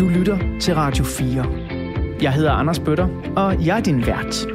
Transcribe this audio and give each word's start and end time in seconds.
Du 0.00 0.08
lytter 0.08 0.38
til 0.60 0.74
Radio 0.74 1.04
4. 1.04 1.46
Jeg 2.22 2.32
hedder 2.32 2.52
Anders 2.52 2.78
Bøtter, 2.78 3.08
og 3.36 3.66
jeg 3.66 3.76
er 3.76 3.80
din 3.80 4.06
vært. 4.06 4.46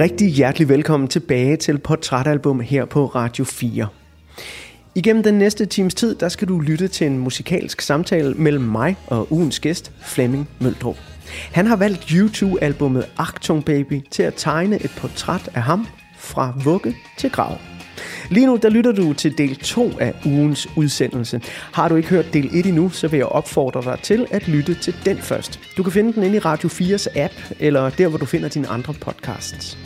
Rigtig 0.00 0.28
hjertelig 0.28 0.68
velkommen 0.68 1.08
tilbage 1.08 1.56
til 1.56 1.78
Portrætalbum 1.78 2.60
her 2.60 2.84
på 2.84 3.06
Radio 3.06 3.44
4. 3.44 3.88
Igennem 4.94 5.22
den 5.22 5.34
næste 5.34 5.66
times 5.66 5.94
tid, 5.94 6.14
der 6.14 6.28
skal 6.28 6.48
du 6.48 6.58
lytte 6.58 6.88
til 6.88 7.06
en 7.06 7.18
musikalsk 7.18 7.80
samtale 7.80 8.34
mellem 8.34 8.64
mig 8.64 8.96
og 9.06 9.32
ugens 9.32 9.60
gæst, 9.60 9.92
Flemming 10.00 10.48
Møldrup. 10.60 10.96
Han 11.52 11.66
har 11.66 11.76
valgt 11.76 12.10
YouTube-albummet 12.10 13.06
Achtung 13.18 13.64
Baby 13.64 14.02
til 14.10 14.22
at 14.22 14.34
tegne 14.36 14.84
et 14.84 14.90
portræt 14.98 15.50
af 15.54 15.62
ham 15.62 15.86
fra 16.18 16.52
vugge 16.64 16.94
til 17.18 17.30
grav. 17.30 17.58
Lige 18.30 18.46
nu 18.46 18.58
der 18.62 18.68
lytter 18.68 18.92
du 18.92 19.12
til 19.12 19.38
del 19.38 19.56
2 19.56 19.92
af 20.00 20.14
ugens 20.24 20.68
udsendelse. 20.76 21.40
Har 21.72 21.88
du 21.88 21.96
ikke 21.96 22.08
hørt 22.08 22.32
del 22.32 22.50
1 22.52 22.66
endnu, 22.66 22.90
så 22.90 23.08
vil 23.08 23.16
jeg 23.16 23.26
opfordre 23.26 23.82
dig 23.82 23.98
til 24.02 24.26
at 24.30 24.48
lytte 24.48 24.74
til 24.74 24.94
den 25.04 25.18
først. 25.18 25.60
Du 25.76 25.82
kan 25.82 25.92
finde 25.92 26.12
den 26.12 26.22
inde 26.22 26.36
i 26.36 26.38
Radio 26.38 26.68
4's 26.68 27.18
app, 27.18 27.34
eller 27.60 27.90
der 27.90 28.08
hvor 28.08 28.18
du 28.18 28.26
finder 28.26 28.48
dine 28.48 28.68
andre 28.68 28.94
podcasts. 29.00 29.78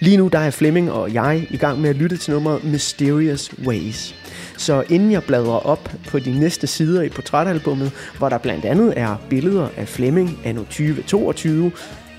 Lige 0.00 0.16
nu 0.16 0.28
der 0.28 0.38
er 0.38 0.50
Flemming 0.50 0.92
og 0.92 1.14
jeg 1.14 1.46
i 1.50 1.56
gang 1.56 1.80
med 1.80 1.90
at 1.90 1.96
lytte 1.96 2.16
til 2.16 2.32
nummeret 2.32 2.64
Mysterious 2.64 3.50
Ways. 3.66 4.14
Så 4.56 4.84
inden 4.88 5.10
jeg 5.10 5.22
bladrer 5.22 5.66
op 5.66 5.92
på 6.08 6.18
de 6.18 6.40
næste 6.40 6.66
sider 6.66 7.02
i 7.02 7.08
portrætalbummet, 7.08 7.92
hvor 8.18 8.28
der 8.28 8.38
blandt 8.38 8.64
andet 8.64 8.92
er 8.96 9.16
billeder 9.30 9.68
af 9.76 9.88
Flemming 9.88 10.38
anno 10.44 10.62
2022, 10.62 11.72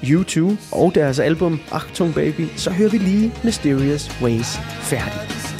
U2 0.04 0.56
og 0.72 0.96
deres 0.96 1.20
album 1.20 1.60
Achtung 1.72 2.14
Baby, 2.14 2.48
så 2.56 2.72
hører 2.72 2.90
vi 2.90 2.98
lige 2.98 3.34
Mysterious 3.44 4.22
Ways 4.22 4.58
færdig. 4.82 5.55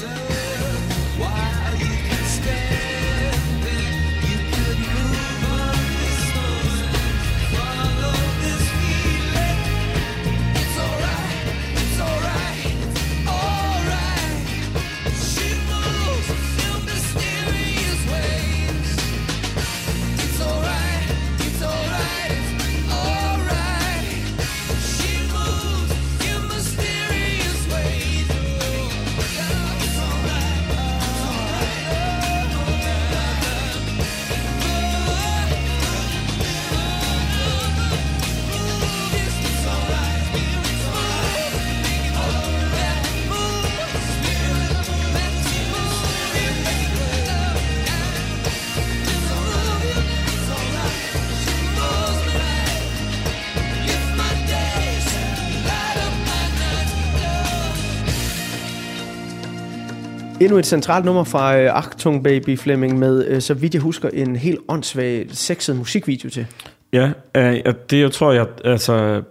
Endnu 60.40 60.58
et 60.58 60.66
centralt 60.66 61.04
nummer 61.04 61.24
fra 61.24 61.62
uh, 61.62 61.78
Achtung 61.78 62.24
Baby 62.24 62.58
Fleming 62.58 62.98
med, 62.98 63.34
uh, 63.34 63.40
så 63.42 63.54
vidt 63.54 63.74
jeg 63.74 63.82
husker, 63.82 64.08
en 64.08 64.36
helt 64.36 64.58
åndssvag 64.68 65.26
sexet 65.30 65.76
musikvideo 65.76 66.30
til. 66.30 66.46
Ja, 66.92 67.06
uh, 67.38 67.72
det 67.90 68.00
jeg 68.00 68.12
tror 68.12 68.32
jeg, 68.32 68.46
altså, 68.64 69.22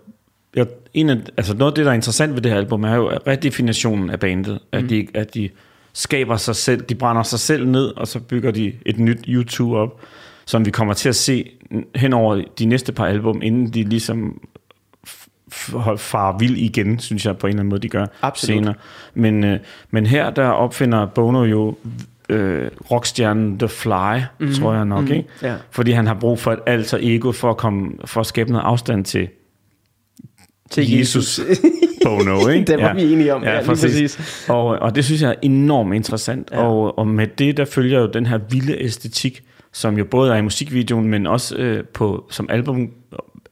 jeg, 0.55 0.65
en 0.93 1.09
af, 1.09 1.17
altså 1.37 1.53
noget 1.53 1.71
af 1.71 1.75
det, 1.75 1.85
der 1.85 1.91
er 1.91 1.95
interessant 1.95 2.33
ved 2.35 2.41
det 2.41 2.51
her 2.51 2.57
album, 2.57 2.83
er 2.83 2.95
jo 2.95 3.11
redefinitionen 3.27 4.09
af 4.09 4.19
bandet. 4.19 4.53
Mm. 4.53 4.79
At, 4.79 4.89
de, 4.89 5.07
at 5.13 5.33
de 5.33 5.49
skaber 5.93 6.37
sig 6.37 6.55
selv, 6.55 6.81
de 6.81 6.95
brænder 6.95 7.23
sig 7.23 7.39
selv 7.39 7.67
ned, 7.67 7.85
og 7.85 8.07
så 8.07 8.19
bygger 8.19 8.51
de 8.51 8.73
et 8.85 8.99
nyt 8.99 9.19
YouTube 9.27 9.77
op, 9.77 10.01
som 10.45 10.65
vi 10.65 10.71
kommer 10.71 10.93
til 10.93 11.09
at 11.09 11.15
se 11.15 11.51
hen 11.95 12.13
over 12.13 12.41
de 12.59 12.65
næste 12.65 12.93
par 12.93 13.05
album, 13.05 13.41
inden 13.41 13.67
de 13.67 13.83
ligesom 13.83 14.41
far 15.97 16.37
vild 16.37 16.57
igen, 16.57 16.99
synes 16.99 17.25
jeg 17.25 17.37
på 17.37 17.47
en 17.47 17.49
eller 17.49 17.59
anden 17.59 17.69
måde, 17.69 17.81
de 17.81 17.89
gør 17.89 18.05
Absolut. 18.21 18.57
senere. 18.57 18.73
Men, 19.13 19.43
øh, 19.43 19.59
men 19.91 20.05
her 20.05 20.29
der 20.29 20.47
opfinder 20.47 21.05
Bono 21.05 21.43
jo 21.43 21.75
øh, 22.29 22.67
rockstjernen 22.91 23.59
The 23.59 23.67
Fly, 23.67 24.17
mm-hmm. 24.39 24.55
tror 24.55 24.73
jeg 24.73 24.85
nok, 24.85 24.99
mm-hmm. 24.99 25.15
ikke? 25.15 25.29
Ja. 25.41 25.55
Fordi 25.71 25.91
han 25.91 26.07
har 26.07 26.13
brug 26.13 26.39
for 26.39 26.51
et 26.51 26.59
alter 26.65 26.97
ego 27.01 27.31
for 27.31 27.49
at, 27.49 27.57
komme, 27.57 27.91
for 28.05 28.21
at 28.21 28.27
skabe 28.27 28.51
noget 28.51 28.65
afstand 28.65 29.05
til, 29.05 29.27
Til 30.69 30.91
Jesus. 30.91 31.39
Bono, 32.05 32.47
ikke? 32.47 32.65
Det 32.71 32.81
var 32.81 32.93
vi 32.93 33.13
enige 33.13 33.33
om, 33.33 33.43
ja, 33.43 33.57
lige 33.57 33.67
præcis. 33.67 34.45
Og, 34.49 34.65
og 34.65 34.95
det 34.95 35.05
synes 35.05 35.21
jeg 35.21 35.29
er 35.29 35.35
enormt 35.41 35.93
interessant. 35.93 36.49
Ja. 36.51 36.59
Ja. 36.59 36.67
Og, 36.67 36.97
og 36.97 37.07
med 37.07 37.27
det, 37.27 37.57
der 37.57 37.65
følger 37.65 37.99
jo 37.99 38.07
den 38.07 38.25
her 38.25 38.39
vilde 38.49 38.81
æstetik, 38.81 39.43
som 39.73 39.97
jo 39.97 40.05
både 40.05 40.31
er 40.33 40.35
i 40.35 40.41
musikvideoen, 40.41 41.07
men 41.07 41.27
også 41.27 41.55
øh, 41.55 41.83
på, 41.83 42.27
som 42.31 42.47
album, 42.49 42.89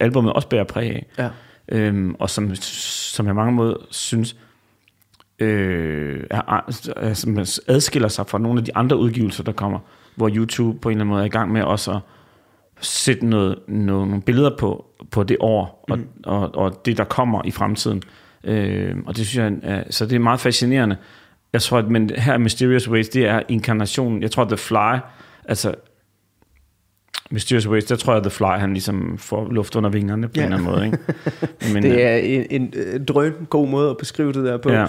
albumet 0.00 0.32
også 0.32 0.48
bærer 0.48 0.64
præg 0.64 0.90
af. 0.90 1.06
Ja. 1.18 1.28
Øhm, 1.68 2.14
og 2.18 2.30
som, 2.30 2.54
som 2.54 3.26
jeg 3.26 3.34
mange 3.34 3.52
måder 3.52 3.76
synes 3.90 4.36
øh, 5.38 6.24
er, 6.30 6.64
er, 6.96 7.14
som 7.14 7.38
adskiller 7.68 8.08
sig 8.08 8.26
fra 8.26 8.38
nogle 8.38 8.58
af 8.58 8.64
de 8.64 8.76
andre 8.76 8.96
udgivelser, 8.96 9.44
der 9.44 9.52
kommer, 9.52 9.78
hvor 10.14 10.30
YouTube 10.34 10.78
på 10.78 10.88
en 10.88 10.92
eller 10.92 11.00
anden 11.00 11.08
måde 11.08 11.22
er 11.22 11.26
i 11.26 11.28
gang 11.28 11.52
med 11.52 11.62
også 11.62 11.92
at 11.92 12.00
sætte 12.80 13.26
noget, 13.26 13.58
noget, 13.68 14.08
nogle 14.08 14.22
billeder 14.22 14.56
på, 14.58 14.86
på 15.10 15.22
det 15.22 15.36
år, 15.40 15.84
og, 15.90 15.98
Mm. 15.98 16.08
og, 16.24 16.54
og 16.54 16.86
det, 16.86 16.96
der 16.96 17.04
kommer 17.04 17.42
i 17.44 17.50
fremtiden. 17.50 18.02
Øh, 18.44 18.96
og 19.06 19.16
det 19.16 19.26
synes 19.26 19.36
jeg, 19.36 19.58
er, 19.62 19.84
så 19.90 20.06
det 20.06 20.16
er 20.16 20.20
meget 20.20 20.40
fascinerende. 20.40 20.96
Jeg 21.52 21.62
tror, 21.62 21.78
at 21.78 21.88
men 21.88 22.10
her 22.10 22.38
Mysterious 22.38 22.88
Ways, 22.88 23.08
det 23.08 23.26
er 23.26 23.42
inkarnationen. 23.48 24.22
Jeg 24.22 24.30
tror, 24.30 24.44
The 24.44 24.56
Fly, 24.56 24.98
altså 25.44 25.74
Mysterious 27.30 27.68
Ways, 27.68 27.84
der 27.84 27.96
tror 27.96 28.12
jeg, 28.14 28.22
The 28.22 28.30
Fly, 28.30 28.46
han 28.46 28.72
ligesom 28.72 29.18
får 29.18 29.48
luft 29.52 29.76
under 29.76 29.90
vingerne 29.90 30.26
på 30.28 30.32
Ja. 30.36 30.46
en 30.46 30.52
eller 30.52 30.68
anden 30.68 30.72
måde. 30.74 30.86
Ikke? 30.86 30.98
Men, 31.74 31.82
Det 31.82 31.92
øh, 31.92 32.00
er 32.00 32.16
en, 32.16 32.46
en 32.50 32.72
øh, 32.76 33.04
drøn 33.04 33.32
god 33.50 33.68
måde 33.68 33.90
at 33.90 33.96
beskrive 33.96 34.32
det 34.32 34.44
der 34.44 34.56
på. 34.56 34.70
Ja. 34.72 34.86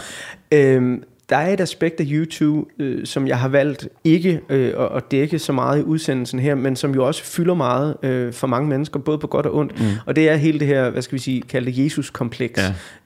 Øhm, 0.51 1.03
der 1.29 1.35
er 1.37 1.53
et 1.53 1.59
aspekt 1.61 1.99
af 1.99 2.05
YouTube, 2.09 2.69
øh, 2.79 3.05
som 3.05 3.27
jeg 3.27 3.39
har 3.39 3.47
valgt 3.47 3.87
ikke 4.03 4.39
øh, 4.49 4.73
at, 4.79 4.87
at 4.95 5.11
dække 5.11 5.39
så 5.39 5.51
meget 5.53 5.79
i 5.79 5.83
udsendelsen 5.83 6.39
her, 6.39 6.55
men 6.55 6.75
som 6.75 6.93
jo 6.95 7.07
også 7.07 7.23
fylder 7.23 7.53
meget 7.53 7.95
øh, 8.03 8.33
for 8.33 8.47
mange 8.47 8.69
mennesker, 8.69 8.99
både 8.99 9.17
på 9.17 9.27
godt 9.27 9.45
og 9.45 9.55
ondt. 9.55 9.79
Mm. 9.79 9.85
Og 10.05 10.15
det 10.15 10.29
er 10.29 10.35
hele 10.35 10.59
det 10.59 10.67
her, 10.67 10.89
hvad 10.89 11.01
skal 11.01 11.13
vi 11.13 11.19
sige, 11.21 11.41
kalde 11.41 11.83
Jesus-kompleks. 11.83 12.61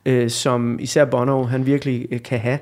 Øh, 0.06 0.30
som 0.30 0.80
især 0.82 1.06
Bono, 1.06 1.44
han 1.44 1.66
virkelig 1.66 2.08
øh, 2.12 2.22
kan 2.22 2.40
have. 2.40 2.60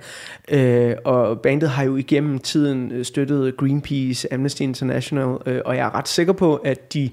Øh, 0.52 0.96
og 1.06 1.40
bandet 1.42 1.70
har 1.70 1.84
jo 1.84 1.96
igennem 1.96 2.40
tiden 2.40 2.92
øh, 2.92 3.06
støttet 3.06 3.58
Greenpeace, 3.58 4.34
Amnesty 4.34 4.62
International, 4.62 5.38
øh, 5.46 5.62
og 5.66 5.76
jeg 5.76 5.86
er 5.86 5.96
ret 5.96 6.08
sikker 6.08 6.34
på, 6.34 6.56
at 6.56 6.94
de 6.94 7.09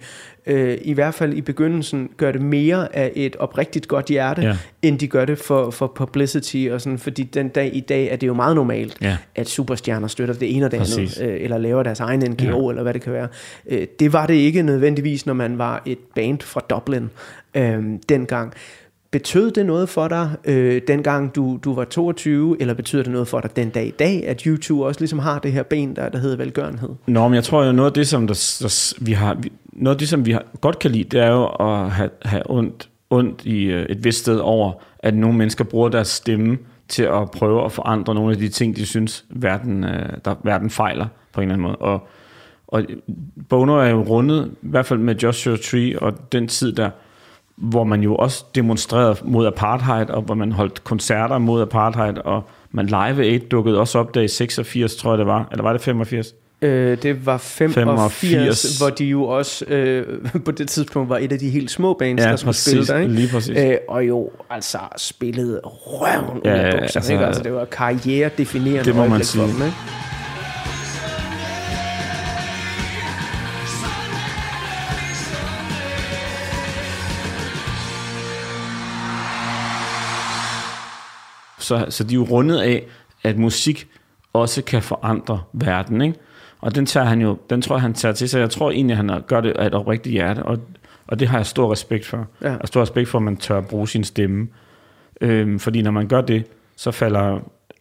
øh, 0.47 0.79
i 0.83 0.93
hvert 0.93 1.15
fald 1.15 1.33
i 1.35 1.41
begyndelsen 1.41 2.11
gør 2.17 2.33
det 2.33 2.41
mere 2.43 2.97
af 2.97 3.13
et 3.15 3.37
oprigtigt 3.37 3.89
godt 3.89 4.07
hjerte, 4.07 4.43
Ja. 4.43 4.57
end 4.83 4.99
de 4.99 5.09
gør 5.09 5.25
det 5.25 5.39
for, 5.39 5.71
for 5.71 5.87
publicity 5.97 6.67
og 6.71 6.81
sådan, 6.81 6.99
fordi 6.99 7.23
den 7.23 7.49
dag 7.49 7.71
i 7.77 7.81
dag 7.81 8.09
er 8.13 8.17
det 8.17 8.27
jo 8.27 8.35
meget 8.35 8.57
normalt, 8.57 8.97
Ja. 9.01 9.17
at 9.35 9.49
superstjerner 9.49 10.09
støtter 10.09 10.35
det 10.35 10.57
ene 10.57 10.65
og 10.67 10.71
det 10.71 10.77
andet, 10.77 11.21
øh, 11.23 11.37
eller 11.41 11.59
laver 11.59 11.83
deres 11.83 12.01
egen 12.01 12.21
NGO, 12.31 12.45
Ja. 12.65 12.71
eller 12.71 12.83
hvad 12.83 12.95
det 12.95 13.03
kan 13.03 13.13
være. 13.13 13.29
Øh, 13.71 13.87
det 14.01 14.13
var 14.13 14.27
det 14.27 14.35
ikke 14.35 14.63
nødvendigvis, 14.63 15.27
når 15.27 15.35
man 15.35 15.59
var 15.59 15.83
et 15.87 15.99
band 16.15 16.41
fra 16.41 16.61
Dublin 16.71 17.11
øh, 17.55 17.83
dengang. 18.09 18.53
Betød 19.15 19.51
det 19.51 19.67
noget 19.67 19.89
for 19.89 20.09
dig, 20.09 20.31
øh, 20.45 20.83
dengang 20.89 21.35
du, 21.35 21.59
du 21.65 21.75
var 21.75 21.85
22, 21.85 22.57
eller 22.61 22.75
betyder 22.75 23.03
det 23.03 23.13
noget 23.13 23.29
for 23.29 23.41
dig 23.41 23.57
den 23.57 23.71
dag 23.71 23.87
i 23.87 23.91
dag, 23.91 24.27
at 24.27 24.41
YouTube 24.41 24.85
også 24.85 25.01
ligesom 25.01 25.19
har 25.19 25.39
det 25.39 25.53
her 25.53 25.63
ben, 25.63 25.97
der, 25.97 26.09
der 26.09 26.19
hedder 26.19 26.37
velgørenhed? 26.37 26.89
Nå, 27.07 27.29
men 27.29 27.35
jeg 27.35 27.45
tror 27.45 27.65
jo, 27.65 27.73
noget 27.73 27.91
af 27.91 27.95
det, 27.95 28.09
som 28.09 28.27
der, 28.27 28.57
der, 28.61 28.95
vi 29.05 29.13
har, 29.13 29.37
noget 29.73 29.95
af 29.95 29.99
det, 29.99 30.09
som 30.09 30.27
vi 30.27 30.33
har, 30.33 30.45
godt 30.61 30.79
kan 30.79 30.91
lide, 30.91 31.05
det 31.05 31.21
er 31.21 31.31
jo 31.31 31.47
at 31.47 31.91
have, 31.91 32.11
have 32.23 32.43
ondt, 32.51 32.89
ondt 33.11 33.45
i 33.45 33.65
øh, 33.65 33.87
et 33.89 34.05
vist 34.05 34.19
sted 34.19 34.39
over, 34.39 34.73
at 34.99 35.15
nogle 35.15 35.39
mennesker 35.39 35.65
bruger 35.65 35.89
deres 35.89 36.09
stemme 36.09 36.59
til 36.89 37.03
at 37.03 37.31
prøve 37.31 37.65
at 37.65 37.73
forandre 37.73 38.15
nogle 38.15 38.33
af 38.33 38.39
de 38.39 38.49
ting, 38.49 38.77
de 38.77 38.87
synes, 38.87 39.25
verden, 39.31 39.85
øh, 39.85 40.09
der, 40.25 40.35
verden 40.45 40.71
fejler 40.71 41.07
på 41.33 41.41
en 41.41 41.43
eller 41.43 41.55
anden 41.55 41.63
måde. 41.63 41.77
Og, 41.77 42.09
og 42.69 42.85
Bono 43.49 43.75
er 43.75 43.89
jo 43.89 44.03
rundet, 44.03 44.51
i 44.63 44.69
hvert 44.69 44.87
fald 44.87 44.99
med 44.99 45.15
Joshua 45.17 45.57
Tree 45.57 45.99
og 45.99 46.33
den 46.33 46.49
tid 46.49 46.73
der, 46.73 46.91
hvor 47.57 47.85
man 47.85 48.01
jo 48.03 48.17
også 48.17 48.45
demonstrerede 48.55 49.17
mod 49.25 49.47
apartheid, 49.47 50.11
og 50.11 50.23
hvor 50.23 50.35
man 50.35 50.53
holdt 50.53 50.85
koncerter 50.85 51.39
mod 51.39 51.63
apartheid, 51.63 52.19
og 52.25 52.43
man 52.71 52.87
Live 52.87 53.23
Aid 53.25 53.41
dukkede 53.41 53.81
også 53.81 53.99
op 53.99 54.15
der 54.15 54.21
i 54.21 54.29
86, 54.29 54.97
tror 54.97 55.11
jeg 55.13 55.19
det 55.19 55.27
var. 55.27 55.49
Eller 55.53 55.63
var 55.63 55.73
det 55.73 55.81
85? 55.83 56.35
Øh, 56.63 56.99
det 57.03 57.27
var 57.27 57.39
85, 57.39 57.75
85, 57.75 58.21
85. 58.21 58.79
hvor 58.79 58.91
de 58.91 59.05
jo 59.05 59.25
også 59.25 59.65
øh, 59.65 60.07
på 60.45 60.51
det 60.51 60.69
tidspunkt 60.69 61.09
var 61.09 61.19
et 61.19 61.33
af 61.33 61.39
de 61.39 61.51
helt 61.51 61.71
små 61.71 61.93
bands, 61.95 62.23
der 62.23 62.37
skulle 62.37 62.55
spille 62.57 62.87
der. 62.87 62.99
Ikke? 62.99 63.13
lige 63.15 63.29
præcis. 63.33 63.59
Øh, 63.59 63.75
og 63.89 64.09
jo 64.09 64.31
altså 64.51 64.79
spillede 64.97 65.61
røven 65.65 66.41
Ja, 66.45 66.51
ud 66.55 66.59
af 66.59 66.65
ja, 66.67 66.71
bukserne. 66.71 66.83
altså- 66.83 66.99
Altså, 66.99 67.13
ikke? 67.13 67.27
altså, 67.27 67.43
det 67.43 67.53
var 67.53 67.65
karriere-definerende 67.65 68.85
Det 68.85 68.97
må 68.97 69.07
man 69.09 69.25
sige. 69.25 69.43
Dem, 69.43 69.51
ikke? 69.51 69.75
Så, 81.65 81.87
så 81.89 82.05
de 82.05 82.15
er 82.15 82.19
jo 82.19 82.25
rundet 82.25 82.59
af, 82.59 82.87
at 83.23 83.39
musik 83.39 83.89
også 84.33 84.63
kan 84.63 84.83
forandre 84.83 85.43
verden, 85.53 86.01
ikke? 86.01 86.19
Og 86.61 86.75
den, 86.75 86.87
tager 86.87 87.07
han 87.07 87.21
jo, 87.21 87.39
den 87.51 87.63
tror 87.63 87.75
jeg, 87.75 87.83
han 87.83 87.95
tager 87.95 88.13
til 88.13 88.29
sig. 88.29 88.41
Jeg 88.41 88.51
tror 88.51 88.71
egentlig, 88.71 88.97
han 88.97 89.23
gør 89.27 89.41
det 89.41 89.51
af 89.51 89.67
et 89.67 89.75
oprigtigt 89.75 90.13
hjerte, 90.13 90.43
og, 90.43 90.59
og 91.07 91.21
det 91.21 91.29
har 91.29 91.39
jeg 91.39 91.47
stor 91.47 91.73
respekt 91.73 92.07
for. 92.07 92.27
Ja. 92.43 92.57
Og 92.57 92.69
stor 92.69 92.83
respekt 92.83 93.09
for, 93.09 93.19
at 93.19 93.23
man 93.23 93.37
tør 93.37 93.61
bruge 93.61 93.89
sin 93.89 94.05
stemme. 94.05 94.49
Øhm, 95.21 95.59
fordi 95.59 95.83
når 95.83 95.91
man 95.91 96.09
gør 96.09 96.21
det, 96.21 96.45
så 96.77 96.91
falder 96.91 97.41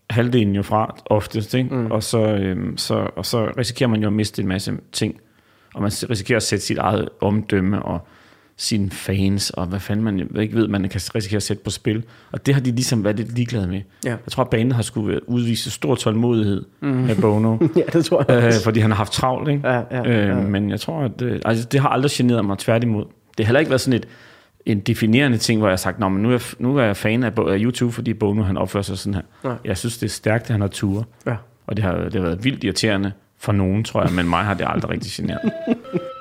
halvdelen 0.10 0.56
jo 0.56 0.62
fra 0.62 0.96
oftest, 1.06 1.54
ikke? 1.54 1.76
Mm. 1.76 1.92
Og, 1.92 2.04
så, 2.04 2.20
øhm, 2.20 2.78
så, 2.78 3.10
og 3.16 3.26
så 3.26 3.52
risikerer 3.58 3.90
man 3.90 4.02
jo 4.02 4.08
at 4.08 4.14
miste 4.14 4.42
en 4.42 4.48
masse 4.48 4.74
ting. 4.92 5.20
Og 5.74 5.82
man 5.82 5.92
risikerer 6.10 6.38
at 6.38 6.44
sætte 6.44 6.66
sit 6.66 6.78
eget 6.78 7.10
omdømme 7.22 7.84
og 7.84 8.08
sine 8.58 8.90
fans, 8.92 9.50
og 9.50 9.66
hvad 9.66 9.80
fanden 9.80 10.04
man 10.06 10.30
ikke 10.40 10.56
ved, 10.56 10.68
man 10.68 10.90
kan 10.90 11.02
risikere 11.16 11.38
at 11.38 11.44
sætte 11.44 11.64
på 11.64 11.70
spil. 11.70 12.04
Og 12.32 12.46
det 12.46 12.54
har 12.54 12.62
de 12.62 12.72
ligesom 12.72 13.04
været 13.04 13.18
lidt 13.18 13.36
ligeglade 13.36 13.68
med. 13.68 13.82
Ja. 14.06 14.10
Jeg 14.10 14.32
tror, 14.32 14.44
at 14.44 14.50
bandet 14.50 14.76
har 14.76 14.84
skulle 14.84 15.30
udvise 15.30 15.72
stor 15.72 15.96
tålmodighed 15.96 16.66
mm. 16.82 16.88
med 16.90 17.16
Bono. 17.16 17.58
Ja, 17.76 17.82
det 17.94 18.06
tror 18.06 18.26
jeg 18.28 18.38
øh, 18.38 18.46
også. 18.46 18.64
fordi 18.64 18.80
han 18.80 18.92
har 18.92 18.98
haft 18.98 19.14
travlt, 19.14 19.50
ikke? 19.50 19.70
Ja, 19.70 19.82
ja, 19.92 20.10
øh, 20.10 20.28
ja. 20.28 20.36
Men 20.36 20.70
jeg 20.70 20.80
tror, 20.80 21.02
at 21.02 21.22
øh, 21.22 21.42
altså, 21.46 21.68
det 21.72 21.80
har 21.80 21.90
aldrig 21.90 22.12
generet 22.12 22.46
mig 22.46 22.58
tværtimod. 22.58 23.06
Det 23.38 23.46
har 23.46 23.48
heller 23.48 23.60
ikke 23.60 23.70
været 23.70 23.82
sådan 23.82 24.00
et 24.00 24.08
en 24.66 24.80
definerende 24.80 25.38
ting, 25.38 25.60
hvor 25.60 25.68
jeg 25.68 25.72
har 25.72 25.78
sagt, 25.78 26.00
Nå, 26.00 26.10
men 26.10 26.24
nu 26.24 26.30
er, 26.30 26.34
jeg, 26.34 26.42
nu 26.60 26.78
er 26.78 26.84
jeg 26.84 26.98
fan 26.98 27.24
af, 27.24 27.32
af 27.38 27.58
YouTube, 27.60 27.94
fordi 27.94 28.14
Bono 28.14 28.44
han 28.44 28.58
opfører 28.58 28.84
sig 28.84 28.98
sådan 28.98 29.14
her. 29.14 29.22
Nej. 29.44 29.56
Jeg 29.66 29.78
synes, 29.78 29.98
det 29.98 30.06
er 30.06 30.10
stærkt, 30.12 30.44
at 30.44 30.50
han 30.50 30.62
har 30.62 30.68
ture. 30.68 31.04
Ja. 31.26 31.36
Og 31.68 31.78
det 31.78 31.86
har, 31.86 31.96
det 31.96 32.14
har 32.14 32.22
været 32.22 32.44
vildt 32.44 32.64
irriterende 32.64 33.12
for 33.40 33.52
nogen, 33.52 33.84
tror 33.84 34.04
jeg, 34.04 34.14
men 34.14 34.30
mig 34.30 34.44
har 34.44 34.54
det 34.54 34.66
aldrig 34.70 34.92
rigtig 34.92 35.12
generet. 35.12 35.52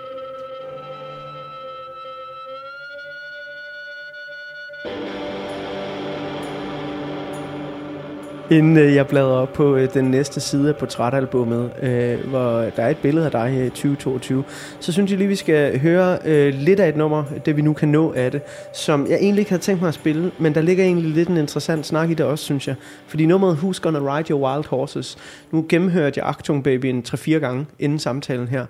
Inden 8.52 8.76
øh, 8.76 8.94
jeg 8.94 9.06
bladrer 9.06 9.32
op 9.32 9.52
på 9.52 9.76
øh, 9.76 9.94
den 9.94 10.04
næste 10.04 10.40
side 10.40 10.68
af 10.68 10.76
portrætalbummet, 10.76 11.72
øh, 11.82 12.28
hvor 12.28 12.50
der 12.50 12.82
er 12.82 12.88
et 12.88 12.96
billede 12.96 13.24
af 13.24 13.30
dig 13.30 13.50
her 13.50 13.64
i 13.64 13.68
2022, 13.68 14.44
så 14.80 14.92
synes 14.92 15.10
jeg 15.10 15.18
lige, 15.18 15.28
vi 15.28 15.36
skal 15.36 15.80
høre 15.80 16.18
øh, 16.24 16.54
lidt 16.54 16.80
af 16.80 16.88
et 16.88 16.96
nummer, 16.96 17.24
det 17.46 17.56
vi 17.56 17.62
nu 17.62 17.72
kan 17.72 17.88
nå 17.88 18.12
af 18.12 18.30
det, 18.30 18.42
som 18.74 19.06
jeg 19.06 19.18
egentlig 19.18 19.40
ikke 19.40 19.50
havde 19.50 19.62
tænkt 19.62 19.80
mig 19.80 19.88
at 19.88 19.94
spille, 19.94 20.32
men 20.38 20.54
der 20.54 20.60
ligger 20.60 20.84
egentlig 20.84 21.10
lidt 21.10 21.28
en 21.28 21.36
interessant 21.36 21.86
snak 21.86 22.10
i 22.10 22.14
det 22.14 22.26
også, 22.26 22.44
synes 22.44 22.68
jeg. 22.68 22.74
Fordi 23.06 23.26
nummeret 23.26 23.56
Who's 23.56 23.80
Gonna 23.80 24.16
Ride 24.16 24.30
Your 24.30 24.48
Wild 24.48 24.66
Horses, 24.68 25.18
nu 25.50 25.66
gennemhørte 25.68 26.20
jeg 26.20 26.28
Achtung 26.28 26.64
Baby 26.64 26.86
en 26.86 27.04
3-4 27.08 27.30
gange 27.30 27.66
inden 27.78 27.98
samtalen 27.98 28.48
her, 28.48 28.66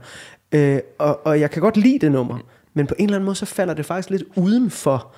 øh, 0.53 0.79
og, 0.99 1.27
og 1.27 1.41
jeg 1.41 1.51
kan 1.51 1.63
godt 1.63 1.77
lide 1.77 1.99
det 1.99 2.13
nummer, 2.13 2.39
men 2.75 2.87
på 2.87 2.95
en 2.99 3.05
eller 3.05 3.17
anden 3.17 3.25
måde, 3.25 3.37
så 3.37 3.47
falder 3.47 3.75
det 3.75 3.87
faktisk 3.87 4.11
lidt 4.11 4.23
uden 4.37 4.71
for 4.71 5.15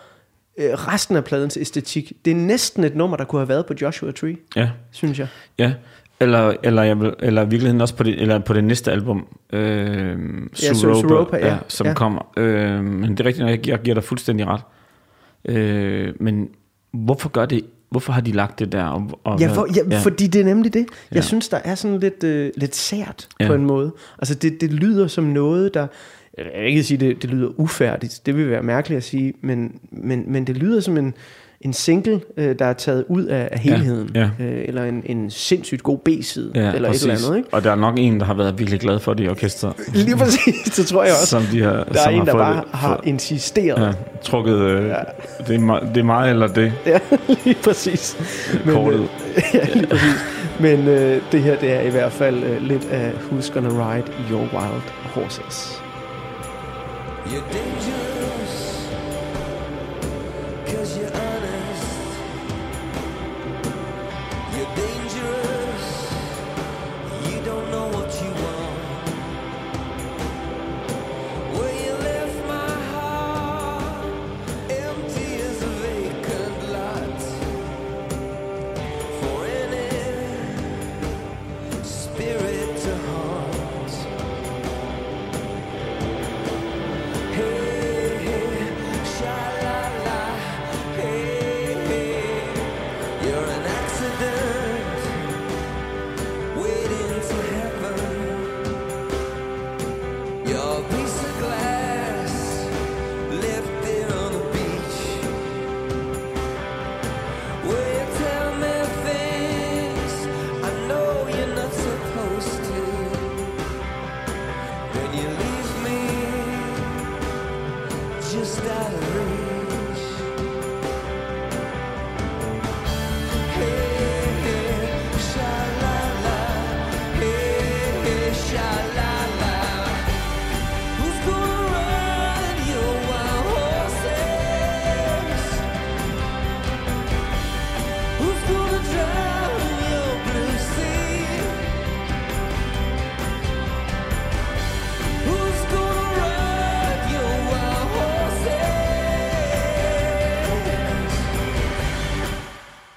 øh, 0.58 0.70
resten 0.72 1.16
af 1.16 1.24
pladens 1.24 1.56
æstetik. 1.60 2.12
Det 2.24 2.30
er 2.30 2.34
næsten 2.34 2.84
et 2.84 2.96
nummer, 2.96 3.16
der 3.16 3.24
kunne 3.24 3.40
have 3.40 3.48
været 3.48 3.66
på 3.66 3.74
Joshua 3.82 4.10
Tree, 4.12 4.36
ja, 4.56 4.70
synes 4.90 5.18
jeg. 5.18 5.26
ja. 5.58 5.74
Eller, 6.20 6.54
eller, 6.62 6.82
jeg 6.82 7.00
vil, 7.00 7.14
eller 7.20 7.42
i 7.42 7.44
virkeligheden 7.48 7.80
også 7.80 7.96
på 7.96 8.02
det, 8.02 8.22
eller 8.22 8.38
på 8.38 8.52
det 8.54 8.64
næste 8.64 8.92
album, 8.92 9.26
øh, 9.52 9.60
Ja, 10.62 10.70
Su- 10.70 10.74
Suropa, 10.74 11.36
ja. 11.36 11.56
som 11.68 11.86
Ja. 11.86 11.94
kommer. 11.94 12.32
Øh, 12.36 12.84
men 12.84 13.10
det 13.10 13.20
er 13.20 13.24
rigtigt, 13.24 13.48
jeg, 13.48 13.68
jeg 13.68 13.78
giver 13.78 13.94
dig 13.94 14.04
fuldstændig 14.04 14.46
ret. 14.46 14.60
Øh, 15.44 16.12
men 16.20 16.48
hvorfor 16.92 17.28
gør 17.28 17.46
det, 17.46 17.60
hvorfor 17.90 18.12
har 18.12 18.20
de 18.20 18.32
lagt 18.32 18.58
det 18.58 18.72
der? 18.72 18.84
Og, 18.84 19.10
og 19.24 19.40
Ja, 19.40 19.48
for, 19.52 19.66
ja, 19.76 19.80
ja, 19.90 19.98
fordi 20.00 20.26
det 20.26 20.40
er 20.40 20.44
nemlig 20.44 20.74
det. 20.74 20.86
Jeg 21.10 21.16
Ja. 21.16 21.20
synes, 21.20 21.48
der 21.48 21.60
er 21.64 21.74
sådan 21.74 21.98
lidt, 22.00 22.24
øh, 22.24 22.50
lidt 22.56 22.76
sært. 22.76 23.28
Ja. 23.40 23.46
på 23.46 23.54
en 23.54 23.64
måde. 23.66 23.92
Altså, 24.18 24.34
det, 24.34 24.60
det 24.60 24.72
lyder 24.72 25.06
som 25.06 25.24
noget, 25.24 25.74
der... 25.74 25.86
Jeg 26.38 26.44
vil 26.44 26.68
ikke 26.68 26.82
sige, 26.82 26.98
det, 26.98 27.22
det 27.22 27.30
lyder 27.30 27.48
ufærdigt. 27.56 28.20
Det 28.26 28.36
vil 28.36 28.50
være 28.50 28.62
mærkeligt 28.62 28.96
at 28.96 29.04
sige. 29.04 29.32
Men, 29.40 29.72
men, 29.90 30.24
men 30.26 30.44
det 30.46 30.56
lyder 30.56 30.80
som 30.80 30.96
en, 30.98 31.14
en 31.60 31.72
single, 31.72 32.20
øh, 32.36 32.58
der 32.58 32.64
er 32.64 32.72
taget 32.72 33.04
ud 33.08 33.24
af, 33.24 33.48
af 33.52 33.58
helheden. 33.58 34.10
ja. 34.14 34.30
Øh, 34.40 34.64
eller 34.68 34.84
en, 34.84 35.02
en 35.06 35.30
sindssygt 35.30 35.82
god 35.82 35.98
B-side. 35.98 36.52
Ja, 36.54 36.72
eller 36.72 36.88
præcis. 36.88 37.04
et 37.04 37.12
eller 37.12 37.26
andet, 37.26 37.36
ikke? 37.38 37.48
Og 37.54 37.64
der 37.64 37.70
er 37.70 37.74
nok 37.76 37.94
en, 37.98 38.20
der 38.20 38.26
har 38.26 38.34
været 38.34 38.58
virkelig 38.58 38.80
glad 38.80 38.98
for 38.98 39.14
det 39.14 39.24
i 39.24 39.28
orkestret. 39.28 39.72
Lige 39.94 40.16
præcis, 40.16 40.62
det 40.76 40.86
tror 40.86 41.02
jeg 41.04 41.12
også. 41.12 41.26
Som 41.26 41.42
de 41.52 41.62
har, 41.62 41.70
der 41.72 42.00
er 42.00 42.04
som 42.04 42.14
en, 42.14 42.18
der 42.26 42.32
fået 42.32 42.40
bare 42.40 42.56
det- 42.56 42.64
har 42.72 43.00
insisteret. 43.04 43.86
ja, 43.86 43.92
trukket, 44.22 44.54
øh, 44.58 44.84
Ja. 44.88 44.94
det, 45.46 45.54
er 45.60 45.80
det 45.94 46.00
er 46.00 46.02
mig 46.04 46.30
eller 46.30 46.46
det, 46.46 46.72
Ja, 46.86 46.98
lige 47.44 47.56
præcis. 47.64 48.16
kortet. 48.68 49.00
øh, 49.00 49.06
ja, 49.54 49.66
lige 49.74 49.86
præcis. 49.86 50.24
Men 50.60 50.88
øh, 50.88 51.20
det 51.32 51.42
her, 51.42 51.56
det 51.60 51.72
er 51.72 51.80
i 51.80 51.90
hvert 51.90 52.12
fald 52.12 52.44
øh, 52.44 52.62
lidt 52.62 52.88
af 52.90 53.10
Who's 53.10 53.52
Gonna 53.54 53.68
Ride 53.94 54.06
Your 54.30 54.40
Wild 54.40 54.82
Horses. 55.02 55.83
You're 57.26 57.40
dangerous, 57.48 58.86
cause 60.66 60.98
you're 60.98 61.23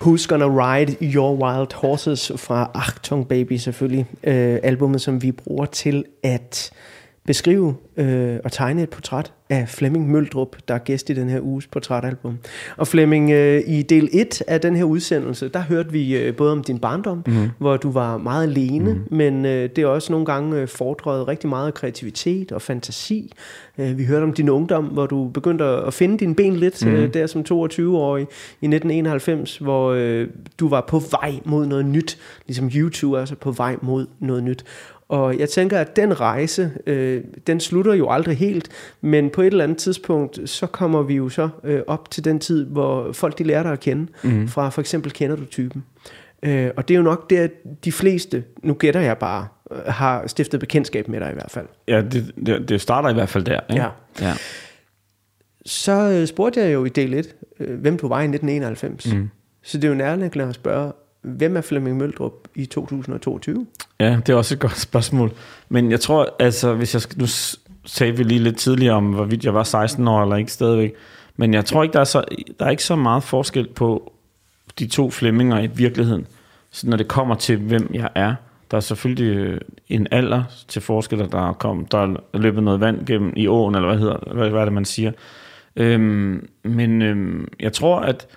Who's 0.08 0.26
Gonna 0.26 0.48
Ride 0.48 0.96
Your 1.02 1.36
Wild 1.36 1.74
Horses 1.74 2.32
fra 2.36 2.72
Achtung 2.74 3.28
Baby 3.28 3.58
selvfølgelig. 3.58 4.06
Øh, 4.24 4.60
albumet, 4.64 5.02
som 5.02 5.24
vi 5.24 5.32
bruger 5.32 5.66
til 5.66 6.06
at 6.24 6.72
beskrive 7.28 7.76
øh, 7.98 8.38
og 8.44 8.52
tegne 8.52 8.84
et 8.84 8.90
portræt 8.90 9.34
af 9.50 9.70
Flemming 9.70 10.12
Møldrup, 10.12 10.56
der 10.68 10.74
er 10.74 10.80
gæst 10.80 11.10
i 11.10 11.14
den 11.14 11.30
her 11.30 11.42
uges 11.42 11.68
portrætalbum. 11.68 12.38
Og 12.78 12.88
Flemming, 12.88 13.32
øh, 13.32 13.62
i 13.68 13.82
del 13.82 14.10
1 14.14 14.44
af 14.48 14.62
den 14.62 14.76
her 14.76 14.84
udsendelse, 14.84 15.50
der 15.50 15.60
hørte 15.60 15.92
vi 15.92 16.18
øh, 16.18 16.36
både 16.36 16.52
om 16.52 16.64
din 16.64 16.80
barndom, 16.80 17.24
mm. 17.28 17.50
hvor 17.58 17.78
du 17.78 17.92
var 17.92 18.18
meget 18.18 18.44
alene, 18.44 18.94
mm. 18.94 19.18
men 19.18 19.46
øh, 19.46 19.70
det 19.76 19.78
er 19.78 19.88
også 19.88 20.12
nogle 20.12 20.26
gange 20.26 20.58
øh, 20.58 20.68
fordrøjet 20.68 21.28
rigtig 21.28 21.50
meget 21.50 21.74
kreativitet 21.74 22.52
og 22.52 22.62
fantasi. 22.62 23.32
Øh, 23.78 23.98
vi 23.98 24.06
hørte 24.06 24.24
om 24.24 24.34
din 24.34 24.50
ungdom, 24.50 24.86
hvor 24.86 25.06
du 25.06 25.28
begyndte 25.28 25.66
at 25.66 25.94
finde 25.94 26.18
dine 26.18 26.36
ben 26.36 26.56
lidt, 26.56 26.86
mm. 26.86 26.92
øh, 26.92 27.14
der 27.14 27.28
som 27.28 27.42
22-årig 27.42 28.22
i 28.62 28.66
1991, 28.66 29.58
hvor 29.58 29.92
øh, 29.92 30.28
du 30.60 30.70
var 30.70 30.86
på 30.88 31.00
vej 31.00 31.40
mod 31.46 31.66
noget 31.66 31.86
nyt, 31.86 32.18
ligesom 32.48 32.72
YouTube 32.76 33.16
er 33.16 33.20
altså 33.20 33.36
på 33.36 33.52
vej 33.52 33.76
mod 33.82 34.08
noget 34.20 34.44
nyt. 34.44 34.66
Og 35.10 35.40
jeg 35.40 35.50
tænker, 35.50 35.80
at 35.80 35.96
den 35.96 36.20
rejse, 36.20 36.72
øh, 36.88 37.24
den 37.48 37.60
slutter 37.60 37.94
jo 37.94 38.10
aldrig 38.10 38.38
helt, 38.38 38.70
men 39.02 39.30
på 39.30 39.42
et 39.42 39.48
eller 39.48 39.64
andet 39.64 39.78
tidspunkt, 39.78 40.50
så 40.50 40.68
kommer 40.68 41.02
vi 41.02 41.16
jo 41.16 41.30
så 41.30 41.50
øh, 41.64 41.82
op 41.88 42.12
til 42.12 42.26
den 42.26 42.40
tid, 42.40 42.66
hvor 42.66 43.12
folk 43.12 43.38
de 43.38 43.44
lærer 43.44 43.64
dig 43.64 43.72
at 43.72 43.80
kende, 43.80 44.08
mm. 44.24 44.48
fra 44.48 44.70
for 44.70 44.82
eksempel 44.82 45.12
Kender 45.12 45.36
du 45.36 45.46
typen. 45.46 45.84
Øh, 46.44 46.72
og 46.78 46.88
det 46.88 46.94
er 46.94 46.98
jo 46.98 47.04
nok 47.04 47.30
der, 47.30 47.48
de 47.86 47.92
fleste, 47.92 48.44
nu 48.64 48.74
gætter 48.74 49.02
jeg 49.02 49.18
bare, 49.18 49.48
øh, 49.72 49.78
har 49.86 50.28
stiftet 50.28 50.60
bekendtskab 50.60 51.08
med 51.08 51.20
dig 51.20 51.32
i 51.32 51.34
hvert 51.34 51.52
fald. 51.52 51.66
Ja, 51.88 52.02
det, 52.02 52.32
det, 52.46 52.70
det 52.70 52.82
starter 52.82 53.10
i 53.10 53.14
hvert 53.14 53.30
fald 53.30 53.44
der. 53.44 53.60
Ikke? 53.70 53.84
Ja. 53.84 53.90
ja. 54.22 54.34
Så 55.66 55.92
øh, 55.92 56.28
spurgte 56.28 56.60
jeg 56.60 56.74
jo 56.74 56.86
i 56.86 56.90
del 56.90 57.14
1, 57.14 57.36
øh, 57.60 57.80
hvem 57.80 57.98
du 57.98 58.08
var 58.08 58.20
i 58.20 58.24
1991. 58.24 59.14
Mm. 59.14 59.30
Så 59.64 59.78
det 59.78 59.84
er 59.84 59.90
jo 59.90 59.96
nærliggende 59.96 60.48
at 60.48 60.56
spørge, 60.56 60.92
hvem 61.28 61.58
er 61.58 61.62
Flemming 61.62 61.98
Møldrup 61.98 62.34
i 62.56 62.66
2022? 62.66 63.66
Ja, 64.00 64.20
det 64.26 64.30
er 64.30 64.36
også 64.36 64.54
et 64.56 64.60
godt 64.60 64.78
spørgsmål. 64.80 65.32
Men 65.70 65.92
jeg 65.92 66.00
tror, 66.00 66.36
altså, 66.40 66.74
hvis 66.74 66.94
jeg 66.94 67.02
skal, 67.02 67.20
nu 67.20 67.26
sagde 67.86 68.18
vi 68.18 68.24
lige 68.24 68.40
lidt 68.40 68.58
tidligere 68.58 68.96
om, 68.96 69.06
hvorvidt 69.14 69.46
jeg 69.46 69.54
var 69.54 69.64
16 69.64 70.08
år 70.08 70.24
eller 70.24 70.36
ikke 70.36 70.52
stadigvæk. 70.52 70.94
Men 71.36 71.54
jeg 71.54 71.66
tror 71.66 71.84
ikke, 71.84 71.94
der 71.94 72.00
er, 72.00 72.04
så, 72.04 72.24
der 72.60 72.66
er 72.66 72.70
ikke 72.70 72.84
så 72.84 72.96
meget 72.96 73.24
forskel 73.24 73.68
på 73.68 74.14
de 74.80 74.88
to 74.88 75.10
Flemminger 75.10 75.60
i 75.60 75.68
virkeligheden. 75.68 76.28
Så 76.72 76.90
når 76.90 76.98
det 76.98 77.08
kommer 77.08 77.36
til, 77.36 77.58
hvem 77.58 77.92
jeg 77.94 78.10
er, 78.16 78.36
der 78.72 78.78
er 78.78 78.82
selvfølgelig 78.82 79.36
øh, 79.38 79.62
en 79.88 80.08
alder 80.12 80.44
til 80.68 80.82
forskel, 80.82 81.20
der 81.20 81.50
er, 81.50 81.54
kom, 81.54 81.86
der 81.86 81.98
er 81.98 82.38
løbet 82.38 82.64
noget 82.64 82.80
vand 82.80 83.06
gennem 83.06 83.34
i 83.36 83.48
åen, 83.48 83.76
eller 83.76 83.88
hvad, 83.88 84.00
hedder, 84.00 84.34
hvad, 84.34 84.50
hvad 84.50 84.62
er 84.62 84.66
det, 84.66 84.74
man 84.74 84.86
siger. 84.86 85.12
Øhm, 85.76 86.50
men 86.64 87.02
øhm, 87.02 87.48
jeg 87.60 87.74
tror, 87.74 88.00
at 88.00 88.28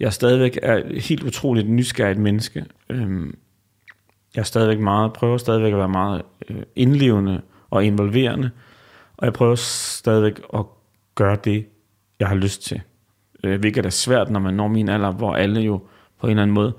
jeg 0.00 0.12
stadigvæk 0.12 0.58
er 0.62 0.76
et 0.76 1.02
helt 1.02 1.22
utroligt 1.22 1.70
nysgerrigt 1.70 2.18
menneske. 2.18 2.64
Øhm, 2.90 3.38
jeg 4.34 4.40
er 4.40 4.44
stadigvæk 4.44 4.78
meget, 4.78 5.12
prøver 5.12 5.36
stadigvæk 5.36 5.72
at 5.72 5.78
være 5.78 5.88
meget 5.88 6.22
øh, 6.48 6.62
indlevende 6.76 7.42
og 7.70 7.84
involverende, 7.84 8.50
og 9.16 9.24
jeg 9.24 9.32
prøver 9.32 9.54
stadigvæk 9.54 10.40
at 10.54 10.64
gøre 11.14 11.36
det, 11.44 11.66
jeg 12.20 12.28
har 12.28 12.36
lyst 12.36 12.62
til. 12.62 12.80
Øh, 13.44 13.60
hvilket 13.60 13.86
er 13.86 13.90
svært, 13.90 14.30
når 14.30 14.40
man 14.40 14.54
når 14.54 14.68
min 14.68 14.88
alder, 14.88 15.10
hvor 15.10 15.34
alle 15.34 15.60
jo 15.60 15.80
på 16.20 16.26
en 16.26 16.30
eller 16.30 16.42
anden 16.42 16.54
måde 16.54 16.72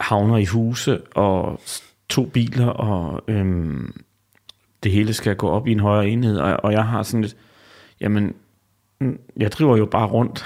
havner 0.00 0.36
i 0.36 0.44
huse 0.44 1.00
og 1.06 1.60
to 2.08 2.24
biler, 2.24 2.66
og 2.66 3.22
øhm, 3.28 4.02
det 4.82 4.92
hele 4.92 5.12
skal 5.12 5.36
gå 5.36 5.48
op 5.48 5.66
i 5.66 5.72
en 5.72 5.80
højere 5.80 6.08
enhed, 6.08 6.38
og, 6.38 6.56
og 6.64 6.72
jeg 6.72 6.84
har 6.84 7.02
sådan 7.02 7.22
lidt, 7.22 7.36
jamen, 8.00 8.34
jeg 9.36 9.52
driver 9.52 9.76
jo 9.76 9.86
bare 9.86 10.06
rundt. 10.06 10.44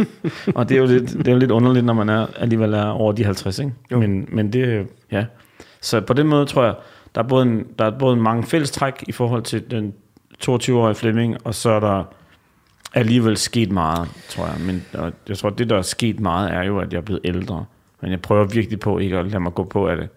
og 0.56 0.68
det 0.68 0.76
er, 0.76 0.80
jo 0.80 0.86
lidt, 0.86 1.12
det 1.12 1.28
er 1.28 1.32
jo 1.32 1.38
lidt 1.38 1.50
underligt, 1.50 1.84
når 1.84 1.92
man 1.92 2.08
er, 2.08 2.26
alligevel 2.36 2.74
er 2.74 2.86
over 2.86 3.12
de 3.12 3.24
50, 3.24 3.58
ikke? 3.58 3.72
Jo. 3.92 3.98
Men, 3.98 4.28
men 4.32 4.52
det, 4.52 4.86
ja. 5.12 5.24
Så 5.80 6.00
på 6.00 6.12
den 6.12 6.26
måde 6.26 6.46
tror 6.46 6.64
jeg, 6.64 6.74
der 7.14 7.22
er 7.22 7.26
både, 7.28 7.42
en, 7.42 7.66
der 7.78 7.84
er 7.84 7.98
både 7.98 8.16
mange 8.16 8.42
fællestræk 8.42 9.04
i 9.08 9.12
forhold 9.12 9.42
til 9.42 9.70
den 9.70 9.94
22-årige 10.44 10.94
Flemming, 10.94 11.36
og 11.44 11.54
så 11.54 11.70
er 11.70 11.80
der 11.80 12.04
alligevel 12.94 13.36
sket 13.36 13.72
meget, 13.72 14.08
tror 14.28 14.46
jeg. 14.46 14.56
Men 14.60 14.84
jeg 15.28 15.38
tror, 15.38 15.50
det, 15.50 15.70
der 15.70 15.78
er 15.78 15.82
sket 15.82 16.20
meget, 16.20 16.52
er 16.54 16.62
jo, 16.62 16.78
at 16.78 16.92
jeg 16.92 16.98
er 16.98 17.02
blevet 17.02 17.20
ældre. 17.24 17.64
Men 18.00 18.10
jeg 18.10 18.20
prøver 18.20 18.44
virkelig 18.44 18.80
på 18.80 18.98
ikke 18.98 19.18
at 19.18 19.26
lade 19.26 19.40
mig 19.40 19.54
gå 19.54 19.64
på 19.64 19.88
af 19.88 19.96
det. 19.96 20.08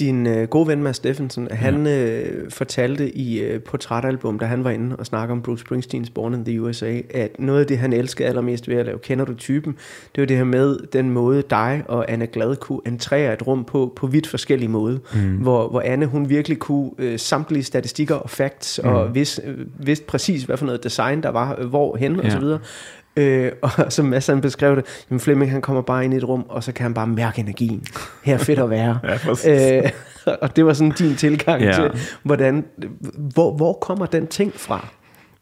Din 0.00 0.26
øh, 0.26 0.48
gode 0.48 0.68
ven 0.68 0.82
Mads 0.82 0.96
Steffensen, 0.96 1.48
han 1.50 1.86
øh, 1.86 2.50
fortalte 2.50 3.16
i 3.16 3.40
øh, 3.40 3.60
portrætalbum, 3.60 4.38
da 4.38 4.44
han 4.46 4.64
var 4.64 4.70
inde 4.70 4.96
og 4.96 5.06
snakke 5.06 5.32
om 5.32 5.42
Bruce 5.42 5.60
Springsteens 5.60 6.10
Born 6.10 6.34
in 6.34 6.44
the 6.44 6.62
USA, 6.62 7.00
at 7.10 7.30
noget 7.38 7.60
af 7.60 7.66
det, 7.66 7.78
han 7.78 7.92
elskede 7.92 8.28
allermest 8.28 8.68
ved 8.68 8.76
at 8.76 8.86
lave 8.86 8.98
Kender 8.98 9.24
du 9.24 9.34
typen, 9.34 9.76
det 10.14 10.20
var 10.22 10.26
det 10.26 10.36
her 10.36 10.44
med 10.44 10.78
den 10.92 11.10
måde, 11.10 11.42
dig 11.50 11.82
og 11.88 12.12
Anne 12.12 12.26
Glad 12.26 12.56
kunne 12.56 12.80
entrere 12.86 13.32
et 13.32 13.46
rum 13.46 13.64
på, 13.64 13.92
på 13.96 14.06
vidt 14.06 14.26
forskellige 14.26 14.68
måde. 14.68 15.00
Mm. 15.14 15.36
Hvor, 15.36 15.68
hvor 15.68 15.80
Anne, 15.80 16.06
hun 16.06 16.28
virkelig 16.28 16.58
kunne 16.58 16.90
øh, 16.98 17.18
samtlige 17.18 17.62
statistikker 17.62 18.14
og 18.14 18.30
facts, 18.30 18.80
mm. 18.84 18.88
og 18.90 19.14
vidste, 19.14 19.42
øh, 19.46 19.66
vidste 19.86 20.06
præcis, 20.06 20.42
hvad 20.42 20.56
for 20.56 20.66
noget 20.66 20.84
design 20.84 21.22
der 21.22 21.28
var, 21.28 21.56
øh, 21.58 21.66
hvor 21.66 21.96
hen 21.96 22.18
og 22.18 22.24
Ja. 22.24 22.30
så 22.30 22.38
videre. 22.38 22.58
Øh, 23.16 23.52
og 23.62 23.70
som 23.92 24.06
Mads 24.06 24.26
han 24.26 24.40
beskrev 24.40 24.76
det, 24.76 24.84
jamen 25.10 25.20
Flemming 25.20 25.50
han 25.50 25.62
kommer 25.62 25.82
bare 25.82 26.04
ind 26.04 26.14
i 26.14 26.16
et 26.16 26.28
rum, 26.28 26.46
og 26.48 26.64
så 26.64 26.72
kan 26.72 26.82
han 26.82 26.94
bare 26.94 27.06
mærke 27.06 27.40
energien. 27.40 27.84
Her 28.24 28.34
er 28.34 28.38
fedt 28.38 28.58
at 28.58 28.70
være. 28.70 28.98
Ja, 29.44 29.84
øh, 29.84 29.90
og 30.42 30.56
det 30.56 30.66
var 30.66 30.72
sådan 30.72 30.92
din 30.98 31.16
tilgang 31.16 31.62
ja. 31.62 31.72
Til, 31.72 31.90
hvordan, 32.22 32.64
hvor, 33.34 33.56
hvor 33.56 33.72
kommer 33.72 34.06
den 34.06 34.26
ting 34.26 34.52
fra? 34.54 34.88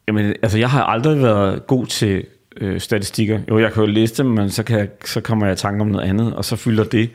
Jamen, 0.07 0.33
altså, 0.41 0.57
jeg 0.57 0.69
har 0.69 0.83
aldrig 0.83 1.21
været 1.21 1.67
god 1.67 1.85
til 1.85 2.25
øh, 2.57 2.79
statistikker. 2.79 3.39
Jo, 3.49 3.59
jeg 3.59 3.73
kan 3.73 3.83
jo 3.83 3.89
læse 3.89 4.23
dem, 4.23 4.25
men 4.25 4.49
så, 4.49 4.63
kan 4.63 4.79
jeg, 4.79 4.87
så 5.05 5.21
kommer 5.21 5.45
jeg 5.45 5.53
i 5.53 5.57
tanke 5.57 5.81
om 5.81 5.87
noget 5.87 6.09
andet, 6.09 6.35
og 6.35 6.45
så 6.45 6.55
fylder 6.55 6.83
det. 6.83 7.09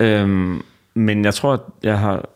Øhm, 0.00 0.62
men 0.94 1.24
jeg 1.24 1.34
tror, 1.34 1.52
at 1.52 1.60
jeg 1.82 1.98
har... 1.98 2.28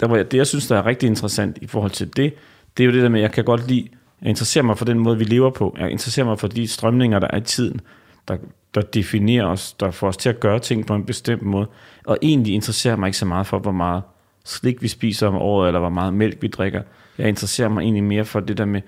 Der, 0.00 0.16
jeg, 0.16 0.30
det, 0.32 0.38
jeg 0.38 0.46
synes, 0.46 0.66
der 0.66 0.76
er 0.76 0.86
rigtig 0.86 1.06
interessant 1.06 1.58
i 1.60 1.66
forhold 1.66 1.90
til 1.90 2.16
det, 2.16 2.34
det 2.76 2.82
er 2.82 2.86
jo 2.86 2.92
det 2.92 3.02
der 3.02 3.08
med, 3.08 3.20
at 3.20 3.22
jeg 3.22 3.32
kan 3.32 3.44
godt 3.44 3.68
lide... 3.68 3.88
Jeg 4.22 4.28
interesserer 4.28 4.64
mig 4.64 4.78
for 4.78 4.84
den 4.84 4.98
måde, 4.98 5.18
vi 5.18 5.24
lever 5.24 5.50
på. 5.50 5.76
Jeg 5.78 5.90
interesserer 5.90 6.26
mig 6.26 6.38
for 6.38 6.48
de 6.48 6.68
strømninger, 6.68 7.18
der 7.18 7.28
er 7.30 7.36
i 7.36 7.40
tiden, 7.40 7.80
der, 8.28 8.36
der 8.74 8.80
definerer 8.80 9.46
os, 9.46 9.72
der 9.72 9.90
får 9.90 10.08
os 10.08 10.16
til 10.16 10.28
at 10.28 10.40
gøre 10.40 10.58
ting 10.58 10.86
på 10.86 10.94
en 10.94 11.04
bestemt 11.04 11.42
måde. 11.42 11.66
Og 12.06 12.18
egentlig 12.22 12.54
interesserer 12.54 12.96
mig 12.96 13.06
ikke 13.06 13.18
så 13.18 13.26
meget 13.26 13.46
for, 13.46 13.58
hvor 13.58 13.72
meget 13.72 14.02
slik 14.44 14.82
vi 14.82 14.88
spiser 14.88 15.28
om 15.28 15.34
året, 15.34 15.66
eller 15.66 15.80
hvor 15.80 15.88
meget 15.88 16.14
mælk 16.14 16.42
vi 16.42 16.48
drikker. 16.48 16.82
Jeg 17.18 17.28
interesserer 17.28 17.68
mig 17.68 17.82
egentlig 17.82 18.04
mere 18.04 18.24
for 18.24 18.40
det 18.40 18.58
der 18.58 18.64
med, 18.64 18.80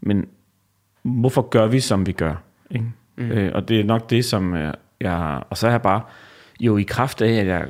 men 0.00 0.26
hvorfor 1.02 1.42
gør 1.42 1.66
vi, 1.66 1.80
som 1.80 2.06
vi 2.06 2.12
gør? 2.12 2.34
Ikke? 2.70 2.84
Mm. 3.16 3.30
Øh, 3.30 3.52
og 3.54 3.68
det 3.68 3.80
er 3.80 3.84
nok 3.84 4.10
det, 4.10 4.24
som 4.24 4.54
øh, 4.54 4.74
jeg... 5.00 5.42
Og 5.50 5.56
så 5.56 5.66
er 5.66 5.70
jeg 5.70 5.82
bare 5.82 6.02
jo 6.60 6.76
i 6.76 6.82
kraft 6.82 7.22
af, 7.22 7.32
at 7.32 7.46
jeg 7.46 7.68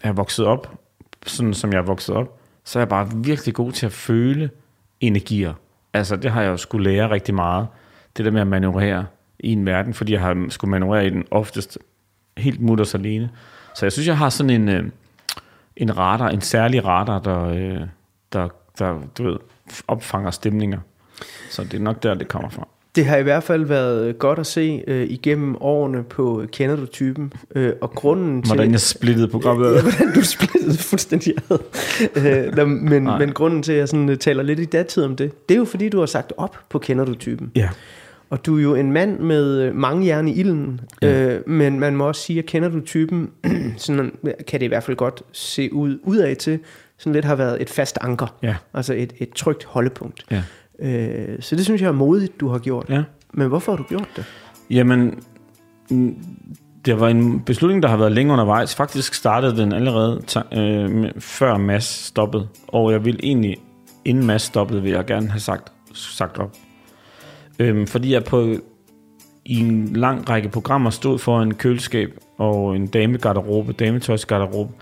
er 0.00 0.12
vokset 0.12 0.46
op, 0.46 0.80
sådan 1.26 1.54
som 1.54 1.72
jeg 1.72 1.78
er 1.78 1.86
vokset 1.86 2.14
op, 2.14 2.40
så 2.64 2.78
er 2.78 2.80
jeg 2.80 2.88
bare 2.88 3.10
virkelig 3.14 3.54
god 3.54 3.72
til 3.72 3.86
at 3.86 3.92
føle 3.92 4.50
energier. 5.00 5.54
Altså, 5.94 6.16
det 6.16 6.30
har 6.30 6.42
jeg 6.42 6.48
jo 6.48 6.56
skulle 6.56 6.90
lære 6.90 7.10
rigtig 7.10 7.34
meget. 7.34 7.66
Det 8.16 8.24
der 8.24 8.30
med 8.30 8.40
at 8.40 8.46
manøvrere 8.46 9.06
i 9.38 9.52
en 9.52 9.66
verden, 9.66 9.94
fordi 9.94 10.12
jeg 10.12 10.20
har 10.20 10.46
skulle 10.48 10.70
manøvrere 10.70 11.06
i 11.06 11.10
den 11.10 11.24
oftest 11.30 11.78
helt 12.36 12.60
mutters 12.60 12.94
alene. 12.94 13.30
Så 13.74 13.86
jeg 13.86 13.92
synes, 13.92 14.06
jeg 14.06 14.18
har 14.18 14.28
sådan 14.28 14.50
en, 14.50 14.68
øh, 14.68 14.84
en 15.76 15.98
radar, 15.98 16.28
en 16.28 16.40
særlig 16.40 16.84
radar, 16.84 17.18
der, 17.18 17.44
øh, 17.44 17.80
der, 18.32 18.48
der 18.78 19.00
du 19.18 19.22
ved, 19.22 19.36
opfanger 19.88 20.30
stemninger. 20.30 20.78
Så 21.50 21.64
det 21.64 21.74
er 21.74 21.78
nok 21.78 22.02
der, 22.02 22.14
det 22.14 22.28
kommer 22.28 22.48
fra. 22.48 22.68
Det 22.96 23.06
har 23.06 23.16
i 23.16 23.22
hvert 23.22 23.42
fald 23.42 23.64
været 23.64 24.18
godt 24.18 24.38
at 24.38 24.46
se 24.46 24.82
øh, 24.86 25.06
igennem 25.10 25.56
årene 25.60 26.02
på 26.02 26.44
Kender 26.52 26.76
du 26.76 26.86
typen, 26.86 27.32
øh, 27.54 27.72
og 27.80 27.90
grunden 27.90 28.42
til... 28.42 28.54
Hvordan 28.54 28.72
jeg 28.72 28.80
splittede 28.80 29.28
programmet. 29.28 29.74
Ja, 29.74 29.80
hvordan 29.82 30.14
du 30.14 30.24
splittede 30.24 30.78
fuldstændig 30.90 31.34
ad. 31.50 31.58
Øh, 32.58 32.68
men, 32.68 33.02
Nej. 33.02 33.18
men 33.18 33.32
grunden 33.32 33.62
til, 33.62 33.72
at 33.72 33.78
jeg 33.78 33.88
sådan, 33.88 34.08
øh, 34.08 34.16
taler 34.16 34.42
lidt 34.42 34.60
i 34.60 34.64
datid 34.64 35.04
om 35.04 35.16
det, 35.16 35.48
det 35.48 35.54
er 35.54 35.58
jo 35.58 35.64
fordi, 35.64 35.88
du 35.88 35.98
har 35.98 36.06
sagt 36.06 36.32
op 36.36 36.56
på 36.70 36.78
Kender 36.78 37.04
du 37.04 37.14
typen. 37.14 37.52
Ja. 37.56 37.68
Og 38.30 38.46
du 38.46 38.58
er 38.58 38.62
jo 38.62 38.74
en 38.74 38.92
mand 38.92 39.18
med 39.20 39.60
øh, 39.60 39.74
mange 39.76 40.06
jern 40.06 40.28
i 40.28 40.34
ilden, 40.40 40.80
Ja. 41.02 41.34
øh, 41.34 41.48
men 41.48 41.80
man 41.80 41.96
må 41.96 42.06
også 42.08 42.22
sige, 42.22 42.38
at 42.38 42.46
kender 42.46 42.68
du 42.68 42.80
typen, 42.80 43.30
sådan 43.76 44.12
kan 44.48 44.60
det 44.60 44.66
i 44.66 44.68
hvert 44.68 44.82
fald 44.84 44.96
godt 44.96 45.22
se 45.32 45.72
ud 45.72 45.98
udad 46.02 46.36
til, 46.36 46.58
sådan 46.98 47.12
lidt 47.12 47.24
har 47.24 47.34
været 47.34 47.62
et 47.62 47.70
fast 47.70 47.98
anker, 48.00 48.34
Ja. 48.42 48.54
altså 48.74 48.94
et, 48.94 49.12
et 49.18 49.30
trygt 49.30 49.64
holdepunkt. 49.64 50.24
Ja. 50.30 50.42
Øh, 50.80 51.36
så 51.40 51.56
det 51.56 51.64
synes 51.64 51.82
jeg 51.82 51.88
er 51.88 51.92
modigt, 51.92 52.40
du 52.40 52.48
har 52.48 52.58
gjort. 52.58 52.86
ja. 52.88 53.02
Men 53.32 53.48
hvorfor 53.48 53.72
har 53.72 53.76
du 53.76 53.82
gjort 53.82 54.08
det? 54.16 54.24
Jamen, 54.70 55.22
mm, 55.90 56.16
det 56.84 57.00
var 57.00 57.08
en 57.08 57.40
beslutning, 57.40 57.82
der 57.82 57.88
har 57.88 57.96
været 57.96 58.12
længe 58.12 58.32
undervejs. 58.32 58.74
Faktisk 58.74 59.14
startede 59.14 59.56
den 59.56 59.72
allerede, 59.72 60.22
øh, 60.52 61.10
før 61.18 61.56
Mads 61.56 61.84
stoppede. 61.84 62.48
Og 62.68 62.92
jeg 62.92 63.04
vil 63.04 63.20
egentlig, 63.22 63.56
inden 64.04 64.26
Mads 64.26 64.42
stoppede, 64.42 64.82
vil 64.82 64.92
jeg 64.92 65.04
gerne 65.04 65.28
have 65.28 65.40
sagt, 65.40 65.72
sagt 65.94 66.38
op. 66.38 66.56
Øhm, 67.58 67.86
fordi 67.86 68.12
jeg 68.12 68.24
på, 68.24 68.54
i 69.44 69.60
en 69.60 69.92
lang 69.92 70.30
række 70.30 70.48
programmer 70.48 70.90
stod 70.90 71.18
for 71.18 71.40
en 71.42 71.54
køleskab 71.54 72.18
og 72.38 72.76
en 72.76 72.86
damegarderobe, 72.86 73.72
dametøjsgarderobe, 73.72 74.72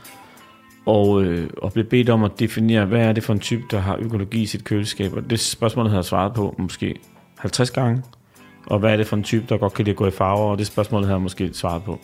og, 0.88 1.22
øh, 1.22 1.50
og 1.62 1.72
blev 1.72 1.84
bedt 1.84 2.10
om 2.10 2.24
at 2.24 2.30
definere, 2.38 2.84
hvad 2.84 3.00
er 3.00 3.12
det 3.12 3.24
for 3.24 3.32
en 3.32 3.38
type, 3.38 3.62
der 3.70 3.78
har 3.78 3.96
økologi 3.96 4.42
i 4.42 4.46
sit 4.46 4.64
køleskab. 4.64 5.12
Og 5.12 5.30
det 5.30 5.40
spørgsmål 5.40 5.86
havde 5.86 5.96
jeg 5.96 6.04
svaret 6.04 6.34
på 6.34 6.54
måske 6.58 6.94
50 7.38 7.70
gange. 7.70 8.02
Og 8.66 8.78
hvad 8.78 8.92
er 8.92 8.96
det 8.96 9.06
for 9.06 9.16
en 9.16 9.22
type, 9.22 9.44
der 9.48 9.56
godt 9.56 9.74
kan 9.74 9.84
lide 9.84 9.90
at 9.90 9.96
gå 9.96 10.06
i 10.06 10.10
farver? 10.10 10.50
Og 10.50 10.58
det 10.58 10.66
spørgsmål 10.66 11.02
havde 11.02 11.14
jeg 11.14 11.22
måske 11.22 11.50
svaret 11.52 11.82
på 11.82 11.98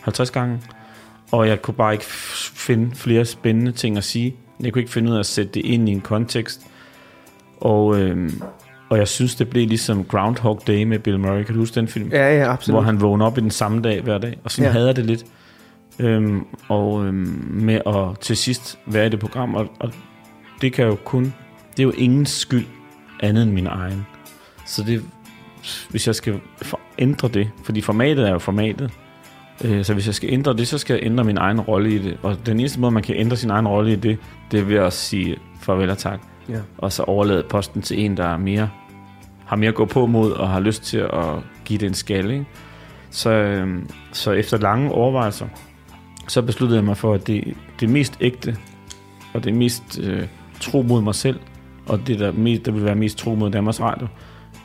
50 0.00 0.30
gange. 0.30 0.60
Og 1.32 1.48
jeg 1.48 1.62
kunne 1.62 1.74
bare 1.74 1.92
ikke 1.92 2.04
finde 2.04 2.96
flere 2.96 3.24
spændende 3.24 3.72
ting 3.72 3.96
at 3.96 4.04
sige. 4.04 4.36
Jeg 4.60 4.72
kunne 4.72 4.82
ikke 4.82 4.92
finde 4.92 5.10
ud 5.10 5.14
af 5.14 5.20
at 5.20 5.26
sætte 5.26 5.52
det 5.52 5.64
ind 5.64 5.88
i 5.88 5.92
en 5.92 6.00
kontekst. 6.00 6.60
Og, 7.60 8.00
øhm, 8.00 8.42
og 8.90 8.98
jeg 8.98 9.08
synes, 9.08 9.34
det 9.34 9.50
blev 9.50 9.68
ligesom 9.68 10.04
Groundhog 10.04 10.62
Day 10.66 10.84
med 10.84 10.98
Bill 10.98 11.18
Murray. 11.18 11.44
Kan 11.44 11.54
du 11.54 11.60
huske 11.60 11.74
den 11.74 11.88
film? 11.88 12.10
Ja, 12.12 12.36
ja, 12.36 12.52
absolut. 12.52 12.74
hvor 12.74 12.82
han 12.82 13.00
vågner 13.00 13.26
op 13.26 13.38
i 13.38 13.40
den 13.40 13.50
samme 13.50 13.82
dag 13.82 14.02
hver 14.02 14.18
dag. 14.18 14.38
Og 14.44 14.50
sådan 14.50 14.64
ja. 14.64 14.72
havde 14.72 14.86
jeg 14.86 14.96
det 14.96 15.06
lidt. 15.06 15.24
Øhm, 16.00 16.46
og 16.68 17.06
øhm, 17.06 17.48
med 17.50 17.80
at 17.86 18.18
til 18.20 18.36
sidst 18.36 18.78
være 18.86 19.06
i 19.06 19.08
det 19.08 19.20
program. 19.20 19.54
Og, 19.54 19.68
og 19.80 19.92
det 20.60 20.72
kan 20.72 20.86
jo 20.86 20.96
kun... 21.04 21.34
Det 21.70 21.78
er 21.78 21.82
jo 21.82 21.90
ingen 21.90 22.26
skyld 22.26 22.66
andet 23.20 23.42
end 23.42 23.52
min 23.52 23.66
egen. 23.66 24.06
Så 24.66 24.82
det, 24.82 25.04
hvis 25.90 26.06
jeg 26.06 26.14
skal 26.14 26.40
ændre 26.98 27.28
det, 27.28 27.50
fordi 27.64 27.80
formatet 27.80 28.28
er 28.28 28.32
jo 28.32 28.38
formatet, 28.38 28.90
øh, 29.64 29.84
så 29.84 29.94
hvis 29.94 30.06
jeg 30.06 30.14
skal 30.14 30.32
ændre 30.32 30.56
det, 30.56 30.68
så 30.68 30.78
skal 30.78 30.94
jeg 30.94 31.02
ændre 31.02 31.24
min 31.24 31.36
egen 31.36 31.60
rolle 31.60 31.94
i 31.94 31.98
det. 31.98 32.18
Og 32.22 32.46
den 32.46 32.60
eneste 32.60 32.80
måde, 32.80 32.92
man 32.92 33.02
kan 33.02 33.16
ændre 33.16 33.36
sin 33.36 33.50
egen 33.50 33.68
rolle 33.68 33.92
i 33.92 33.96
det, 33.96 34.18
det 34.50 34.60
er 34.60 34.64
ved 34.64 34.76
at 34.76 34.92
sige 34.92 35.36
farvel 35.60 35.90
og 35.90 35.98
tak. 35.98 36.20
Ja. 36.48 36.58
Og 36.78 36.92
så 36.92 37.02
overlade 37.02 37.42
posten 37.42 37.82
til 37.82 38.04
en, 38.04 38.16
der 38.16 38.24
er 38.24 38.36
mere, 38.36 38.70
har 39.46 39.56
mere 39.56 39.68
at 39.68 39.74
gå 39.74 39.84
på 39.84 40.06
mod, 40.06 40.32
og 40.32 40.48
har 40.48 40.60
lyst 40.60 40.82
til 40.82 40.98
at 40.98 41.24
give 41.64 41.78
det 41.78 41.86
en 41.86 41.94
skalle. 41.94 42.32
Ikke? 42.32 42.46
Så, 43.10 43.30
øhm, 43.30 43.88
så 44.12 44.32
efter 44.32 44.58
lange 44.58 44.92
overvejelser, 44.92 45.46
så 46.30 46.42
besluttede 46.42 46.78
jeg 46.78 46.84
mig 46.84 46.96
for, 46.96 47.14
at 47.14 47.26
det, 47.26 47.54
det 47.80 47.88
mest 47.88 48.16
ægte, 48.20 48.56
og 49.34 49.44
det 49.44 49.54
mest 49.54 50.00
øh, 50.02 50.26
tro 50.60 50.82
mod 50.82 51.02
mig 51.02 51.14
selv, 51.14 51.40
og 51.86 52.06
det, 52.06 52.18
der, 52.18 52.32
mest, 52.32 52.66
der 52.66 52.72
vil 52.72 52.84
være 52.84 52.94
mest 52.94 53.18
tro 53.18 53.34
mod 53.34 53.50
Danmarks 53.50 53.80
Radio, 53.80 54.06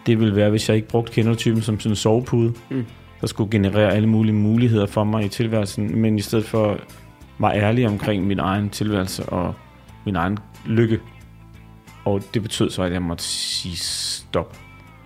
det 0.05 0.19
ville 0.19 0.35
være, 0.35 0.49
hvis 0.49 0.69
jeg 0.69 0.75
ikke 0.75 0.87
brugte 0.87 1.11
kender-typen 1.11 1.61
som 1.61 1.79
sådan 1.79 1.91
en 1.91 1.95
sovepude, 1.95 2.53
Mm. 2.69 2.85
der 3.21 3.27
skulle 3.27 3.51
generere 3.51 3.93
alle 3.93 4.09
mulige 4.09 4.35
muligheder 4.35 4.85
for 4.85 5.03
mig 5.03 5.25
i 5.25 5.27
tilværelsen, 5.27 6.01
men 6.01 6.19
i 6.19 6.21
stedet 6.21 6.45
for 6.45 6.79
var 7.39 7.51
ærlig 7.51 7.87
omkring 7.87 8.27
min 8.27 8.39
egen 8.39 8.69
tilværelse 8.69 9.25
og 9.25 9.53
min 10.05 10.15
egen 10.15 10.37
lykke. 10.65 10.99
Og 12.05 12.21
det 12.33 12.41
betød 12.41 12.69
så, 12.69 12.83
at 12.83 12.93
jeg 12.93 13.01
måtte 13.01 13.23
sige 13.23 13.77
stop. 13.77 14.57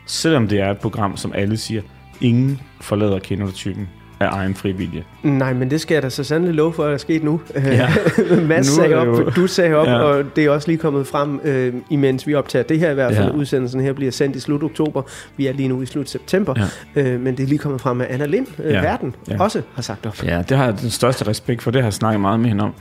Selvom 0.05 0.47
det 0.47 0.59
er 0.59 0.71
et 0.71 0.79
program, 0.79 1.17
som 1.17 1.33
alle 1.35 1.57
siger, 1.57 1.81
ingen 2.21 2.61
forlader 2.81 3.19
kender-typen 3.19 3.89
af 4.19 4.27
egen 4.31 4.55
frivillige. 4.55 5.03
Nej, 5.23 5.53
men 5.53 5.71
det 5.71 5.81
skal 5.81 5.95
jeg 5.95 6.03
da 6.03 6.09
så 6.09 6.23
sandelig 6.23 6.55
love 6.55 6.73
for, 6.73 6.83
at 6.83 6.87
der 6.87 6.93
er 6.93 6.97
sket 6.97 7.23
nu. 7.23 7.41
Ja. 7.55 7.89
Mads 8.47 8.77
Nu 8.77 8.83
sagde 8.83 8.95
op, 8.95 9.07
jo- 9.07 9.29
du 9.29 9.47
sagde 9.47 9.75
op, 9.75 9.87
Ja. 9.87 9.99
og 9.99 10.23
det 10.35 10.45
er 10.45 10.49
også 10.49 10.67
lige 10.67 10.77
kommet 10.77 11.07
frem, 11.07 11.39
øh, 11.43 11.73
imens 11.89 12.27
vi 12.27 12.33
optager 12.33 12.63
det 12.63 12.79
her 12.79 12.91
i 12.91 12.93
hvert 12.93 13.13
fald. 13.15 13.25
Ja. 13.27 13.31
Ja. 13.33 13.37
Udsendelsen 13.39 13.81
her 13.81 13.93
bliver 13.93 14.11
sendt 14.11 14.35
i 14.35 14.39
slut 14.39 14.63
oktober. 14.63 15.01
Vi 15.37 15.47
er 15.47 15.53
lige 15.53 15.67
nu 15.69 15.81
i 15.81 15.85
slut 15.85 16.09
september. 16.09 16.53
Ja. 16.95 17.01
Øh, 17.13 17.19
men 17.21 17.37
det 17.37 17.43
er 17.43 17.47
lige 17.47 17.59
kommet 17.59 17.81
frem, 17.81 18.01
at 18.01 18.07
Anna 18.07 18.25
Lind, 18.25 18.47
øh, 18.63 18.73
Ja. 18.73 18.81
verden, 18.81 19.15
Ja. 19.29 19.43
også 19.43 19.61
har 19.73 19.81
sagt 19.81 20.05
op. 20.05 20.23
Ja, 20.23 20.41
det 20.49 20.57
har 20.57 20.65
jeg 20.65 20.81
den 20.81 20.89
største 20.89 21.27
respekt 21.27 21.61
for. 21.61 21.71
Det 21.71 21.81
har 21.81 21.85
jeg 21.87 21.93
snakket 21.93 22.21
meget 22.21 22.39
med 22.39 22.49
hende 22.49 22.63
om. 22.63 22.73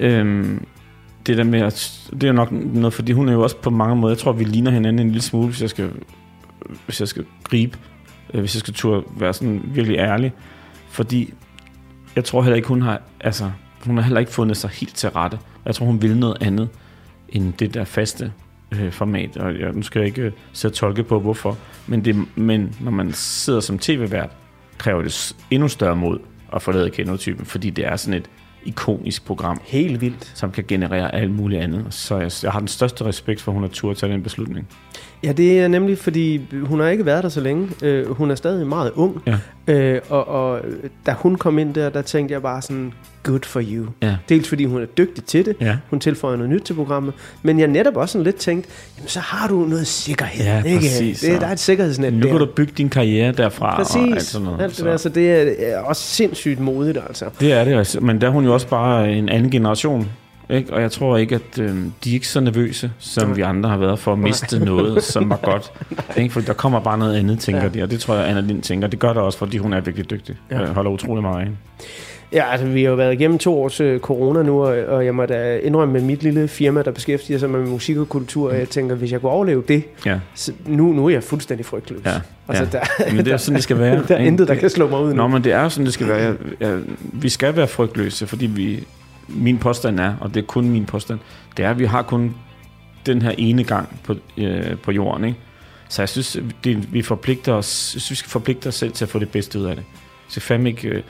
Øhm, 0.00 0.64
det 1.26 1.36
der 1.36 1.44
med, 1.44 1.60
at, 1.60 1.92
det 2.20 2.24
er 2.24 2.32
nok 2.32 2.52
noget, 2.52 2.94
fordi 2.94 3.12
hun 3.12 3.28
er 3.28 3.32
jo 3.32 3.42
også 3.42 3.56
på 3.56 3.70
mange 3.70 3.96
måder, 3.96 4.14
jeg 4.14 4.18
tror, 4.18 4.32
vi 4.32 4.44
ligner 4.44 4.70
hinanden 4.70 4.98
en 4.98 5.06
lille 5.06 5.22
smule, 5.22 5.46
hvis 5.46 5.60
jeg 5.62 5.70
skal, 5.70 5.88
hvis 6.84 7.00
jeg 7.00 7.08
skal 7.08 7.24
gribe, 7.44 7.78
øh, 8.34 8.40
hvis 8.40 8.54
jeg 8.54 8.60
skal 8.60 8.74
turde 8.74 9.02
være 9.18 9.32
sådan 9.34 9.60
virkelig 9.74 9.98
ærlig. 9.98 10.32
Fordi 10.94 11.34
jeg 12.16 12.24
tror 12.24 12.42
heller 12.42 12.56
ikke, 12.56 12.68
hun 12.68 12.82
har, 12.82 13.02
altså, 13.20 13.50
hun 13.86 13.96
har 13.96 14.04
heller 14.04 14.20
ikke 14.20 14.32
fundet 14.32 14.56
sig 14.56 14.70
helt 14.70 14.94
til 14.94 15.10
rette. 15.10 15.38
Jeg 15.66 15.74
tror, 15.74 15.86
hun 15.86 16.02
vil 16.02 16.16
noget 16.16 16.36
andet 16.40 16.68
end 17.28 17.52
det 17.52 17.74
der 17.74 17.84
faste 17.84 18.32
øh, 18.72 18.92
format. 18.92 19.36
Og 19.36 19.58
jeg, 19.58 19.72
nu 19.72 19.82
skal 19.82 20.00
jeg 20.00 20.06
ikke 20.06 20.22
øh, 20.22 20.32
sætte 20.52 20.76
tolke 20.76 21.02
på, 21.02 21.20
hvorfor. 21.20 21.58
Men, 21.86 22.04
det, 22.04 22.26
men 22.36 22.76
når 22.80 22.90
man 22.90 23.12
sidder 23.12 23.60
som 23.60 23.78
tv-vært, 23.78 24.30
kræver 24.78 25.02
det 25.02 25.36
endnu 25.50 25.68
større 25.68 25.96
mod 25.96 26.18
at 26.52 26.62
forlade 26.62 26.90
kenotypen, 26.90 27.46
fordi 27.46 27.70
det 27.70 27.86
er 27.86 27.96
sådan 27.96 28.20
et 28.20 28.30
ikonisk 28.64 29.24
program, 29.24 29.60
Helt 29.64 30.00
vildt. 30.00 30.32
som 30.34 30.50
kan 30.50 30.64
generere 30.68 31.14
alt 31.14 31.30
muligt 31.30 31.62
andet. 31.62 31.86
Så 31.90 32.18
jeg, 32.18 32.30
jeg 32.42 32.52
har 32.52 32.58
den 32.58 32.68
største 32.68 33.04
respekt 33.04 33.40
for, 33.40 33.52
at 33.52 33.54
hun 33.54 33.62
har 33.62 33.70
tur 33.70 33.94
tage 33.94 34.12
den 34.12 34.22
beslutning. 34.22 34.68
Ja, 35.22 35.32
det 35.32 35.60
er 35.60 35.68
nemlig, 35.68 35.98
fordi 35.98 36.40
hun 36.62 36.80
har 36.80 36.88
ikke 36.88 37.06
været 37.06 37.22
der 37.22 37.28
så 37.28 37.40
længe. 37.40 37.68
Øh, 37.82 38.10
hun 38.10 38.30
er 38.30 38.34
stadig 38.34 38.66
meget 38.66 38.92
ung. 38.94 39.22
Ja. 39.26 39.36
Øh, 39.74 40.00
og, 40.08 40.28
og 40.28 40.60
da 41.06 41.12
hun 41.18 41.36
kom 41.36 41.58
ind 41.58 41.74
der, 41.74 41.88
der 41.90 42.02
tænkte 42.02 42.32
jeg 42.32 42.42
bare 42.42 42.62
sådan, 42.62 42.92
good 43.22 43.40
for 43.42 43.62
you. 43.72 43.86
Ja. 44.02 44.16
Dels 44.28 44.48
fordi 44.48 44.64
hun 44.64 44.82
er 44.82 44.86
dygtig 44.86 45.24
til 45.24 45.44
det. 45.46 45.56
Ja. 45.60 45.76
Hun 45.90 46.00
tilføjer 46.00 46.36
noget 46.36 46.50
nyt 46.50 46.62
til 46.62 46.74
programmet. 46.74 47.14
Men 47.42 47.60
jeg 47.60 47.68
netop 47.68 47.96
også 47.96 48.12
sådan 48.12 48.24
lidt 48.24 48.36
tænkt, 48.36 48.66
jamen 48.98 49.08
så 49.08 49.20
har 49.20 49.48
du 49.48 49.54
noget 49.54 49.86
sikkerhed. 49.86 50.44
Ja, 50.44 50.62
ikke? 50.62 50.78
præcis, 50.78 51.20
Det, 51.20 51.40
der 51.40 51.46
er 51.46 51.52
et 51.52 51.60
sikkerhedsnet 51.60 52.12
Nu 52.12 52.20
der. 52.22 52.28
kan 52.28 52.38
du 52.38 52.46
bygge 52.46 52.72
din 52.78 52.88
karriere 52.88 53.32
derfra. 53.32 53.76
Præcis. 53.76 53.96
Og 53.96 54.08
alt 54.08 54.22
sådan 54.22 54.44
noget. 54.44 54.60
Alt 54.62 54.78
det 54.84 55.00
så 55.00 55.08
det 55.08 55.30
er, 55.32 55.54
er 55.58 55.78
også 55.80 56.02
sindssygt 56.02 56.60
modigt, 56.60 56.98
altså. 57.08 57.24
Det 57.40 57.52
er 57.52 57.64
det, 57.64 57.74
altså. 57.74 58.00
men 58.00 58.20
der 58.20 58.26
er 58.26 58.30
hun 58.30 58.44
jo 58.44 58.54
også 58.54 58.68
bare 58.68 59.12
en 59.12 59.28
anden 59.28 59.50
generation. 59.50 60.08
Ikke? 60.50 60.72
Og 60.72 60.80
jeg 60.82 60.90
tror 60.92 61.16
ikke, 61.16 61.34
at 61.34 61.58
øh, 61.60 61.76
de 62.04 62.10
er 62.10 62.14
ikke 62.14 62.28
så 62.28 62.40
nervøse, 62.40 62.90
som 62.98 63.26
Nej. 63.28 63.36
vi 63.36 63.42
andre 63.42 63.68
har 63.70 63.76
været 63.76 63.98
for 63.98 64.12
at 64.12 64.18
miste 64.18 64.58
noget, 64.64 65.02
som 65.02 65.30
var 65.30 65.36
godt. 65.42 65.72
Ikke? 66.16 66.32
For 66.32 66.40
der 66.40 66.52
kommer 66.52 66.80
bare 66.80 66.98
noget 66.98 67.16
andet, 67.16 67.38
tænker 67.38 67.60
Ja. 67.62 67.66
ja. 67.68 67.78
de. 67.78 67.82
Og 67.82 67.90
det 67.90 68.00
tror 68.00 68.14
jeg, 68.14 68.28
Anna 68.28 68.40
Lind 68.40 68.62
tænker. 68.62 68.88
Det 68.88 68.98
gør 68.98 69.12
der 69.12 69.20
også, 69.20 69.38
fordi 69.38 69.56
hun 69.58 69.72
er 69.72 69.80
virkelig 69.80 70.10
dygtig. 70.10 70.36
Ja. 70.50 70.56
Ja. 70.56 70.62
Jeg 70.62 70.70
holder 70.72 70.90
utrolig 70.90 71.22
meget 71.22 71.36
af 71.38 71.42
hende. 71.44 71.56
Ja, 72.32 72.44
altså 72.52 72.66
vi 72.66 72.82
har 72.82 72.90
jo 72.90 72.96
været 72.96 73.12
igennem 73.12 73.38
to 73.38 73.62
års 73.62 73.80
øh, 73.80 74.00
corona 74.00 74.42
nu, 74.42 74.64
og, 74.64 74.76
og 74.84 75.04
jeg 75.04 75.14
må 75.14 75.26
da 75.26 75.58
indrømme 75.58 75.92
med 75.92 76.00
mit 76.02 76.22
lille 76.22 76.48
firma, 76.48 76.82
der 76.82 76.90
beskæftiger 76.90 77.38
sig 77.38 77.50
med 77.50 77.60
musik 77.66 77.96
og 77.96 78.08
kultur, 78.08 78.50
og 78.50 78.58
jeg 78.58 78.68
tænker, 78.68 78.94
hvis 78.94 79.12
jeg 79.12 79.20
kunne 79.20 79.32
overleve 79.32 79.62
det, 79.68 79.82
Ja. 80.06 80.18
så 80.34 80.52
nu, 80.66 80.92
nu 80.92 81.06
er 81.06 81.10
jeg 81.10 81.22
fuldstændig 81.22 81.66
frygtløs. 81.66 82.00
Ja. 82.04 82.10
Altså, 82.48 82.64
ja. 82.72 82.78
der, 83.04 83.14
Men 83.14 83.24
det 83.24 83.32
er 83.32 83.36
sådan, 83.36 83.54
det 83.54 83.62
skal 83.62 83.78
være. 83.78 84.02
der 84.08 84.14
er 84.14 84.18
intet, 84.24 84.48
der 84.48 84.54
kan 84.54 84.70
slå 84.70 84.88
mig 84.88 85.00
ud 85.00 85.08
nu. 85.08 85.14
Nå, 85.14 85.28
men 85.28 85.44
det 85.44 85.52
er 85.52 85.62
jo 85.62 85.68
sådan, 85.68 85.84
det 85.86 85.94
skal 85.94 86.08
være. 86.08 86.36
Jeg, 86.60 86.78
vi 87.12 87.28
skal 87.28 87.56
være 87.56 87.68
frygtløse, 87.68 88.26
fordi 88.26 88.46
vi, 88.46 88.84
min 89.28 89.58
påstand 89.58 90.00
er, 90.00 90.14
og 90.20 90.34
det 90.34 90.42
er 90.42 90.46
kun 90.46 90.70
min 90.70 90.84
påstand, 90.84 91.18
det 91.56 91.64
er, 91.64 91.70
at 91.70 91.78
vi 91.78 91.84
har 91.84 92.02
kun 92.02 92.34
den 93.06 93.22
her 93.22 93.30
ene 93.38 93.64
gang 93.64 94.00
på, 94.04 94.16
øh, 94.36 94.78
på 94.78 94.92
jorden. 94.92 95.24
Ikke? 95.24 95.38
Så 95.88 96.02
jeg 96.02 96.08
synes, 96.08 96.38
det, 96.64 96.92
vi 96.92 97.02
forpligter 97.02 97.52
os, 97.52 97.90
jeg 97.94 98.02
synes, 98.02 98.10
vi 98.10 98.16
skal 98.16 98.30
forpligte 98.30 98.66
os 98.66 98.74
selv 98.74 98.92
til 98.92 99.04
at 99.04 99.08
få 99.08 99.18
det 99.18 99.30
bedste 99.30 99.60
ud 99.60 99.64
af 99.64 99.76
det. 99.76 99.84
Så 100.28 100.40
fandme 100.40 100.68
ikke 100.68 100.88
øh, 100.88 101.02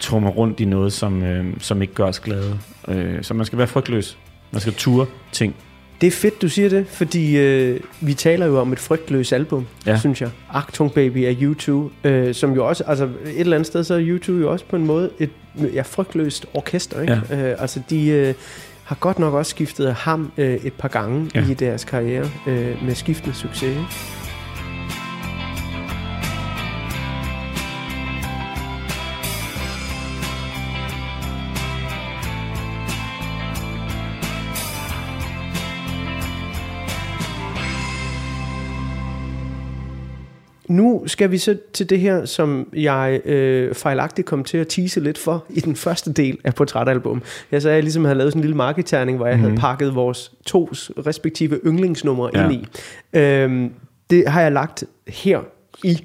trummer 0.00 0.30
rundt 0.30 0.60
i 0.60 0.64
noget, 0.64 0.92
som, 0.92 1.22
øh, 1.22 1.54
som 1.58 1.82
ikke 1.82 1.94
gør 1.94 2.04
os 2.04 2.20
glade. 2.20 2.58
Øh, 2.88 3.22
så 3.22 3.34
man 3.34 3.46
skal 3.46 3.58
være 3.58 3.66
frygtløs. 3.66 4.18
Man 4.52 4.60
skal 4.60 4.72
ture 4.72 5.06
ting. 5.32 5.54
Det 6.00 6.06
er 6.06 6.10
fedt, 6.10 6.42
du 6.42 6.48
siger 6.48 6.68
det, 6.68 6.86
fordi 6.88 7.36
øh, 7.36 7.80
vi 8.00 8.14
taler 8.14 8.46
jo 8.46 8.60
om 8.60 8.72
et 8.72 8.78
frygtløst 8.78 9.32
album, 9.32 9.66
ja. 9.86 9.98
Synes 9.98 10.20
jeg. 10.20 10.30
Achtung 10.52 10.92
Baby 10.92 11.24
af 11.26 11.32
U2, 11.32 11.90
øh, 12.08 12.34
som 12.34 12.52
jo 12.52 12.68
også, 12.68 12.84
altså 12.86 13.04
et 13.04 13.40
eller 13.40 13.56
andet 13.56 13.66
sted, 13.66 13.84
så 13.84 13.94
er 13.94 14.18
U2 14.18 14.32
jo 14.32 14.52
også 14.52 14.64
på 14.64 14.76
en 14.76 14.86
måde 14.86 15.10
et 15.18 15.30
ja, 15.74 15.82
frygtløst 15.82 16.46
orkester, 16.54 17.00
ikke? 17.00 17.20
Ja. 17.30 17.50
Øh, 17.50 17.56
altså 17.62 17.80
de 17.90 18.06
øh, 18.08 18.34
har 18.84 18.96
godt 18.96 19.18
nok 19.18 19.34
også 19.34 19.50
skiftet 19.50 19.94
ham 19.94 20.32
øh, 20.36 20.54
et 20.54 20.72
par 20.72 20.88
gange. 20.88 21.30
Ja. 21.34 21.44
i 21.50 21.54
deres 21.54 21.84
karriere 21.84 22.30
øh, 22.46 22.84
med 22.84 22.94
skiftende 22.94 23.36
succes. 23.36 23.62
Ikke? 23.68 23.84
Nu 40.68 41.02
skal 41.06 41.30
vi 41.30 41.38
så 41.38 41.56
til 41.72 41.90
det 41.90 42.00
her, 42.00 42.24
som 42.24 42.68
jeg 42.76 43.20
øh, 43.24 43.74
fejlagtigt 43.74 44.26
kom 44.26 44.44
til 44.44 44.58
at 44.58 44.68
tease 44.68 45.00
lidt 45.00 45.18
for 45.18 45.44
i 45.50 45.60
den 45.60 45.76
første 45.76 46.12
del 46.12 46.38
af 46.44 46.54
portrætalbum. 46.54 47.22
Jeg 47.52 47.62
sagde, 47.62 47.72
at 47.74 47.76
jeg 47.76 47.82
ligesom 47.82 48.04
havde 48.04 48.18
lavet 48.18 48.32
sådan 48.32 48.40
en 48.40 48.44
lille 48.44 48.56
marketerning, 48.56 49.16
hvor 49.16 49.26
jeg 49.26 49.34
mm-hmm. 49.34 49.42
havde 49.42 49.52
Mhm. 49.52 49.60
pakket 49.60 49.94
vores 49.94 50.32
tos 50.46 50.90
respektive 51.06 51.60
yndlingsnumre. 51.66 52.30
Ja. 52.34 52.48
ind 52.48 52.52
i. 52.52 52.66
Øhm, 53.18 53.72
det 54.10 54.28
har 54.28 54.40
jeg 54.42 54.52
lagt 54.52 54.84
her 55.08 55.40
i 55.84 55.98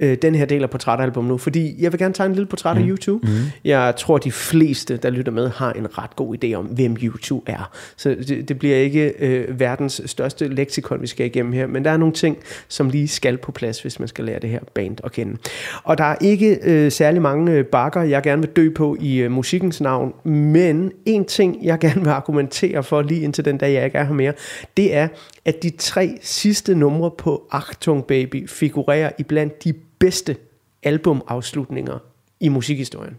øh, 0.00 0.16
den 0.22 0.34
her 0.34 0.44
del 0.44 0.62
af 0.62 0.70
portrætalbum 0.70 1.24
nu, 1.24 1.38
fordi 1.38 1.82
jeg 1.82 1.92
vil 1.92 1.98
gerne 1.98 2.14
tegne 2.14 2.30
en 2.30 2.34
lille 2.34 2.46
portræt 2.46 2.76
mm. 2.76 2.90
af 2.90 2.96
U2. 2.96 3.10
Mm. 3.12 3.28
Jeg 3.64 3.94
tror, 3.96 4.18
de 4.18 4.32
fleste, 4.32 4.96
der 4.96 5.10
lytter 5.10 5.32
med, 5.32 5.50
har 5.50 5.72
en 5.72 5.98
ret 5.98 6.16
god 6.16 6.36
idé 6.44 6.54
om, 6.54 6.64
hvem 6.64 6.96
U2 7.00 7.40
er. 7.46 7.70
Så 7.96 8.16
det, 8.28 8.48
det 8.48 8.58
bliver 8.58 8.76
ikke 8.76 9.12
øh, 9.18 9.60
verdens 9.60 10.02
største 10.06 10.48
leksikon, 10.48 11.02
vi 11.02 11.06
skal 11.06 11.26
igennem 11.26 11.52
her, 11.52 11.66
men 11.66 11.84
der 11.84 11.90
er 11.90 11.96
nogle 11.96 12.14
ting, 12.14 12.38
som 12.68 12.90
lige 12.90 13.08
skal 13.08 13.38
på 13.38 13.52
plads, 13.52 13.82
hvis 13.82 13.98
man 13.98 14.08
skal 14.08 14.24
lære 14.24 14.38
det 14.38 14.50
her 14.50 14.60
band 14.74 14.96
at 15.04 15.12
kende. 15.12 15.36
Og 15.84 15.98
der 15.98 16.04
er 16.04 16.16
ikke 16.20 16.58
øh, 16.62 16.92
særlig 16.92 17.22
mange 17.22 17.52
øh, 17.52 17.64
bakker, 17.64 18.02
jeg 18.02 18.22
gerne 18.22 18.42
vil 18.42 18.50
dø 18.50 18.70
på 18.74 18.96
i 19.00 19.16
øh, 19.16 19.30
musikkens 19.30 19.80
navn, 19.80 20.12
men 20.24 20.92
en 21.06 21.24
ting, 21.24 21.58
jeg 21.62 21.78
gerne 21.78 22.00
vil 22.00 22.10
argumentere 22.10 22.82
for 22.82 23.02
lige 23.02 23.20
indtil 23.20 23.44
den 23.44 23.58
dag, 23.58 23.72
jeg 23.72 23.84
ikke 23.84 23.98
er 23.98 24.04
her 24.04 24.14
mere, 24.14 24.32
det 24.76 24.94
er, 24.94 25.08
at 25.44 25.62
de 25.62 25.70
tre 25.70 26.18
sidste 26.22 26.74
numre 26.74 27.10
på 27.18 27.48
Achtung 27.50 28.04
Baby 28.06 28.48
figurerer 28.48 29.10
i 29.18 29.22
blandt 29.22 29.64
de 29.64 29.72
bedste 29.98 30.36
albumafslutninger 30.82 31.98
i 32.40 32.48
musikhistorien. 32.48 33.14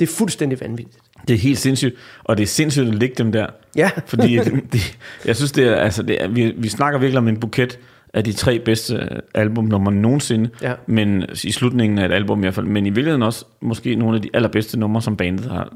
Det 0.00 0.08
er 0.08 0.12
fuldstændig 0.12 0.60
vanvittigt. 0.60 0.98
Det 1.28 1.34
er 1.34 1.38
helt 1.38 1.58
sindssygt. 1.58 1.94
Og 2.24 2.36
det 2.36 2.42
er 2.42 2.46
sindssygt 2.46 2.88
at 2.88 2.94
lægge 2.94 3.14
dem 3.18 3.32
der. 3.32 3.46
Ja. 3.76 3.90
Fordi 4.06 4.38
det, 4.72 4.98
jeg 5.24 5.36
synes, 5.36 5.52
det 5.52 5.64
er, 5.64 5.76
altså, 5.76 6.02
det 6.02 6.22
er, 6.22 6.28
vi, 6.28 6.54
vi 6.56 6.68
snakker 6.68 6.98
virkelig 6.98 7.18
om 7.18 7.28
en 7.28 7.40
buket 7.40 7.78
af 8.14 8.24
de 8.24 8.32
tre 8.32 8.58
bedste 8.58 9.08
albumnumre 9.34 9.92
nogensinde. 9.92 10.50
Ja. 10.62 10.74
Men 10.86 11.24
i 11.44 11.52
slutningen 11.52 11.98
af 11.98 12.04
et 12.04 12.12
album 12.12 12.38
i 12.38 12.42
hvert 12.42 12.54
fald. 12.54 12.66
Men 12.66 12.86
i 12.86 12.88
virkeligheden 12.88 13.22
også 13.22 13.44
måske 13.60 13.94
nogle 13.94 14.16
af 14.16 14.22
de 14.22 14.30
allerbedste 14.34 14.78
numre, 14.78 15.02
som 15.02 15.16
bandet 15.16 15.44
har 15.50 15.74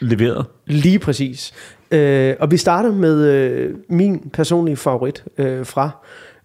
leveret. 0.00 0.46
Lige 0.66 0.98
præcis. 0.98 1.52
Øh, 1.90 2.34
og 2.40 2.50
vi 2.50 2.56
starter 2.56 2.92
med 2.92 3.26
øh, 3.26 3.74
min 3.88 4.30
personlige 4.32 4.76
favorit 4.76 5.24
øh, 5.38 5.66
fra 5.66 5.90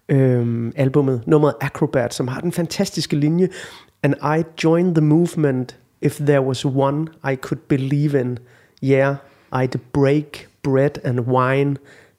øh, 0.08 0.72
albummet, 0.76 1.22
nummeret 1.26 1.54
Acrobat, 1.60 2.14
som 2.14 2.28
har 2.28 2.40
den 2.40 2.52
fantastiske 2.52 3.16
linje, 3.16 3.48
And 4.02 4.14
I 4.22 4.44
joined 4.64 4.94
the 4.94 5.04
movement 5.04 5.76
if 6.00 6.18
there 6.18 6.42
was 6.42 6.64
one 6.64 7.08
I 7.24 7.36
could 7.36 7.60
believe 7.68 8.14
in. 8.14 8.38
Yeah, 8.82 9.16
I'd 9.52 9.78
break 9.92 10.48
bread 10.62 10.98
and 11.04 11.20
wine 11.20 11.76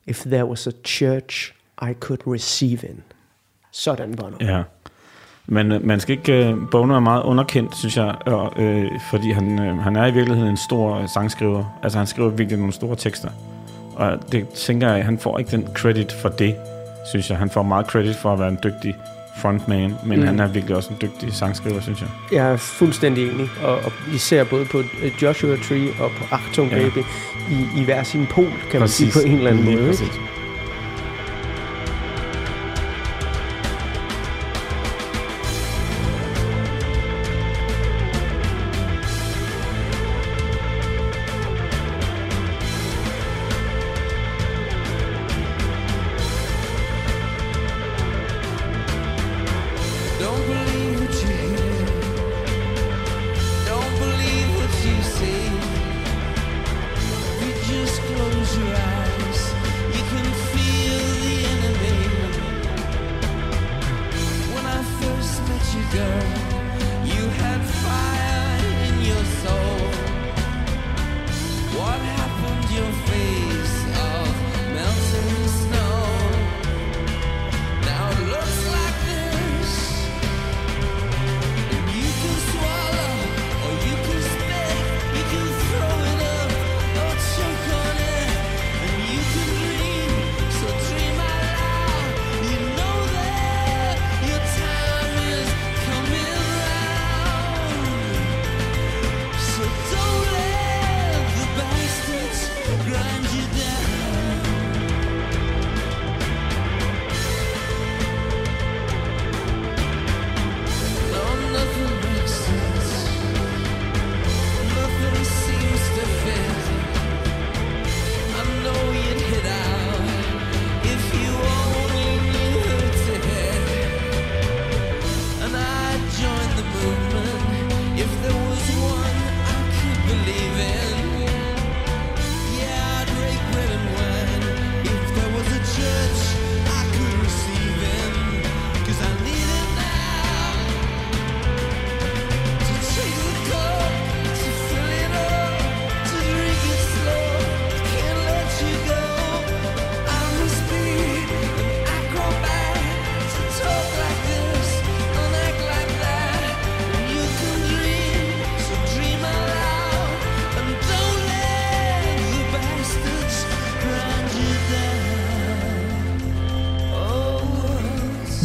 if 0.07 0.23
there 0.23 0.45
was 0.45 0.67
a 0.67 0.71
church 0.83 1.53
I 1.81 1.93
could 1.93 2.27
receive 2.27 2.83
in. 2.83 3.03
Sådan, 3.71 4.15
Bono. 4.15 4.37
Ja. 4.39 4.63
Men 5.47 5.71
øh, 5.71 5.85
man 5.85 5.99
skal 5.99 6.17
ikke... 6.17 6.49
Øh, 6.49 6.55
Bono 6.71 6.95
er 6.95 6.99
meget 6.99 7.23
underkendt, 7.23 7.75
synes 7.75 7.97
jeg, 7.97 8.15
og, 8.25 8.61
øh, 8.61 8.91
fordi 9.09 9.31
han, 9.31 9.59
øh, 9.59 9.77
han 9.77 9.95
er 9.95 10.05
i 10.05 10.13
virkeligheden 10.13 10.51
en 10.51 10.57
stor 10.57 11.05
sangskriver. 11.05 11.79
Altså, 11.83 11.97
han 11.97 12.07
skriver 12.07 12.29
virkelig 12.29 12.59
nogle 12.59 12.73
store 12.73 12.95
tekster. 12.95 13.29
Og 13.95 14.31
det 14.31 14.49
tænker 14.49 14.91
jeg, 14.91 15.05
han 15.05 15.19
får 15.19 15.39
ikke 15.39 15.51
den 15.51 15.67
credit 15.75 16.11
for 16.11 16.29
det, 16.29 16.55
synes 17.05 17.29
jeg. 17.29 17.37
Han 17.37 17.49
får 17.49 17.63
meget 17.63 17.85
credit 17.87 18.15
for 18.15 18.33
at 18.33 18.39
være 18.39 18.47
en 18.49 18.59
dygtig 18.63 18.95
frontman, 19.37 19.95
men 20.03 20.19
Mm. 20.19 20.25
han 20.25 20.39
er 20.39 20.47
virkelig 20.47 20.75
også 20.75 20.89
en 20.89 20.97
dygtig 21.01 21.33
sangskriver, 21.33 21.81
synes 21.81 22.01
jeg. 22.01 22.09
Jeg 22.31 22.51
er 22.51 22.57
fuldstændig 22.57 23.31
enig, 23.31 23.49
og, 23.63 23.75
og 23.75 23.91
især 24.13 24.43
både 24.43 24.65
på 24.65 24.79
øh, 24.79 25.11
Joshua 25.21 25.55
Tree 25.55 25.87
og 25.99 26.11
på 26.11 26.23
Achtung 26.31 26.69
Ja. 26.71 26.77
Baby 26.77 26.97
i, 27.51 27.81
i 27.81 27.83
hver 27.83 28.03
sin 28.03 28.25
pol, 28.29 28.51
kan 28.71 28.79
man 28.79 28.89
sige 28.89 29.11
på 29.11 29.19
en 29.19 29.31
eller 29.37 29.51
anden 29.51 29.65
Lige 29.65 29.75
måde. 29.77 29.87
præcis. 29.89 30.07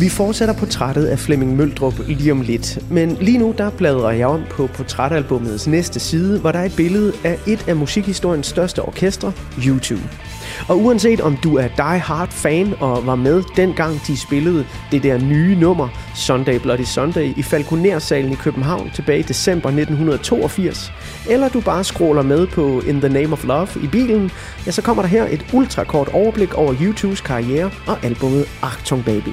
Vi 0.08 0.12
fortsætter 0.12 0.54
portrættet 0.54 1.06
af 1.06 1.18
Flemming 1.18 1.56
Møldrup 1.56 1.94
lige 2.06 2.32
om 2.32 2.40
lidt, 2.40 2.78
men 2.90 3.16
lige 3.20 3.38
nu 3.38 3.54
der 3.58 3.70
bladrer 3.70 4.10
jeg 4.10 4.26
om 4.26 4.40
på 4.50 4.66
portrætalbumets 4.66 5.66
næste 5.66 6.00
side, 6.00 6.40
hvor 6.40 6.52
der 6.52 6.58
er 6.58 6.64
et 6.64 6.76
billede 6.76 7.12
af 7.24 7.38
et 7.46 7.68
af 7.68 7.76
musikhistoriens 7.76 8.46
største 8.46 8.82
orkestre, 8.82 9.32
U2. 9.58 9.96
Og 10.68 10.78
uanset 10.78 11.20
om 11.20 11.36
du 11.36 11.56
er 11.56 11.68
die 11.68 11.98
hard 11.98 12.30
fan 12.30 12.74
og 12.80 13.06
var 13.06 13.14
med 13.14 13.42
dengang 13.56 14.00
de 14.06 14.16
spillede 14.20 14.64
det 14.92 15.02
der 15.02 15.18
nye 15.18 15.56
nummer 15.60 15.88
Sunday 16.16 16.60
Bloody 16.60 16.84
Sunday 16.84 17.32
i 17.36 17.42
Falconer-salen 17.42 18.32
i 18.32 18.34
København 18.34 18.90
tilbage 18.94 19.18
i 19.18 19.22
december 19.22 19.68
1982, 19.68 20.92
eller 21.30 21.48
du 21.48 21.60
bare 21.60 21.84
scroller 21.84 22.22
med 22.22 22.46
på 22.46 22.80
In 22.80 23.00
the 23.00 23.08
Name 23.08 23.32
of 23.32 23.44
Love 23.44 23.68
i 23.82 23.86
bilen, 23.86 24.30
ja, 24.66 24.70
så 24.70 24.82
kommer 24.82 25.02
der 25.02 25.08
her 25.08 25.26
et 25.30 25.46
ultrakort 25.52 26.08
overblik 26.08 26.54
over 26.54 26.74
YouTubes 26.82 27.20
karriere 27.20 27.70
og 27.86 28.04
albumet 28.04 28.44
Achtung 28.62 29.04
Baby. 29.04 29.32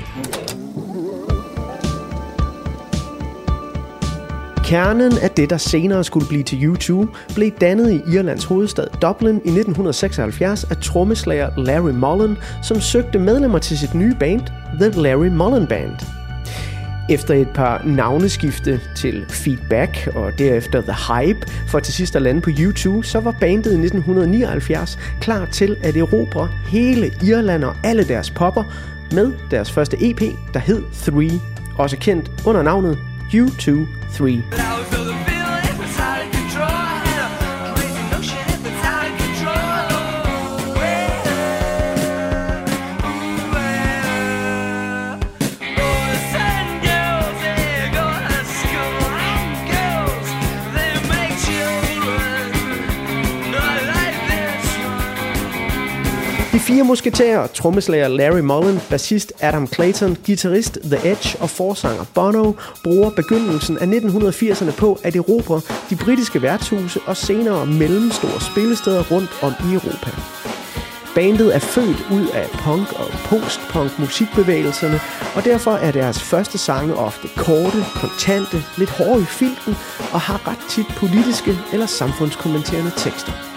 Kernen 4.65 5.17
af 5.17 5.29
det, 5.29 5.49
der 5.49 5.57
senere 5.57 6.03
skulle 6.03 6.27
blive 6.27 6.43
til 6.43 6.55
U2, 6.55 7.07
blev 7.35 7.51
dannet 7.51 7.91
i 7.91 8.01
Irlands 8.15 8.43
hovedstad 8.43 8.87
Dublin 9.01 9.35
i 9.35 9.49
1976 9.49 10.63
af 10.63 10.77
trommeslager 10.77 11.49
Larry 11.57 11.91
Mullen, 11.91 12.37
som 12.63 12.81
søgte 12.81 13.19
medlemmer 13.19 13.59
til 13.59 13.77
sit 13.77 13.93
nye 13.93 14.15
band, 14.19 14.41
The 14.81 15.01
Larry 15.01 15.27
Mullen 15.27 15.67
Band. 15.67 15.91
Efter 17.09 17.33
et 17.33 17.49
par 17.55 17.81
navneskifte 17.83 18.81
til 18.95 19.25
Feedback 19.29 20.09
og 20.15 20.31
derefter 20.39 20.81
The 20.81 21.13
Hype 21.13 21.47
for 21.67 21.79
til 21.79 21.93
sidst 21.93 22.15
at 22.15 22.21
lande 22.21 22.41
på 22.41 22.49
U2, 22.49 23.03
så 23.03 23.19
var 23.19 23.35
bandet 23.41 23.71
i 23.71 23.85
1979 23.85 24.99
klar 25.21 25.45
til 25.45 25.77
at 25.83 25.97
erobre 25.97 26.49
hele 26.67 27.11
Irland 27.23 27.63
og 27.63 27.75
alle 27.83 28.07
deres 28.07 28.29
popper 28.29 28.63
med 29.11 29.31
deres 29.51 29.71
første 29.71 30.09
EP, 30.09 30.21
der 30.53 30.59
hed 30.59 30.83
Three, 30.93 31.41
også 31.77 31.97
kendt 31.97 32.31
under 32.45 32.63
navnet 32.63 32.97
U2 33.29 33.87
3. 34.11 34.43
But 34.49 35.34
fire 56.75 56.83
musketerer, 56.83 57.47
trommeslager 57.47 58.07
Larry 58.07 58.39
Mullen, 58.39 58.81
bassist 58.89 59.33
Adam 59.39 59.67
Clayton, 59.67 60.17
guitarist 60.25 60.77
The 60.83 61.11
Edge 61.11 61.37
og 61.39 61.49
forsanger 61.49 62.05
Bono 62.13 62.53
bruger 62.83 63.09
begyndelsen 63.09 63.77
af 63.77 63.85
1980'erne 63.85 64.71
på 64.71 64.99
at 65.03 65.15
erobre 65.15 65.61
de 65.89 65.95
britiske 65.95 66.41
værtshuse 66.41 66.99
og 67.05 67.17
senere 67.17 67.65
mellemstore 67.65 68.41
spillesteder 68.41 69.03
rundt 69.11 69.29
om 69.41 69.53
i 69.71 69.73
Europa. 69.73 70.11
Bandet 71.15 71.55
er 71.55 71.59
født 71.59 72.07
ud 72.11 72.27
af 72.33 72.47
punk 72.49 72.93
og 72.99 73.07
post-punk 73.25 73.99
musikbevægelserne, 73.99 74.99
og 75.35 75.45
derfor 75.45 75.71
er 75.71 75.91
deres 75.91 76.23
første 76.23 76.57
sange 76.57 76.95
ofte 76.95 77.27
korte, 77.35 77.79
kontante, 78.01 78.57
lidt 78.77 78.89
hårde 78.89 79.21
i 79.21 79.25
filten 79.25 79.75
og 80.13 80.21
har 80.21 80.47
ret 80.47 80.69
tit 80.69 80.87
politiske 80.97 81.57
eller 81.73 81.85
samfundskommenterende 81.85 82.91
tekster. 82.97 83.54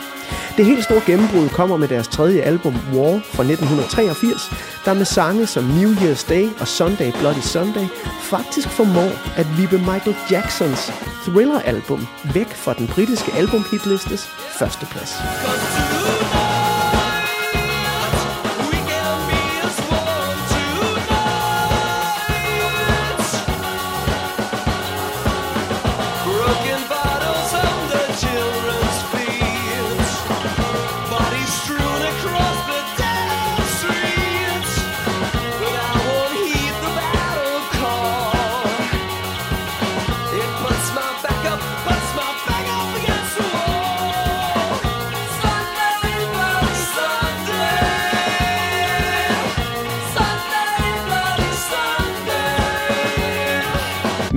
Det 0.59 0.67
helt 0.67 0.85
store 0.85 1.03
gennembrud 1.07 1.49
kommer 1.49 1.77
med 1.77 1.89
deres 1.89 2.09
tredje 2.09 2.41
album 2.41 2.75
War 2.93 3.21
fra 3.35 3.43
1983, 3.43 4.51
der 4.85 4.95
med 4.95 5.05
sange 5.05 5.47
som 5.47 5.65
New 5.65 5.91
Year's 5.91 6.29
Day 6.29 6.49
og 6.61 6.69
Sunday 6.69 7.13
Bloody 7.13 7.41
Sunday 7.41 7.87
faktisk 8.21 8.69
formår 8.69 9.39
at 9.41 9.47
vippe 9.59 9.79
Michael 9.79 10.17
Jacksons 10.31 10.93
Thriller-album 11.25 12.07
væk 12.35 12.49
fra 12.49 12.75
den 12.75 12.87
britiske 12.87 13.33
albumhitlistes 13.35 14.27
førsteplads. 14.59 15.13
plads. 15.23 15.98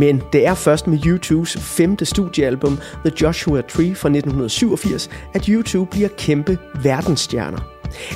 Men 0.02 0.22
det 0.34 0.48
er 0.48 0.54
først 0.54 0.88
med 0.88 0.98
U2's 1.00 1.60
femte 1.60 2.06
studiealbum, 2.06 2.80
The 3.06 3.14
Joshua 3.22 3.62
Tree 3.62 3.96
fra 3.96 4.10
1987, 4.10 5.10
at 5.34 5.42
U2 5.50 5.86
bliver 5.92 6.10
kæmpe 6.18 6.58
verdensstjerner. 6.84 7.60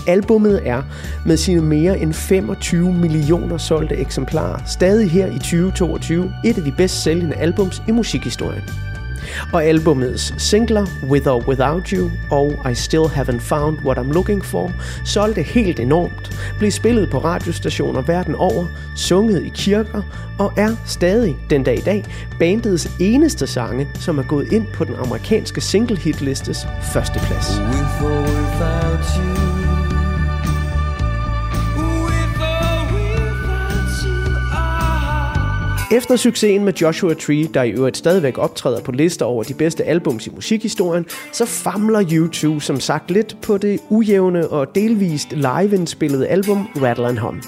Albummet 0.07 0.67
er 0.67 0.83
med 1.25 1.37
sine 1.37 1.61
mere 1.61 1.99
end 1.99 2.13
25 2.13 2.93
millioner 2.93 3.57
solgte 3.57 3.95
eksemplarer 3.95 4.59
stadig 4.65 5.11
her 5.11 5.27
i 5.27 5.37
2022 5.37 6.33
et 6.45 6.57
af 6.57 6.63
de 6.63 6.73
bedst 6.77 7.03
sælgende 7.03 7.35
albums 7.35 7.83
i 7.87 7.91
musikhistorien. 7.91 8.63
Og 9.53 9.63
albumets 9.63 10.33
singler 10.37 10.85
With 11.09 11.27
or 11.27 11.47
Without 11.47 11.89
You 11.89 12.11
og 12.29 12.71
I 12.71 12.73
Still 12.73 13.03
Haven't 13.03 13.39
Found 13.39 13.77
What 13.85 13.97
I'm 13.97 14.13
Looking 14.13 14.45
For 14.45 14.71
solgte 15.05 15.41
helt 15.41 15.79
enormt, 15.79 16.37
blev 16.59 16.71
spillet 16.71 17.09
på 17.09 17.17
radiostationer 17.17 18.01
verden 18.01 18.35
over, 18.35 18.65
sunget 18.95 19.45
i 19.45 19.51
kirker 19.55 20.01
og 20.39 20.53
er 20.57 20.75
stadig 20.85 21.37
den 21.49 21.63
dag 21.63 21.77
i 21.77 21.81
dag 21.81 22.05
bandets 22.39 22.91
eneste 22.99 23.47
sange, 23.47 23.87
som 23.93 24.17
er 24.17 24.23
gået 24.23 24.51
ind 24.51 24.67
på 24.73 24.83
den 24.83 24.95
amerikanske 24.95 25.61
single 25.61 25.97
hitlistes 25.97 26.67
førsteplads. 26.93 27.59
With 27.59 28.03
or 28.03 28.21
without 28.21 29.05
you. 29.17 29.54
Efter 35.91 36.15
succesen 36.15 36.65
med 36.65 36.73
Joshua 36.73 37.13
Tree, 37.13 37.47
der 37.53 37.63
i 37.63 37.71
øvrigt 37.71 37.97
stadigvæk 37.97 38.37
optræder 38.37 38.81
på 38.81 38.91
lister 38.91 39.25
over 39.25 39.43
de 39.43 39.53
bedste 39.53 39.83
albums 39.83 40.27
i 40.27 40.29
musikhistorien, 40.29 41.05
så 41.31 41.45
famler 41.45 42.01
U2 42.01 42.59
som 42.59 42.79
sagt 42.79 43.11
lidt 43.11 43.37
på 43.41 43.57
det 43.57 43.79
ujævne 43.89 44.47
og 44.47 44.75
delvist 44.75 45.31
live-indspillede 45.31 46.27
album 46.27 46.67
Rattle 46.81 47.07
and 47.07 47.17
Hum. 47.17 47.41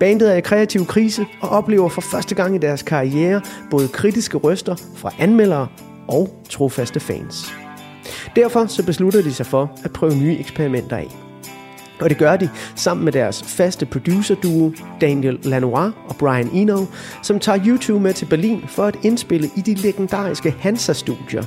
Bandet 0.00 0.32
er 0.32 0.36
i 0.36 0.40
kreativ 0.40 0.86
krise 0.86 1.26
og 1.40 1.48
oplever 1.48 1.88
for 1.88 2.00
første 2.00 2.34
gang 2.34 2.54
i 2.54 2.58
deres 2.58 2.82
karriere 2.82 3.40
både 3.70 3.88
kritiske 3.88 4.36
røster 4.36 4.76
fra 4.96 5.12
anmeldere 5.18 5.68
og 6.08 6.44
trofaste 6.50 7.00
fans. 7.00 7.52
Derfor 8.36 8.66
så 8.66 8.86
beslutter 8.86 9.22
de 9.22 9.34
sig 9.34 9.46
for 9.46 9.78
at 9.84 9.92
prøve 9.92 10.16
nye 10.16 10.38
eksperimenter 10.38 10.96
af. 10.96 11.27
Og 12.00 12.10
det 12.10 12.18
gør 12.18 12.36
de 12.36 12.48
sammen 12.74 13.04
med 13.04 13.12
deres 13.12 13.42
faste 13.42 13.86
producerduo 13.86 14.72
Daniel 15.00 15.38
Lanois 15.42 15.92
og 16.08 16.16
Brian 16.16 16.50
Eno, 16.52 16.84
som 17.22 17.38
tager 17.38 17.66
YouTube 17.66 18.00
med 18.00 18.14
til 18.14 18.26
Berlin 18.26 18.64
for 18.68 18.84
at 18.84 18.96
indspille 19.02 19.50
i 19.56 19.60
de 19.60 19.74
legendariske 19.74 20.54
Hansa-studier, 20.60 21.44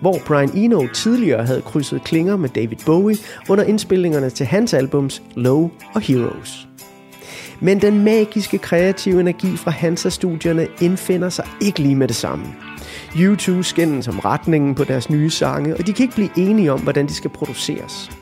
hvor 0.00 0.18
Brian 0.26 0.50
Eno 0.54 0.86
tidligere 0.94 1.46
havde 1.46 1.62
krydset 1.62 2.04
klinger 2.04 2.36
med 2.36 2.48
David 2.48 2.76
Bowie 2.86 3.16
under 3.48 3.64
indspillingerne 3.64 4.30
til 4.30 4.46
hans 4.46 4.74
albums 4.74 5.22
Low 5.34 5.70
og 5.94 6.00
Heroes. 6.00 6.68
Men 7.60 7.80
den 7.82 8.04
magiske 8.04 8.58
kreative 8.58 9.20
energi 9.20 9.56
fra 9.56 9.70
Hansa-studierne 9.70 10.66
indfinder 10.80 11.28
sig 11.28 11.46
ikke 11.60 11.78
lige 11.78 11.96
med 11.96 12.08
det 12.08 12.16
samme. 12.16 12.44
U2 13.14 13.62
skændes 13.62 14.08
om 14.08 14.18
retningen 14.18 14.74
på 14.74 14.84
deres 14.84 15.10
nye 15.10 15.30
sange, 15.30 15.76
og 15.76 15.86
de 15.86 15.92
kan 15.92 16.02
ikke 16.02 16.14
blive 16.14 16.48
enige 16.48 16.72
om, 16.72 16.80
hvordan 16.80 17.06
de 17.06 17.14
skal 17.14 17.30
produceres. 17.30 18.21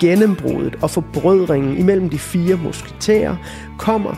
Gennembruddet 0.00 0.76
og 0.82 0.90
forbrødringen 0.90 1.78
imellem 1.78 2.10
de 2.10 2.18
fire 2.18 2.56
musketerer 2.56 3.36
kommer, 3.78 4.14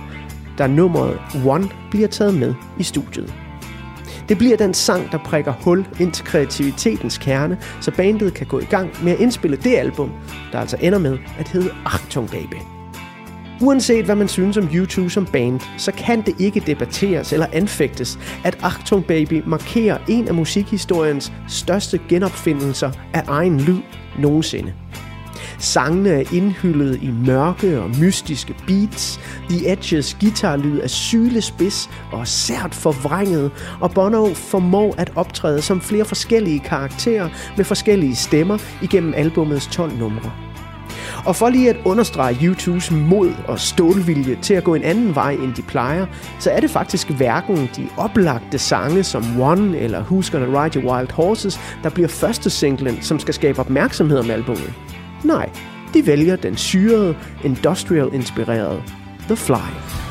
da 0.59 0.67
nummeret 0.67 1.19
One 1.47 1.69
bliver 1.91 2.09
taget 2.09 2.35
med 2.35 2.55
i 2.79 2.83
studiet. 2.83 3.35
Det 4.29 4.39
bliver 4.39 4.57
den 4.57 4.75
sang, 4.75 5.13
der 5.13 5.19
prikker 5.19 5.53
hul 5.53 5.87
ind 6.01 6.13
til 6.13 6.25
kreativitetens 6.25 7.19
kerne, 7.19 7.59
så 7.81 7.91
bandet 7.91 8.35
kan 8.35 8.47
gå 8.47 8.59
i 8.59 8.65
gang 8.65 8.91
med 9.05 9.13
at 9.13 9.21
indspille 9.21 9.57
det 9.57 9.77
album, 9.77 10.11
der 10.53 10.59
altså 10.59 10.77
ender 10.81 10.99
med 10.99 11.19
at 11.39 11.49
hedde 11.49 11.71
Achtung 11.87 12.31
Baby. 12.31 12.57
Uanset 13.61 14.05
hvad 14.05 14.15
man 14.15 14.29
synes 14.29 14.57
om 14.57 14.65
U2 14.65 15.09
som 15.09 15.27
band, 15.27 15.61
så 15.79 15.93
kan 15.93 16.21
det 16.21 16.35
ikke 16.41 16.61
debatteres 16.61 17.33
eller 17.33 17.47
anfægtes, 17.53 18.19
at 18.45 18.59
Achtung 18.63 19.05
Baby 19.05 19.43
markerer 19.47 19.99
en 20.09 20.29
af 20.29 20.35
musikhistoriens 20.35 21.33
største 21.49 22.01
genopfindelser 22.09 22.91
af 23.15 23.23
egen 23.29 23.61
lyd 23.61 23.81
nogensinde. 24.19 24.73
Sangene 25.59 26.11
er 26.11 26.25
indhyllet 26.33 27.03
i 27.03 27.11
mørke 27.27 27.81
og 27.81 27.91
mystiske 28.01 28.55
beats. 28.67 29.21
The 29.51 29.73
Edges 29.73 30.17
guitarlyd 30.21 30.81
er 30.81 30.87
sylespids 30.87 31.91
og 32.13 32.29
sært 32.29 32.75
forvrænget, 32.75 33.51
og 33.81 33.91
Bono 33.91 34.35
formår 34.35 34.95
at 34.99 35.13
optræde 35.17 35.63
som 35.63 35.81
flere 35.81 36.05
forskellige 36.05 36.61
karakterer 36.61 37.29
med 37.57 37.65
forskellige 37.65 38.17
stemmer 38.17 38.59
igennem 38.83 39.15
albumets 39.17 39.67
12 39.67 39.99
numre. 39.99 40.33
Og 41.25 41.37
for 41.37 41.49
lige 41.49 41.71
at 41.71 41.77
understrege 41.85 42.39
YouTubes 42.43 42.91
mod 42.91 43.33
og 43.49 43.61
stålvilje 43.61 44.39
til 44.43 44.55
at 44.55 44.65
gå 44.65 44.75
en 44.75 44.83
anden 44.83 45.15
vej, 45.15 45.33
end 45.33 45.55
de 45.55 45.63
plejer, 45.63 46.07
så 46.39 46.51
er 46.51 46.61
det 46.61 46.71
faktisk 46.71 47.11
hverken 47.11 47.71
de 47.77 47.89
oplagte 47.97 48.59
sange 48.59 49.05
som 49.05 49.41
One 49.41 49.79
eller 49.79 50.05
Who's 50.05 50.33
Gonna 50.33 50.65
Ride 50.65 50.81
Your 50.81 50.93
Wild 50.93 51.13
Horses, 51.13 51.61
der 51.83 51.91
bliver 51.91 52.09
første 52.09 52.51
singlen, 52.51 53.03
som 53.03 53.19
skal 53.19 53.35
skabe 53.35 53.59
opmærksomhed 53.59 54.19
om 54.19 54.31
albumet. 54.31 54.73
Nej, 55.25 55.51
de 55.95 56.07
vælger 56.07 56.37
den 56.37 56.57
syrede, 56.57 57.17
industrial-inspirerede 57.45 58.83
The 59.27 59.37
Fly. 59.37 60.08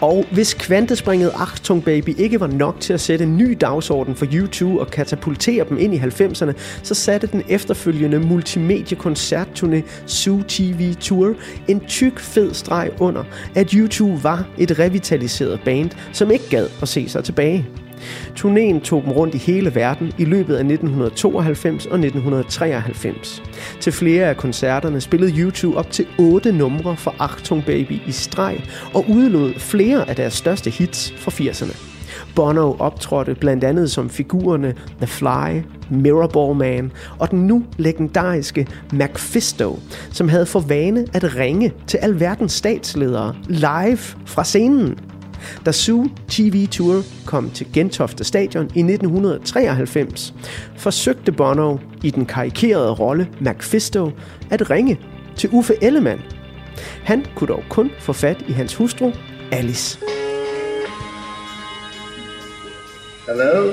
Og 0.00 0.24
hvis 0.32 0.54
kvantespringet 0.54 1.32
Achtung 1.34 1.84
Baby 1.84 2.18
ikke 2.18 2.40
var 2.40 2.46
nok 2.46 2.80
til 2.80 2.92
at 2.92 3.00
sætte 3.00 3.24
en 3.24 3.36
ny 3.36 3.56
dagsorden 3.60 4.14
for 4.16 4.26
U2 4.26 4.80
og 4.80 4.86
katapultere 4.86 5.64
dem 5.68 5.78
ind 5.78 5.94
i 5.94 5.98
90'erne, 5.98 6.52
så 6.82 6.94
satte 6.94 7.26
den 7.26 7.42
efterfølgende 7.48 8.18
multimediekoncertturné 8.18 10.06
Zoo 10.08 10.42
TV 10.48 10.94
Tour 10.94 11.34
en 11.68 11.80
tyk 11.80 12.18
fed 12.18 12.54
streg 12.54 12.90
under, 13.00 13.24
at 13.54 13.74
U2 13.74 14.04
var 14.22 14.48
et 14.58 14.78
revitaliseret 14.78 15.60
band, 15.64 15.90
som 16.12 16.30
ikke 16.30 16.48
gad 16.50 16.68
at 16.82 16.88
se 16.88 17.08
sig 17.08 17.24
tilbage. 17.24 17.66
Turnéen 18.36 18.80
tog 18.80 19.02
dem 19.02 19.12
rundt 19.12 19.34
i 19.34 19.38
hele 19.38 19.74
verden 19.74 20.12
i 20.18 20.24
løbet 20.24 20.54
af 20.54 20.60
1992 20.60 21.86
og 21.86 21.98
1993. 21.98 23.42
Til 23.80 23.92
flere 23.92 24.26
af 24.26 24.36
koncerterne 24.36 25.00
spillede 25.00 25.48
U2 25.48 25.76
op 25.76 25.90
til 25.90 26.06
otte 26.18 26.52
numre 26.52 26.96
for 26.96 27.14
Achtung 27.18 27.64
Baby 27.64 28.00
i 28.06 28.12
streg 28.12 28.64
og 28.94 29.04
udelod 29.08 29.54
flere 29.54 30.08
af 30.08 30.16
deres 30.16 30.34
største 30.34 30.70
hits 30.70 31.14
fra 31.16 31.30
80'erne. 31.30 31.90
Bono 32.34 32.76
optrådte 32.78 33.34
blandt 33.34 33.64
andet 33.64 33.90
som 33.90 34.10
figurerne 34.10 34.74
The 34.96 35.06
Fly, 35.06 35.62
Mirrorball 35.90 36.56
Man 36.56 36.92
og 37.18 37.30
den 37.30 37.46
nu 37.46 37.64
legendariske 37.76 38.66
McFisto, 38.92 39.78
som 40.12 40.28
havde 40.28 40.46
for 40.46 40.60
vane 40.60 41.06
at 41.12 41.36
ringe 41.36 41.72
til 41.86 41.98
alverdens 41.98 42.52
statsledere 42.52 43.34
live 43.48 43.98
fra 44.26 44.44
scenen. 44.44 44.98
Da 45.66 45.72
Zoo 45.72 46.06
TV 46.28 46.66
Tour 46.66 47.02
kom 47.26 47.50
til 47.50 47.66
Gentofte 47.72 48.24
Stadion 48.24 48.70
i 48.74 48.80
1993, 48.80 50.34
forsøgte 50.76 51.32
Bono 51.32 51.76
i 52.02 52.10
den 52.10 52.26
karikerede 52.26 52.92
rolle 52.92 53.28
Macfisto 53.40 54.10
at 54.50 54.70
ringe 54.70 54.98
til 55.36 55.50
Uffe 55.52 55.74
Ellemann. 55.82 56.20
Han 57.04 57.26
kunne 57.36 57.48
dog 57.48 57.64
kun 57.68 57.90
få 57.98 58.12
fat 58.12 58.44
i 58.48 58.52
hans 58.52 58.74
hustru, 58.74 59.12
Alice. 59.52 59.98
Hello? 63.26 63.72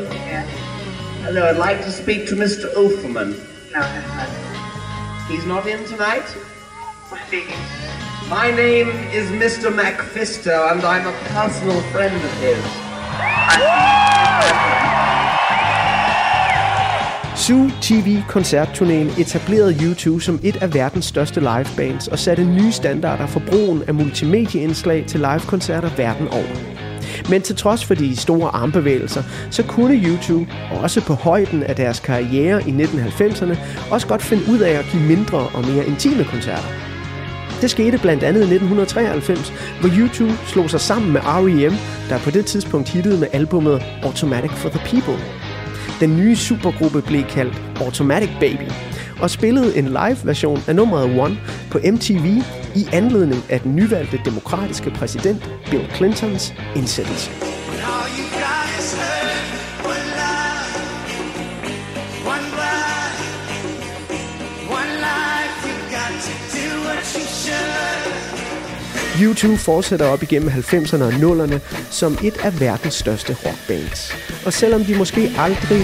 Hello, 1.25 1.41
I'd 1.41 1.69
like 1.69 1.83
to 1.83 1.91
speak 1.91 2.27
to 2.27 2.35
Mr. 2.35 2.67
Offerman. 2.77 3.27
No, 3.27 3.81
that's 3.81 4.15
not 4.15 4.47
He's 5.29 5.45
not 5.45 5.67
in 5.67 5.79
tonight? 5.85 6.23
Who's 7.09 7.19
speaking. 7.27 7.59
My 8.29 8.51
name 8.51 8.89
is 9.13 9.31
Mr. 9.31 9.71
Macfisto, 9.71 10.71
and 10.71 10.83
I'm 10.83 11.07
a 11.07 11.13
personal 11.29 11.81
friend 11.93 12.15
of 12.15 12.33
his. 12.41 12.63
Zoo 17.37 17.69
TV 17.81 18.21
koncertturnéen 18.27 19.19
etablerede 19.19 19.73
U2 19.73 20.19
som 20.19 20.39
et 20.43 20.55
af 20.55 20.73
verdens 20.73 21.05
største 21.05 21.39
livebands 21.39 22.07
og 22.07 22.19
satte 22.19 22.43
nye 22.45 22.71
standarder 22.71 23.27
for 23.27 23.41
brugen 23.49 23.83
af 23.87 23.93
multimedieindslag 23.93 25.05
til 25.07 25.19
livekoncerter 25.19 25.89
verden 25.97 26.27
over. 26.27 26.55
Men 27.29 27.41
til 27.41 27.55
trods 27.55 27.85
for 27.85 27.93
de 27.93 28.15
store 28.15 28.49
armbevægelser, 28.49 29.23
så 29.51 29.63
kunne 29.63 29.95
U2, 29.95 30.45
også 30.81 31.01
på 31.05 31.13
højden 31.13 31.63
af 31.63 31.75
deres 31.75 31.99
karriere 31.99 32.61
i 32.67 32.71
1990'erne, 32.71 33.57
også 33.91 34.07
godt 34.07 34.21
finde 34.21 34.43
ud 34.51 34.59
af 34.59 34.71
at 34.71 34.85
give 34.91 35.03
mindre 35.03 35.37
og 35.37 35.65
mere 35.67 35.85
intime 35.87 36.23
koncerter. 36.23 36.86
Det 37.61 37.71
skete 37.71 37.97
blandt 37.97 38.23
andet 38.23 38.39
i 38.39 38.43
1993, 38.43 39.53
hvor 39.79 39.89
U2 39.89 40.47
slog 40.47 40.69
sig 40.69 40.81
sammen 40.81 41.13
med 41.13 41.21
R.E.M., 41.21 41.73
der 42.09 42.19
på 42.19 42.31
det 42.31 42.45
tidspunkt 42.45 42.89
hittede 42.89 43.19
med 43.19 43.27
albumet 43.33 43.83
Automatic 44.03 44.51
for 44.51 44.69
the 44.69 44.79
People. 44.79 45.23
Den 45.99 46.17
nye 46.17 46.35
supergruppe 46.35 47.01
blev 47.01 47.23
kaldt 47.23 47.61
Automatic 47.81 48.29
Baby, 48.39 48.71
og 49.21 49.29
spillede 49.29 49.77
en 49.77 49.87
live-version 49.87 50.59
af 50.67 50.75
nummeret 50.75 51.19
One 51.19 51.37
på 51.71 51.79
MTV 51.93 52.25
i 52.75 52.87
anledning 52.93 53.43
af 53.49 53.59
den 53.59 53.75
nyvalgte 53.75 54.19
demokratiske 54.25 54.89
præsident 54.89 55.49
Bill 55.69 55.85
Clintons 55.95 56.53
indsættelse. 56.75 57.31
When 57.31 58.26
U2 69.17 69.57
fortsætter 69.57 70.07
op 70.07 70.23
igennem 70.23 70.49
90'erne 70.49 71.03
og 71.03 71.13
0'erne 71.13 71.59
som 71.89 72.17
et 72.23 72.37
af 72.43 72.59
verdens 72.59 72.93
største 72.93 73.37
rockbands. 73.45 74.13
Og 74.45 74.53
selvom 74.53 74.83
de 74.85 74.97
måske 74.97 75.31
aldrig 75.37 75.81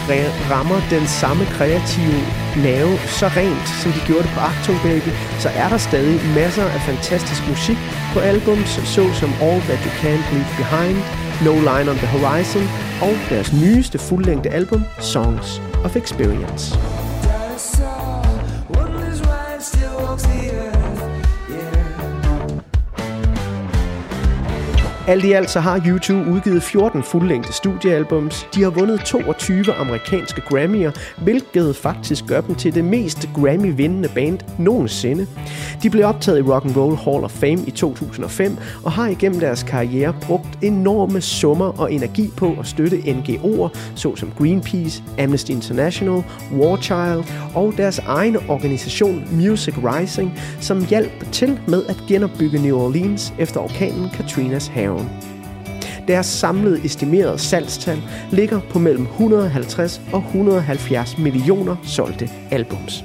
rammer 0.52 0.82
den 0.90 1.08
samme 1.08 1.46
kreative 1.46 2.20
nerve 2.66 2.98
så 3.20 3.28
rent, 3.28 3.68
som 3.82 3.92
de 3.92 4.00
gjorde 4.08 4.24
det 4.24 4.32
på 4.36 4.40
Achtung 4.40 4.80
Baby, 4.84 5.12
så 5.40 5.50
er 5.50 5.70
der 5.70 5.78
stadig 5.78 6.20
masser 6.36 6.66
af 6.76 6.82
fantastisk 6.82 7.42
musik 7.50 7.78
på 8.14 8.20
albums, 8.20 8.70
såsom 8.96 9.32
All 9.42 9.62
That 9.62 9.82
You 9.86 9.94
Can't 10.02 10.26
Leave 10.34 10.52
Behind, 10.60 10.98
No 11.46 11.54
Line 11.70 11.88
on 11.92 11.98
the 12.04 12.10
Horizon 12.16 12.66
og 13.02 13.16
deres 13.30 13.54
nyeste 13.54 13.98
fuldlængde 14.00 14.50
album, 14.50 14.84
Songs 15.00 15.62
of 15.86 15.96
Experience. 15.96 16.64
Alt 25.08 25.26
i 25.26 25.32
alt 25.32 25.50
så 25.50 25.60
har 25.60 25.82
YouTube 25.88 26.32
udgivet 26.32 26.64
14 26.64 27.04
fuldlængde 27.04 27.54
studiealbums. 27.54 28.48
De 28.56 28.64
har 28.64 28.70
vundet 28.70 29.00
22 29.00 29.74
amerikanske 29.74 30.42
Grammy'er, 30.42 31.22
hvilket 31.24 31.76
faktisk 31.76 32.26
gør 32.26 32.42
dem 32.42 32.56
til 32.56 32.76
det 32.76 32.84
mest 32.84 33.30
Grammy-vindende 33.34 34.10
band 34.16 34.40
nogensinde. 34.60 35.28
De 35.84 35.90
blev 35.90 36.06
optaget 36.06 36.40
i 36.40 36.42
Rock 36.42 36.66
and 36.66 36.78
Roll 36.78 36.96
Hall 36.96 37.24
of 37.24 37.32
Fame 37.32 37.60
i 37.68 37.72
2005 37.72 38.58
og 38.84 38.92
har 38.92 39.08
igennem 39.08 39.40
deres 39.40 39.64
karriere 39.64 40.16
brugt 40.22 40.58
enorme 40.62 41.22
summer 41.22 41.82
og 41.82 41.94
energi 41.94 42.30
på 42.38 42.56
at 42.60 42.68
støtte 42.68 42.98
NGO'er 42.98 43.70
såsom 43.96 44.32
Greenpeace, 44.38 45.04
Amnesty 45.20 45.52
International, 45.52 46.24
War 46.58 46.78
Child 46.78 47.24
og 47.56 47.74
deres 47.78 48.00
egen 48.00 48.38
organisation 48.48 49.24
Music 49.32 49.76
Rising, 49.78 50.40
som 50.60 50.86
hjalp 50.86 51.32
til 51.32 51.60
med 51.68 51.86
at 51.86 52.04
genopbygge 52.08 52.60
New 52.60 52.78
Orleans 52.78 53.34
efter 53.40 53.60
orkanen 53.60 54.10
Katrinas 54.10 54.68
haven. 54.94 55.10
Deres 56.08 56.26
samlede 56.26 56.86
estimerede 56.86 57.40
salgstal 57.40 58.02
ligger 58.32 58.60
på 58.70 58.80
mellem 58.80 59.04
150 59.04 60.02
og 60.14 60.20
170 60.20 61.18
millioner 61.18 61.76
solgte 61.84 62.30
albums. 62.52 63.04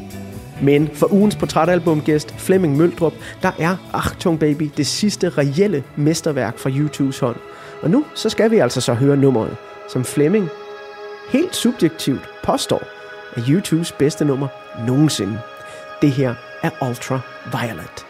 Men 0.63 0.89
for 0.95 1.13
ugens 1.13 1.37
portrætalbumgæst 1.37 2.35
Flemming 2.39 2.77
Møldrup, 2.77 3.13
der 3.43 3.51
er 3.59 3.77
Achtung 3.93 4.39
Baby 4.39 4.71
det 4.77 4.87
sidste 4.87 5.29
reelle 5.29 5.85
mesterværk 5.97 6.59
fra 6.59 6.71
U2's 6.71 7.21
hånd. 7.21 7.37
Og 7.83 7.91
nu 7.91 8.05
så 8.15 8.29
skal 8.29 8.51
vi 8.51 8.59
altså 8.59 8.81
så 8.81 8.95
høre 8.95 9.17
nummeret, 9.17 9.57
som 9.93 10.05
Flemming 10.05 10.49
helt 11.31 11.57
subjektivt 11.57 12.29
påstår 12.45 12.83
er 13.37 13.41
U2's 13.41 13.97
bedste 13.99 14.25
nummer 14.25 14.49
nogensinde. 14.87 15.39
Det 16.03 16.13
her 16.13 16.35
er 16.63 16.71
Ultra 16.89 17.21
Violet. 17.53 18.08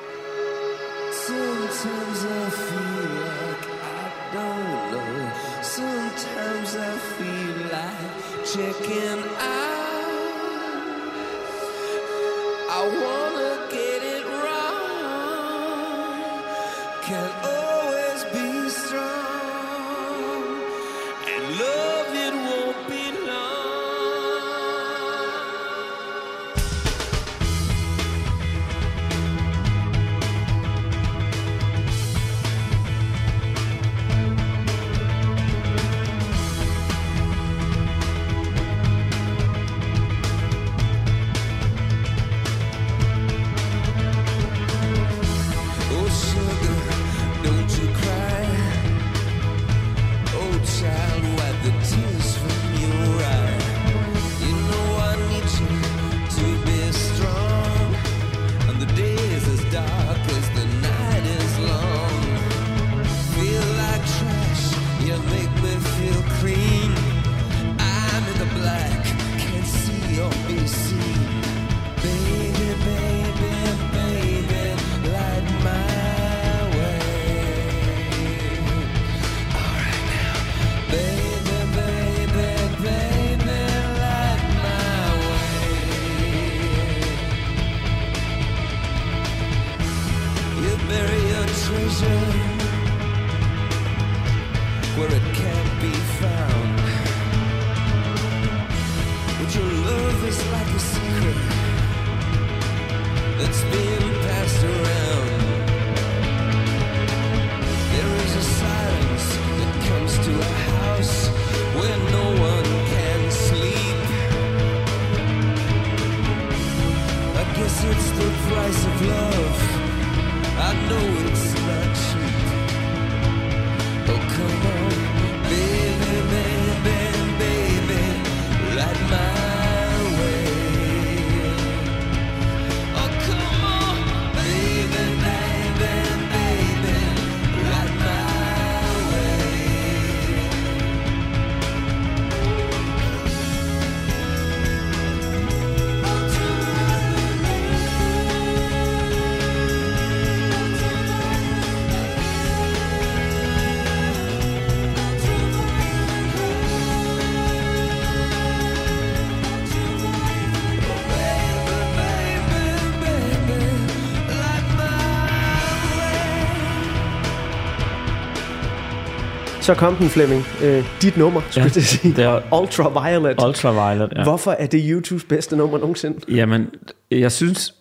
Så 169.68 169.74
kom 169.74 169.94
den, 169.96 170.08
Flemming. 170.08 170.42
Øh, 170.64 170.84
dit 171.02 171.16
nummer, 171.16 171.40
skulle 171.50 171.64
Ja, 171.64 171.70
jeg 171.74 171.82
sige. 171.82 172.14
det 172.16 172.24
er- 172.24 172.60
Ultraviolet. 172.60 173.42
Ultraviolet, 173.44 174.12
ja. 174.16 174.22
Hvorfor 174.22 174.50
er 174.50 174.66
det 174.66 174.82
YouTubes 174.90 175.24
bedste 175.24 175.56
nummer 175.56 175.78
nogensinde? 175.78 176.18
Jamen, 176.36 176.70
jeg 177.10 177.32
synes, 177.32 177.74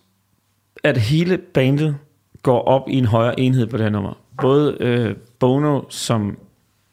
at 0.84 0.96
hele 0.98 1.38
bandet 1.54 1.96
går 2.42 2.60
op 2.62 2.82
i 2.88 2.94
en 2.94 3.04
højere 3.04 3.40
enhed 3.40 3.66
på 3.66 3.76
det 3.76 3.84
her 3.84 3.90
nummer. 3.90 4.18
Både 4.42 4.76
øh, 4.80 5.16
Bono, 5.38 5.80
som 5.88 6.38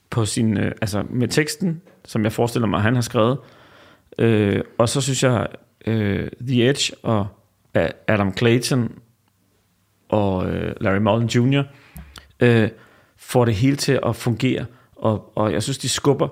på 0.09 0.25
sin, 0.25 0.57
øh, 0.57 0.71
altså 0.81 1.03
med 1.09 1.27
teksten, 1.27 1.81
som 2.05 2.23
jeg 2.23 2.31
forestiller 2.31 2.67
mig, 2.67 2.81
han 2.81 2.95
har 2.95 3.01
skrevet, 3.01 3.37
øh, 4.19 4.61
og 4.77 4.89
så 4.89 5.01
synes 5.01 5.23
jeg, 5.23 5.47
øh, 5.85 6.27
The 6.47 6.69
Edge 6.69 6.93
og 7.03 7.27
Adam 8.07 8.37
Clayton 8.37 8.91
og 10.09 10.49
øh, 10.49 10.73
Larry 10.81 10.97
Mullen 10.99 11.27
Jr. 11.29 11.63
Øh, 12.39 12.69
får 13.17 13.45
det 13.45 13.55
hele 13.55 13.75
til 13.75 13.99
at 14.05 14.15
fungere, 14.15 14.65
og, 14.95 15.31
og 15.35 15.53
jeg 15.53 15.63
synes, 15.63 15.77
de 15.77 15.89
skubber. 15.89 16.27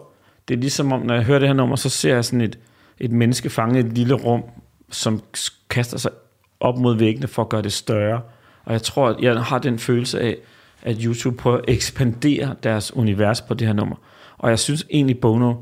Det 0.47 0.53
er 0.53 0.59
ligesom 0.59 0.91
om, 0.91 1.01
når 1.01 1.14
jeg 1.14 1.24
hører 1.24 1.39
det 1.39 1.47
her 1.47 1.53
nummer, 1.53 1.76
så 1.76 1.89
ser 1.89 2.14
jeg 2.14 2.26
sådan 2.26 2.41
et, 2.41 2.59
et 2.99 3.11
menneske 3.11 3.49
fange 3.49 3.80
et 3.80 3.93
lille 3.93 4.14
rum, 4.14 4.43
som 4.91 5.22
kaster 5.70 5.97
sig 5.97 6.11
op 6.59 6.78
mod 6.78 6.97
væggene 6.97 7.28
for 7.28 7.41
at 7.41 7.49
gøre 7.49 7.61
det 7.61 7.74
større. 7.74 8.22
Og 8.66 8.74
jeg 8.74 8.82
tror, 8.82 9.07
at 9.09 9.16
jeg 9.22 9.43
har 9.43 9.59
den 9.59 9.80
følelse 9.80 10.22
af, 10.22 10.38
at 10.82 10.97
YouTube 11.03 11.38
prøver 11.38 11.57
at 11.57 11.64
ekspandere 11.68 12.55
deres 12.64 12.95
univers 12.95 13.41
på 13.41 13.53
det 13.53 13.68
her 13.68 13.74
nummer. 13.74 13.95
Og 14.38 14.49
jeg 14.49 14.59
synes 14.59 14.86
egentlig, 14.89 15.20
Bono 15.20 15.55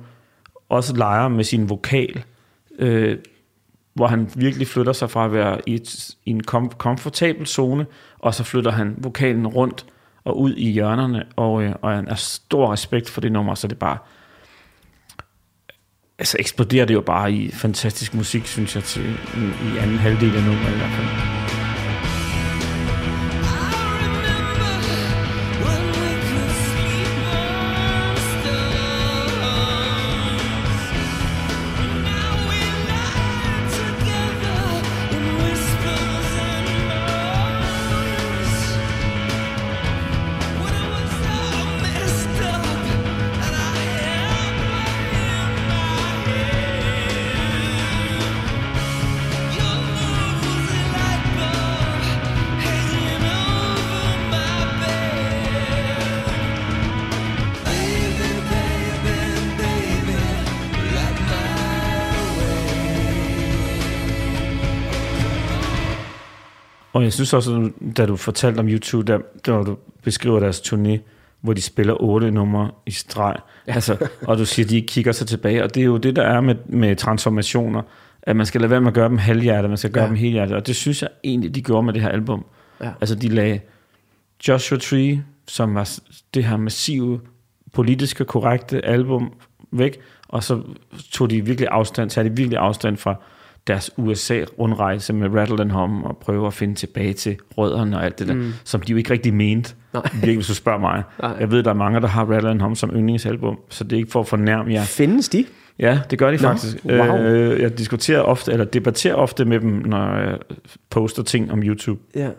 også 0.69 0.95
leger 0.95 1.27
med 1.27 1.43
sin 1.43 1.69
vokal, 1.69 2.23
øh, 2.79 3.17
hvor 3.93 4.07
han 4.07 4.29
virkelig 4.35 4.67
flytter 4.67 4.93
sig 4.93 5.09
fra 5.09 5.25
at 5.25 5.33
være 5.33 5.59
i, 5.65 5.73
et, 5.73 6.09
i 6.25 6.29
en 6.29 6.43
kom, 6.43 6.69
komfortabel 6.69 7.47
zone, 7.47 7.85
og 8.19 8.33
så 8.33 8.43
flytter 8.43 8.71
han 8.71 8.95
vokalen 8.97 9.47
rundt 9.47 9.85
og 10.25 10.39
ud 10.39 10.53
i 10.53 10.71
hjørnerne, 10.71 11.25
og, 11.35 11.63
øh, 11.63 11.75
og 11.81 11.91
han 11.91 12.07
er 12.07 12.15
stor 12.15 12.73
respekt 12.73 13.09
for 13.09 13.21
det 13.21 13.31
nummer, 13.31 13.55
så 13.55 13.67
det 13.67 13.79
bare 13.79 13.97
altså 16.19 16.37
eksploderer 16.39 16.85
det 16.85 16.93
jo 16.93 17.01
bare 17.01 17.33
i 17.33 17.51
fantastisk 17.51 18.13
musik, 18.13 18.45
synes 18.45 18.75
jeg, 18.75 18.83
til, 18.83 19.09
i, 19.37 19.73
i 19.73 19.77
anden 19.77 19.97
halvdel 19.97 20.35
af 20.35 20.43
nummeret 20.43 20.73
i 20.73 20.77
hvert 20.77 20.91
fald. 20.91 21.60
Og 67.01 67.05
jeg 67.05 67.13
synes 67.13 67.33
også, 67.33 67.71
da 67.97 68.05
du 68.05 68.15
fortalte 68.15 68.59
om 68.59 68.67
YouTube, 68.69 69.13
der, 69.13 69.19
der 69.45 69.63
du 69.63 69.77
beskriver 70.03 70.39
deres 70.39 70.59
turné, 70.59 70.97
hvor 71.41 71.53
de 71.53 71.61
spiller 71.61 72.01
otte 72.01 72.31
numre 72.31 72.71
i 72.85 72.91
streg, 72.91 73.35
ja. 73.67 73.73
altså, 73.73 74.07
og 74.21 74.37
du 74.37 74.45
siger, 74.45 74.65
at 74.65 74.69
de 74.69 74.75
ikke 74.75 74.87
kigger 74.87 75.11
sig 75.11 75.27
tilbage, 75.27 75.63
og 75.63 75.75
det 75.75 75.81
er 75.81 75.85
jo 75.85 75.97
det, 75.97 76.15
der 76.15 76.23
er 76.23 76.41
med, 76.41 76.55
med 76.65 76.95
transformationer, 76.95 77.81
at 78.21 78.35
man 78.35 78.45
skal 78.45 78.61
lade 78.61 78.71
være 78.71 78.81
med 78.81 78.87
at 78.87 78.93
gøre 78.93 79.09
dem 79.09 79.17
halvhjertet, 79.17 79.69
man 79.69 79.77
skal 79.77 79.91
gøre 79.91 80.03
Ja. 80.03 80.09
dem 80.09 80.15
helhjertet, 80.17 80.55
og 80.55 80.67
det 80.67 80.75
synes 80.75 81.01
jeg 81.01 81.09
egentlig, 81.23 81.55
de 81.55 81.61
gjorde 81.61 81.83
med 81.85 81.93
det 81.93 82.01
her 82.01 82.09
album. 82.09 82.45
Ja. 82.83 82.89
Altså, 83.01 83.15
de 83.15 83.27
lagde 83.27 83.59
Joshua 84.47 84.77
Tree, 84.77 85.23
som 85.47 85.75
var 85.75 85.97
det 86.33 86.43
her 86.43 86.57
massive, 86.57 87.19
politiske, 87.73 88.25
korrekte 88.25 88.85
album 88.85 89.33
væk, 89.71 89.99
og 90.27 90.43
så 90.43 90.61
tog 91.11 91.29
de 91.29 91.45
virkelig 91.45 91.67
afstand, 91.71 92.09
tager 92.09 92.29
de 92.29 92.35
virkelig 92.35 92.57
afstand 92.59 92.97
fra 92.97 93.15
deres 93.67 93.91
USA-rundrejse 93.97 95.13
med 95.13 95.29
Rattle 95.35 95.61
and 95.61 95.71
Hum 95.71 96.03
og 96.03 96.17
prøve 96.17 96.47
at 96.47 96.53
finde 96.53 96.75
tilbage 96.75 97.13
til 97.13 97.37
rødderne 97.57 97.97
og 97.97 98.05
alt 98.05 98.19
det 98.19 98.27
der, 98.27 98.33
mm. 98.33 98.53
som 98.63 98.81
de 98.81 98.91
jo 98.91 98.97
ikke 98.97 99.13
rigtig 99.13 99.33
mente, 99.33 99.75
Nej. 99.93 100.03
virkelig, 100.13 100.35
hvis 100.35 100.47
du 100.47 100.55
spørger 100.55 100.79
mig. 100.79 101.03
Nej. 101.21 101.31
Jeg 101.39 101.51
ved, 101.51 101.63
der 101.63 101.69
er 101.69 101.75
mange, 101.75 102.01
der 102.01 102.07
har 102.07 102.25
Rattle 102.25 102.49
and 102.49 102.61
Hum 102.61 102.75
som 102.75 102.89
yndlingsalbum, 102.89 103.59
så 103.69 103.83
det 103.83 103.93
er 103.93 103.97
ikke 103.97 104.11
for 104.11 104.19
at 104.19 104.27
fornærme 104.27 104.73
jer. 104.73 104.83
Findes 104.83 105.29
de? 105.29 105.45
Ja, 105.79 105.99
det 106.09 106.19
gør 106.19 106.31
de 106.31 106.37
Nå, 106.37 106.41
faktisk. 106.41 106.77
wow. 106.85 107.17
Øh, 107.17 107.61
jeg 107.61 107.77
diskuterer 107.77 108.21
ofte, 108.21 108.51
eller 108.51 108.65
debatterer 108.65 109.15
ofte 109.15 109.45
med 109.45 109.59
dem, 109.59 109.69
når 109.69 110.17
jeg 110.17 110.37
poster 110.89 111.23
ting 111.23 111.51
om 111.51 111.63
YouTube. 111.63 112.01
Ja. 112.15 112.29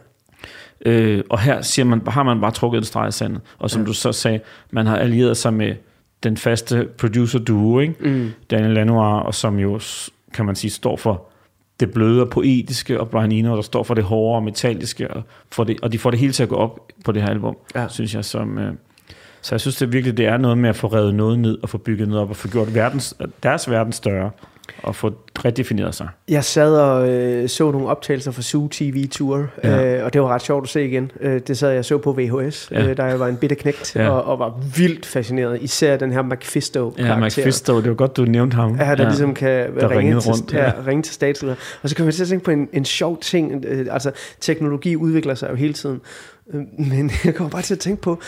Øh, 0.86 1.22
og 1.30 1.40
her 1.40 1.62
siger 1.62 1.86
man, 1.86 2.02
har 2.08 2.22
man 2.22 2.40
bare 2.40 2.50
trukket 2.50 2.78
en 2.78 2.84
streg 2.84 3.08
i 3.08 3.12
sandet. 3.12 3.40
Og 3.58 3.70
som 3.70 3.82
ja. 3.82 3.86
du 3.86 3.92
så 3.92 4.12
sagde, 4.12 4.40
man 4.70 4.86
har 4.86 4.96
allieret 4.96 5.36
sig 5.36 5.54
med 5.54 5.74
den 6.22 6.36
faste 6.36 6.88
producer 6.98 7.38
duo, 7.38 7.80
ikke? 7.80 7.94
Mm. 8.00 8.30
Daniel 8.50 8.74
Lanoir, 8.74 9.18
og 9.18 9.34
som 9.34 9.58
jo, 9.58 9.80
kan 10.34 10.46
man 10.46 10.56
sige, 10.56 10.70
står 10.70 10.96
for 10.96 11.22
det 11.80 11.92
bløde 11.92 12.22
og 12.22 12.30
poetiske, 12.30 13.00
og 13.00 13.08
Brian 13.10 13.32
Eno, 13.32 13.56
der 13.56 13.62
står 13.62 13.82
for 13.82 13.94
det 13.94 14.04
hårde 14.04 14.36
og 14.36 14.42
metalliske, 14.42 15.10
og, 15.10 15.22
for 15.50 15.64
det, 15.64 15.80
og 15.82 15.92
de 15.92 15.98
får 15.98 16.10
det 16.10 16.18
hele 16.20 16.32
til 16.32 16.42
at 16.42 16.48
gå 16.48 16.56
op 16.56 16.80
på 17.04 17.12
det 17.12 17.22
her 17.22 17.28
album, 17.28 17.56
Ja. 17.74 17.88
synes 17.88 18.14
jeg. 18.14 18.24
Som, 18.24 18.58
øh, 18.58 18.74
så 19.40 19.54
jeg 19.54 19.60
synes 19.60 19.76
det 19.76 19.92
virkelig, 19.92 20.16
det 20.16 20.26
er 20.26 20.36
noget 20.36 20.58
med 20.58 20.68
at 20.68 20.76
få 20.76 20.86
revet 20.86 21.14
noget 21.14 21.38
ned, 21.38 21.58
og 21.62 21.68
få 21.68 21.78
bygget 21.78 22.08
noget 22.08 22.22
op, 22.22 22.30
og 22.30 22.36
få 22.36 22.48
gjort 22.48 22.74
verdens, 22.74 23.14
deres 23.42 23.70
verden 23.70 23.92
større, 23.92 24.30
og 24.82 24.96
få 24.96 25.12
redefinerede 25.44 25.92
sig. 25.92 26.08
Jeg 26.28 26.44
sad 26.44 26.76
og 26.76 27.08
øh, 27.10 27.48
så 27.48 27.70
nogle 27.70 27.88
optagelser 27.88 28.30
fra 28.30 28.42
Zoo 28.42 28.68
TV 28.68 29.08
Tour, 29.08 29.46
Ja. 29.64 29.96
øh, 29.98 30.04
og 30.04 30.12
det 30.12 30.20
var 30.22 30.28
ret 30.28 30.42
sjovt 30.42 30.64
at 30.64 30.68
se 30.68 30.84
igen. 30.84 31.10
Øh, 31.20 31.40
det 31.46 31.58
sad 31.58 31.70
jeg 31.70 31.84
så 31.84 31.98
på 31.98 32.12
VHS, 32.12 32.68
Ja. 32.70 32.86
øh, 32.88 32.96
da 32.96 33.02
jeg 33.02 33.20
var 33.20 33.26
en 33.28 33.36
bitte 33.36 33.54
knægt, 33.56 33.96
Ja. 33.96 34.08
og, 34.10 34.24
og 34.24 34.38
var 34.38 34.60
vildt 34.76 35.06
fascineret. 35.06 35.62
Især 35.62 35.96
den 35.96 36.12
her 36.12 36.22
Mephisto-karakter. 36.22 37.06
Ja, 37.06 37.16
McFisto, 37.26 37.80
det 37.80 37.88
var 37.88 37.94
godt, 37.94 38.16
du 38.16 38.24
nævnte 38.24 38.54
ham. 38.54 38.76
Ja, 38.78 38.84
der 38.84 39.02
ja, 39.02 39.04
ligesom 39.08 39.34
kan 39.34 39.74
der 39.80 39.90
ringe, 39.90 40.20
til, 40.20 40.30
rundt, 40.30 40.52
ja. 40.52 40.64
ja. 40.64 40.72
Ringe 40.86 41.02
til 41.02 41.14
statsledere. 41.14 41.56
Og 41.82 41.88
så 41.88 41.96
kan 41.96 42.04
man 42.04 42.14
til 42.14 42.22
at 42.22 42.28
tænke 42.28 42.44
på 42.44 42.50
en, 42.50 42.68
en 42.72 42.84
sjov 42.84 43.20
ting. 43.20 43.64
Øh, 43.68 43.86
altså, 43.90 44.10
teknologi 44.40 44.96
udvikler 44.96 45.34
sig 45.34 45.50
jo 45.50 45.54
hele 45.54 45.72
tiden. 45.72 46.00
Øh, 46.54 46.60
Men 46.78 47.10
jeg 47.24 47.34
kommer 47.34 47.50
bare 47.50 47.62
til 47.62 47.74
at 47.74 47.80
tænke 47.80 48.02
på, 48.02 48.20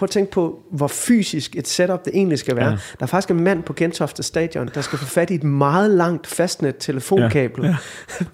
prøv 0.00 0.04
at 0.06 0.10
tænke 0.10 0.30
på, 0.32 0.58
hvor 0.70 0.86
fysisk 0.88 1.56
et 1.56 1.68
setup 1.68 2.04
det 2.04 2.10
egentlig 2.14 2.38
skal 2.38 2.56
være. 2.56 2.64
Ja. 2.70 2.70
Der 2.70 2.76
er 3.00 3.06
faktisk 3.06 3.30
en 3.30 3.44
mand 3.44 3.62
på 3.62 3.72
Gentofte 3.72 4.22
Stadion, 4.22 4.70
der 4.74 4.80
skal 4.80 4.98
få 4.98 5.04
fat 5.06 5.30
i 5.30 5.34
et 5.34 5.44
meget 5.44 5.90
langt 5.90 6.26
fastnet 6.26 6.74
telefonkabel, 6.78 7.64
ja. 7.64 7.68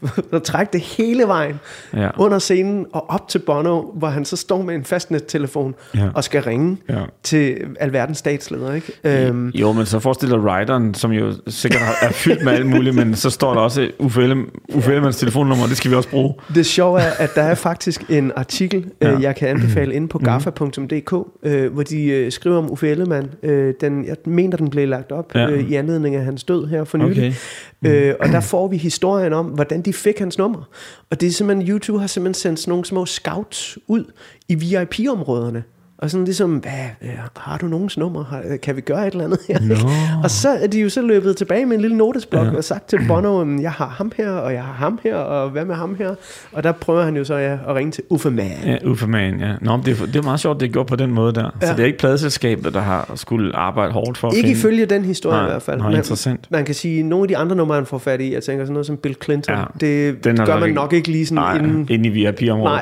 ja. 0.02 0.08
og 0.32 0.42
trække 0.42 0.72
det 0.72 0.80
hele 0.80 1.22
vejen 1.26 1.60
Ja. 1.96 2.08
under 2.18 2.38
scenen 2.38 2.86
og 2.92 3.10
op 3.10 3.28
til 3.28 3.38
Bono, 3.38 3.82
hvor 3.94 4.08
han 4.08 4.24
så 4.24 4.36
står 4.36 4.62
med 4.62 4.74
en 4.74 4.84
fastnet-telefon 4.84 5.74
Ja. 5.94 6.08
og 6.14 6.24
skal 6.24 6.42
ringe 6.42 6.76
Ja. 6.88 7.00
til 7.22 7.56
alverdens 7.80 8.18
statsledere. 8.18 8.76
Ikke? 8.76 8.92
Øhm, 9.04 9.48
Jo, 9.48 9.72
men 9.72 9.86
så 9.86 9.98
forestil 9.98 10.30
dig 10.30 10.38
rideren, 10.44 10.94
som 10.94 11.12
jo 11.12 11.32
sikkert 11.48 11.82
er 12.02 12.12
fyldt 12.12 12.44
med 12.44 12.52
alt 12.52 12.66
muligt, 12.66 12.94
men 12.96 13.14
så 13.14 13.30
står 13.30 13.54
der 13.54 13.60
også 13.60 13.90
Uffe, 13.98 14.22
Ellemann, 14.22 14.50
Uffe 14.74 14.90
Ellemanns 14.90 15.16
telefonnummer, 15.16 15.66
det 15.66 15.76
skal 15.76 15.90
vi 15.90 15.96
også 15.96 16.08
bruge. 16.08 16.34
Det 16.54 16.66
sjove 16.66 17.00
er, 17.00 17.10
at 17.18 17.34
der 17.34 17.42
er 17.42 17.54
faktisk 17.54 18.04
en 18.10 18.32
artikel, 18.36 18.84
Ja. 19.02 19.10
ja. 19.10 19.18
jeg 19.20 19.36
kan 19.36 19.48
anbefale 19.48 19.94
inde 19.94 20.08
på 20.08 20.18
gaffa.dk, 20.18 21.12
øh, 21.42 21.55
hvor 21.72 21.82
de 21.82 22.04
øh, 22.04 22.32
skriver 22.32 22.56
om 22.58 22.70
Uffe 22.72 22.88
Ellemann. 22.88 23.30
Øh, 23.42 23.74
den, 23.80 24.04
jeg 24.04 24.16
mener, 24.26 24.56
den 24.56 24.70
blev 24.70 24.88
lagt 24.88 25.12
op 25.12 25.34
Ja. 25.34 25.50
øh, 25.50 25.70
i 25.70 25.74
anledning 25.74 26.14
af 26.14 26.24
hans 26.24 26.44
død 26.44 26.66
her 26.66 26.84
for 26.84 26.98
nylig. 26.98 27.34
Okay. 27.82 28.08
Øh, 28.08 28.14
og 28.20 28.28
der 28.28 28.40
får 28.40 28.68
vi 28.68 28.76
historien 28.76 29.32
om, 29.32 29.46
hvordan 29.46 29.82
de 29.82 29.92
fik 29.92 30.18
hans 30.18 30.38
nummer. 30.38 30.68
Og 31.10 31.20
det 31.20 31.26
er 31.26 31.30
simpelthen, 31.30 31.68
YouTube 31.68 32.00
har 32.00 32.06
simpelthen 32.06 32.40
sendt 32.40 32.58
sådan 32.60 32.70
nogle 32.70 32.84
små 32.84 33.06
scouts 33.06 33.78
ud 33.86 34.04
i 34.48 34.54
VIP-områderne. 34.54 35.62
Og 35.98 36.10
sådan 36.10 36.24
ligesom, 36.24 36.56
hvad, 36.56 36.72
øh, 37.02 37.08
har 37.36 37.58
du 37.58 37.66
nogens 37.66 37.98
nummer? 37.98 38.24
Har, 38.24 38.42
kan 38.62 38.76
vi 38.76 38.80
gøre 38.80 39.06
et 39.06 39.12
eller 39.12 39.24
andet 39.24 39.38
her? 39.48 39.58
Og 40.24 40.30
så 40.30 40.48
er 40.48 40.66
de 40.66 40.80
jo 40.80 40.88
så 40.88 41.02
løbet 41.02 41.36
tilbage 41.36 41.66
med 41.66 41.74
en 41.76 41.80
lille 41.82 41.96
notesblok 41.96 42.46
Ja. 42.46 42.56
og 42.56 42.64
sagt 42.64 42.88
til 42.88 42.98
Bono, 43.08 43.38
"Jamen, 43.38 43.62
jeg 43.62 43.72
har 43.72 43.88
ham 43.88 44.12
her, 44.16 44.30
og 44.30 44.52
jeg 44.52 44.62
har 44.62 44.72
ham 44.72 44.98
her, 45.02 45.16
og 45.16 45.50
hvad 45.50 45.64
med 45.64 45.74
ham 45.74 45.94
her? 45.98 46.14
Og 46.52 46.62
der 46.64 46.72
prøver 46.72 47.02
han 47.02 47.16
jo 47.16 47.24
så 47.24 47.34
ja, 47.34 47.52
at 47.68 47.74
ringe 47.74 47.92
til 47.92 48.04
Uffe 48.10 48.30
Man. 48.30 48.50
Ja, 48.66 48.76
Uffe 48.84 49.06
Man, 49.06 49.40
ja. 49.40 49.52
Nå, 49.60 49.80
det, 49.84 50.00
er, 50.00 50.06
det 50.06 50.16
er 50.16 50.22
meget 50.22 50.40
sjovt, 50.40 50.60
det 50.60 50.68
er 50.68 50.72
gjort 50.72 50.86
på 50.86 50.96
den 50.96 51.10
måde 51.10 51.32
der. 51.34 51.50
Ja. 51.62 51.66
Så 51.66 51.72
det 51.72 51.80
er 51.82 51.86
ikke 51.86 51.98
pladeselskabet, 51.98 52.74
der 52.74 52.80
har 52.80 53.12
skulle 53.14 53.56
arbejde 53.56 53.92
hårdt 53.92 54.18
for 54.18 54.30
Ikke 54.30 54.46
finde... 54.46 54.58
ifølge 54.58 54.86
den 54.86 55.04
historie 55.04 55.36
Nej, 55.36 55.46
i 55.46 55.50
hvert 55.50 55.62
fald. 55.62 55.78
nej, 55.78 55.88
Men 55.88 55.96
interessant. 55.96 56.46
Man 56.50 56.64
kan 56.64 56.74
sige, 56.74 57.02
nogle 57.02 57.24
af 57.24 57.28
de 57.28 57.36
andre 57.36 57.56
numre, 57.56 57.74
han 57.74 57.86
får 57.86 57.98
fat 57.98 58.20
i, 58.20 58.34
jeg 58.34 58.42
tænker 58.42 58.64
sådan 58.64 58.72
noget 58.72 58.86
som 58.86 58.96
Bill 58.96 59.16
Clinton, 59.24 59.54
Ja, 59.58 59.64
det, 59.80 60.24
den 60.24 60.36
det 60.36 60.46
gør 60.46 60.52
nok 60.52 60.60
man 60.60 60.68
ikke- 60.68 60.74
nok 60.80 60.92
ikke 60.92 61.08
lige 61.08 61.26
sådan 61.26 61.42
Nej, 61.42 61.56
inden... 61.56 61.86
inde 61.90 62.08
i 62.08 62.12
VIP-området. 62.12 62.80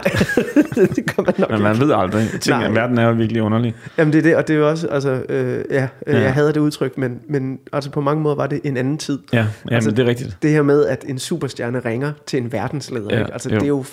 Nej, 0.77 0.87
det 0.97 1.17
gør 1.17 1.23
man 1.23 1.35
nok 1.39 1.51
Men 1.51 1.59
ikke. 1.59 1.63
man 1.69 1.81
ved 1.81 1.93
aldrig. 1.97 2.27
Ting, 2.41 2.75
verden 2.75 2.99
er 2.99 3.04
jo 3.09 3.15
virkelig 3.15 3.43
underlig. 3.43 3.75
Jamen 3.99 4.13
det 4.13 4.19
er 4.19 4.23
det, 4.23 4.37
og 4.37 4.49
det 4.49 4.55
er 4.55 4.59
jo 4.59 4.69
også, 4.69 4.89
altså, 4.89 5.23
øh, 5.29 5.65
ja, 5.71 5.89
øh, 6.07 6.15
Ja. 6.15 6.21
jeg 6.21 6.35
hader 6.35 6.53
det 6.53 6.61
udtryk, 6.61 6.99
men, 6.99 7.21
men 7.29 7.59
altså 7.73 7.91
på 7.91 8.01
mange 8.01 8.23
måder 8.23 8.37
var 8.37 8.47
det 8.47 8.61
en 8.65 8.77
anden 8.77 8.99
tid. 8.99 9.19
Ja, 9.33 9.47
ja 9.71 9.75
Altså, 9.75 9.91
men 9.91 9.97
det 9.97 10.03
er 10.05 10.09
rigtigt. 10.09 10.37
Det 10.43 10.51
her 10.51 10.63
med, 10.63 10.87
at 10.87 11.05
en 11.09 11.19
superstjerne 11.19 11.79
ringer 11.85 12.13
til 12.27 12.43
en 12.43 12.53
verdensleder, 12.53 13.09
Ja, 13.15 13.19
ikke? 13.21 13.33
altså 13.33 13.49
jo. 13.51 13.55
det 13.57 13.63
er 13.63 13.69
jo... 13.69 13.85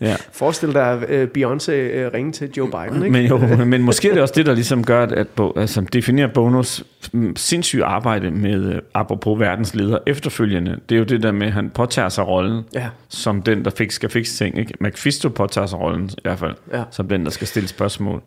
Ja. 0.00 0.16
Forestil 0.32 0.72
dig 0.72 1.04
øh, 1.08 1.28
Beyoncé 1.38 1.72
øh, 1.72 2.10
ringe 2.14 2.32
til 2.32 2.50
Joe 2.56 2.70
Biden, 2.70 3.02
ikke? 3.04 3.10
Men, 3.12 3.26
jo, 3.26 3.64
men 3.64 3.82
måske 3.82 4.08
er 4.08 4.12
det 4.12 4.22
også 4.22 4.34
det, 4.36 4.46
der 4.46 4.54
ligesom 4.54 4.84
gør, 4.84 5.02
at, 5.02 5.12
at 5.12 5.26
altså, 5.56 5.80
definerer 5.92 6.28
Bonos 6.34 6.84
mm, 7.12 7.36
sindssyge 7.36 7.84
arbejde 7.84 8.30
med, 8.30 8.72
øh, 8.74 8.80
apropos 8.94 9.40
verdensleder 9.40 9.98
efterfølgende. 10.06 10.76
Det 10.88 10.94
er 10.94 10.98
jo 10.98 11.04
det 11.04 11.22
der 11.22 11.32
med, 11.32 11.46
at 11.46 11.52
han 11.52 11.70
påtager 11.74 12.08
sig 12.08 12.26
rollen 12.28 12.62
Ja. 12.74 12.86
som 13.08 13.42
den, 13.42 13.64
der 13.64 13.70
fik, 13.70 13.90
skal 13.90 14.08
fikse 14.10 14.44
ting. 14.44 14.58
Ikke? 14.58 14.74
McFisto 14.80 15.28
påtager 15.28 15.66
sig 15.66 15.80
rollen 15.80 16.10
i 16.12 16.20
hvert 16.22 16.38
fald, 16.38 16.54
Ja. 16.72 16.82
som 16.90 17.08
den, 17.08 17.24
der 17.24 17.30
skal 17.30 17.46
stille 17.46 17.68
spørgsmål. 17.68 18.22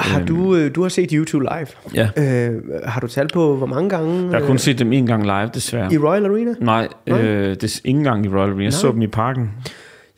Har 0.00 0.22
du, 0.24 0.54
øh, 0.56 0.74
du 0.74 0.82
har 0.82 0.88
set 0.88 1.10
YouTube 1.10 1.44
live. 1.44 1.66
Ja. 1.94 2.08
Øh, 2.48 2.62
har 2.84 3.00
du 3.00 3.06
tal 3.06 3.28
på, 3.32 3.56
hvor 3.56 3.66
mange 3.66 3.90
gange? 3.90 4.30
Jeg 4.30 4.40
har 4.40 4.46
kun 4.46 4.58
set 4.58 4.78
dem 4.78 4.92
en 4.92 5.06
gang 5.06 5.22
live, 5.22 5.50
desværre. 5.54 5.92
I 5.94 5.98
Royal 5.98 6.24
Arena? 6.26 6.54
Nej, 6.60 6.88
Nej? 7.06 7.22
øh, 7.22 7.50
det 7.50 7.64
er 7.64 7.80
ikke 7.84 7.98
engang 7.98 8.26
i 8.26 8.28
Royal 8.28 8.48
Arena. 8.50 8.64
Jeg 8.64 8.72
så 8.72 8.86
Nej. 8.86 8.92
dem 8.92 9.02
i 9.02 9.06
parken. 9.06 9.50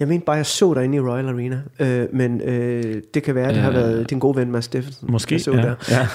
Jeg 0.01 0.09
mente 0.09 0.25
bare, 0.27 0.37
jeg 0.37 0.47
så 0.47 0.75
dig 0.75 0.85
inde 0.85 0.97
i 0.97 1.01
Royal 1.01 1.29
Arena. 1.29 1.61
Øh, 1.81 2.07
men 2.13 2.41
øh, 2.41 3.03
det 3.15 3.23
kan 3.23 3.35
være, 3.35 3.49
at 3.49 3.55
det 3.55 3.63
har 3.63 3.71
Øh, 3.71 3.77
været 3.77 4.11
din 4.11 4.19
gode 4.19 4.37
ven 4.37 4.51
Mads 4.53 4.65
Steffensen. 4.65 5.09
måske, 5.13 5.39
så 5.39 5.51
ja, 5.53 5.63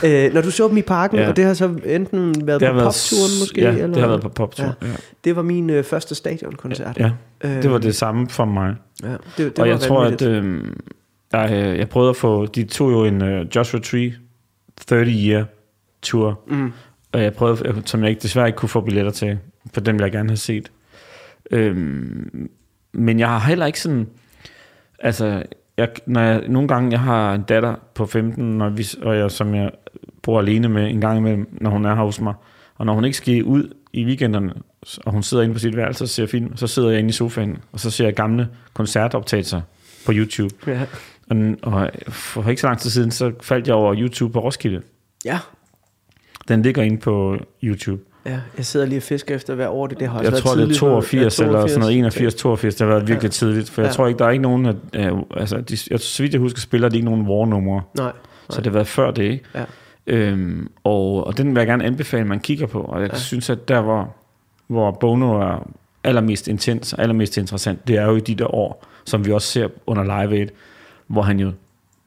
der. 0.04 0.28
Øh, 0.28 0.34
når 0.34 0.42
du 0.42 0.52
så 0.52 0.68
dem 0.68 0.78
i 0.78 0.82
parken, 0.82 1.18
Ja. 1.20 1.30
og 1.30 1.36
det 1.36 1.46
har 1.46 1.54
så 1.54 1.70
enten 1.86 2.48
været 2.48 2.62
på 2.62 2.66
været, 2.66 2.84
popturen 2.84 3.32
måske? 3.42 3.62
Ja, 3.62 3.70
eller? 3.72 3.88
det 3.88 3.98
har 3.98 4.08
været 4.08 4.22
på 4.22 4.30
poptur. 4.30 4.66
Ja. 4.66 4.72
Ja. 4.88 4.94
Det 5.24 5.36
var 5.36 5.42
min 5.42 5.70
øh, 5.70 5.84
første 5.84 6.16
stadionkoncert. 6.16 6.98
ja. 7.00 7.12
Øh, 7.44 7.64
Det 7.64 7.72
var 7.72 7.78
det 7.78 7.96
samme 7.96 8.30
for 8.30 8.46
mig. 8.46 8.76
Ja, 9.04 9.08
det, 9.10 9.18
det 9.38 9.48
og 9.48 9.54
var 9.58 9.66
jeg 9.66 9.80
tror, 9.80 10.04
at 10.04 10.22
øh, 10.22 10.62
jeg, 11.34 11.52
øh, 11.54 11.78
jeg 11.80 11.90
prøvede 11.90 12.10
at 12.10 12.16
få... 12.16 12.46
De 12.46 12.64
tog 12.64 12.92
jo 12.92 13.04
en 13.06 13.22
uh, 13.22 13.56
Joshua 13.56 13.80
Tree 13.82 14.14
30-year 14.92 15.44
tour, 16.02 16.40
Mm. 16.48 16.72
og 17.12 17.24
jeg 17.24 17.34
prøvede, 17.34 17.62
jeg- 17.66 17.76
som 17.86 18.02
jeg 18.02 18.10
ikke, 18.10 18.22
desværre 18.22 18.48
ikke 18.48 18.58
kunne 18.58 18.70
få 18.70 18.82
billetter 18.82 19.12
til, 19.12 19.40
for 19.74 19.82
den 19.82 19.96
ville 19.96 20.04
jeg 20.06 20.12
gerne 20.12 20.30
have 20.30 20.38
set. 20.38 20.72
Øhm, 21.52 22.50
men 22.94 23.20
jeg 23.20 23.28
har 23.30 23.40
heller 23.40 23.66
ikke 23.66 23.80
sådan... 23.82 24.08
Altså, 25.00 25.44
jeg, 25.78 25.90
når 26.06 26.22
jeg, 26.22 26.44
nogle 26.48 26.68
gange, 26.68 26.92
jeg 26.92 27.00
har 27.00 27.34
en 27.34 27.42
datter 27.42 27.76
på 27.96 28.06
15, 28.06 28.58
når 28.58 28.70
vi, 28.70 28.86
og 29.02 29.18
jeg, 29.18 29.32
som 29.32 29.56
jeg 29.56 29.72
bor 30.22 30.40
alene 30.40 30.70
med 30.70 30.90
en 30.90 31.02
gang 31.02 31.18
imellem, 31.18 31.48
når 31.62 31.70
hun 31.70 31.86
er 31.86 31.96
her 31.96 32.04
hos 32.04 32.22
mig. 32.22 32.34
Og 32.76 32.86
når 32.86 32.94
hun 32.94 33.06
ikke 33.06 33.18
skal 33.18 33.44
ud 33.44 33.74
i 33.94 34.06
weekenderne, 34.06 34.54
og 35.06 35.12
hun 35.12 35.24
sidder 35.24 35.44
inde 35.44 35.54
på 35.54 35.60
sit 35.60 35.76
værelse 35.76 36.04
og 36.04 36.10
ser 36.10 36.26
film, 36.28 36.58
så 36.58 36.68
sidder 36.68 36.90
jeg 36.90 37.00
inde 37.00 37.10
i 37.10 37.12
sofaen, 37.14 37.58
og 37.72 37.80
så 37.80 37.92
ser 37.92 38.06
jeg 38.06 38.14
gamle 38.14 38.48
koncertoptagelser 38.74 39.62
på 40.06 40.12
YouTube. 40.16 40.56
Ja. 40.68 40.82
Og, 41.30 41.38
og 41.64 41.90
for 42.10 42.50
ikke 42.50 42.62
så 42.62 42.68
lang 42.68 42.80
tid 42.80 42.90
siden, 42.90 43.12
så 43.12 43.32
faldt 43.42 43.68
jeg 43.68 43.76
over 43.76 43.96
YouTube 43.98 44.34
på 44.34 44.40
Roskilde. 44.40 44.82
ja. 45.26 45.40
Den 46.48 46.62
ligger 46.62 46.82
inde 46.84 46.98
på 46.98 47.38
YouTube. 47.64 48.02
Ja, 48.26 48.40
jeg 48.58 48.66
sidder 48.66 48.86
lige 48.86 49.00
og 49.00 49.04
fisker 49.04 49.36
efter 49.36 49.56
hver 49.56 49.68
år. 49.70 49.88
Det, 49.88 50.00
det 50.00 50.08
har 50.08 50.20
også 50.20 50.32
Jeg 50.32 50.40
tror, 50.42 50.52
det 50.52 50.58
er 50.62 50.66
tidligt. 50.66 50.80
82 50.80 51.40
Ja, 51.40 51.46
eller 51.46 51.68
sådan 51.68 51.80
noget, 51.80 51.98
81, 51.98 52.34
Okay. 52.34 52.40
82. 52.42 52.76
Det 52.76 52.88
har 52.88 52.94
været 52.94 53.08
virkelig 53.08 53.32
tidligt, 53.32 53.70
for 53.70 53.82
jeg 53.82 53.90
Ja. 53.90 53.94
tror 53.94 54.08
ikke, 54.08 54.18
der 54.18 54.26
er 54.26 54.30
ikke 54.30 54.42
nogen, 54.42 54.66
af, 54.66 54.74
af- 54.94 55.24
altså, 55.38 55.62
de, 55.62 55.78
jeg, 55.92 56.00
så 56.00 56.24
vidt 56.24 56.34
jeg 56.34 56.42
husker, 56.42 56.60
spiller 56.60 56.90
de 56.90 56.96
ikke 56.96 57.06
nogen 57.06 57.28
war-numre. 57.28 57.82
Nej. 57.98 58.12
Så 58.50 58.58
det 58.58 58.66
har 58.66 58.74
været 58.74 58.88
før 58.88 59.12
det, 59.12 59.24
ikke? 59.24 59.44
Ja. 59.56 59.64
Øhm, 60.08 60.68
og, 60.84 61.28
og 61.28 61.38
den 61.38 61.48
vil 61.56 61.60
jeg 61.60 61.68
gerne 61.68 61.84
anbefale, 61.86 62.22
at 62.22 62.28
man 62.28 62.40
kigger 62.40 62.68
på. 62.68 62.82
Og 62.82 63.02
jeg 63.02 63.10
ja. 63.12 63.18
synes, 63.18 63.50
at 63.50 63.68
der, 63.68 63.82
hvor, 63.82 64.16
hvor 64.68 64.92
Bono 64.92 65.34
er 65.42 65.70
allermest 66.04 66.48
intens, 66.48 66.94
og 66.94 67.02
allermest 67.02 67.38
interessant, 67.38 67.88
det 67.88 67.98
er 67.98 68.06
jo 68.06 68.16
i 68.16 68.20
de 68.20 68.36
der 68.36 68.56
år, 68.56 68.86
som 69.06 69.26
vi 69.26 69.32
også 69.32 69.48
ser 69.48 69.68
under 69.86 70.04
Live 70.04 70.40
Aid, 70.40 70.48
hvor 71.08 71.22
han 71.22 71.40
jo, 71.40 71.52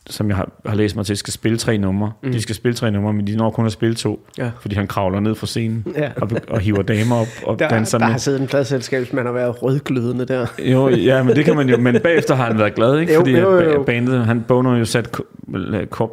som 0.07 0.29
jeg 0.29 0.37
har, 0.37 0.49
har 0.67 0.75
læst 0.75 0.97
mig 0.97 1.07
til, 1.07 1.17
skal 1.17 1.33
spille 1.33 1.59
tre 1.59 1.79
numre. 1.79 2.13
Mm. 2.23 2.33
De 2.33 2.43
skal 2.43 2.55
spille 2.55 2.75
tre 2.75 2.91
numre, 2.91 3.13
men 3.13 3.27
de 3.27 3.37
når 3.37 3.51
kun 3.51 3.67
at 3.67 3.73
spille 3.73 3.95
to, 3.95 4.27
Ja. 4.39 4.51
fordi 4.61 4.75
han 4.75 4.87
kravler 4.87 5.21
ned 5.21 5.35
fra 5.35 5.47
scenen 5.47 5.85
Ja. 5.97 6.11
og, 6.17 6.31
og 6.49 6.61
hiver 6.61 6.83
damer 6.83 7.17
op 7.17 7.27
og 7.47 7.59
Der, 7.59 7.69
danser 7.69 7.99
der 7.99 8.05
med. 8.07 8.13
har 8.13 8.19
siddet 8.19 8.41
en 8.41 8.47
pladselskabsmand 8.47 9.29
og 9.29 9.35
været 9.35 9.63
rødglødende 9.63 10.25
der. 10.25 10.47
Jo, 10.59 10.89
ja, 10.89 11.23
men 11.23 11.37
det 11.37 11.45
kan 11.45 11.57
man 11.57 11.69
jo. 11.69 11.77
Men 11.77 12.01
bagefter 12.03 12.35
har 12.35 12.45
han 12.47 12.59
været 12.59 12.75
glad, 12.75 12.99
ikke? 12.99 13.13
Jo, 13.15 13.21
Fordi 13.21 13.31
jo, 13.33 13.61
jo. 13.61 13.83
ba- 13.83 13.85
bandet, 13.85 14.27
han 14.27 14.45
Bono 14.49 14.75
jo 14.75 14.85
sat 14.85 15.17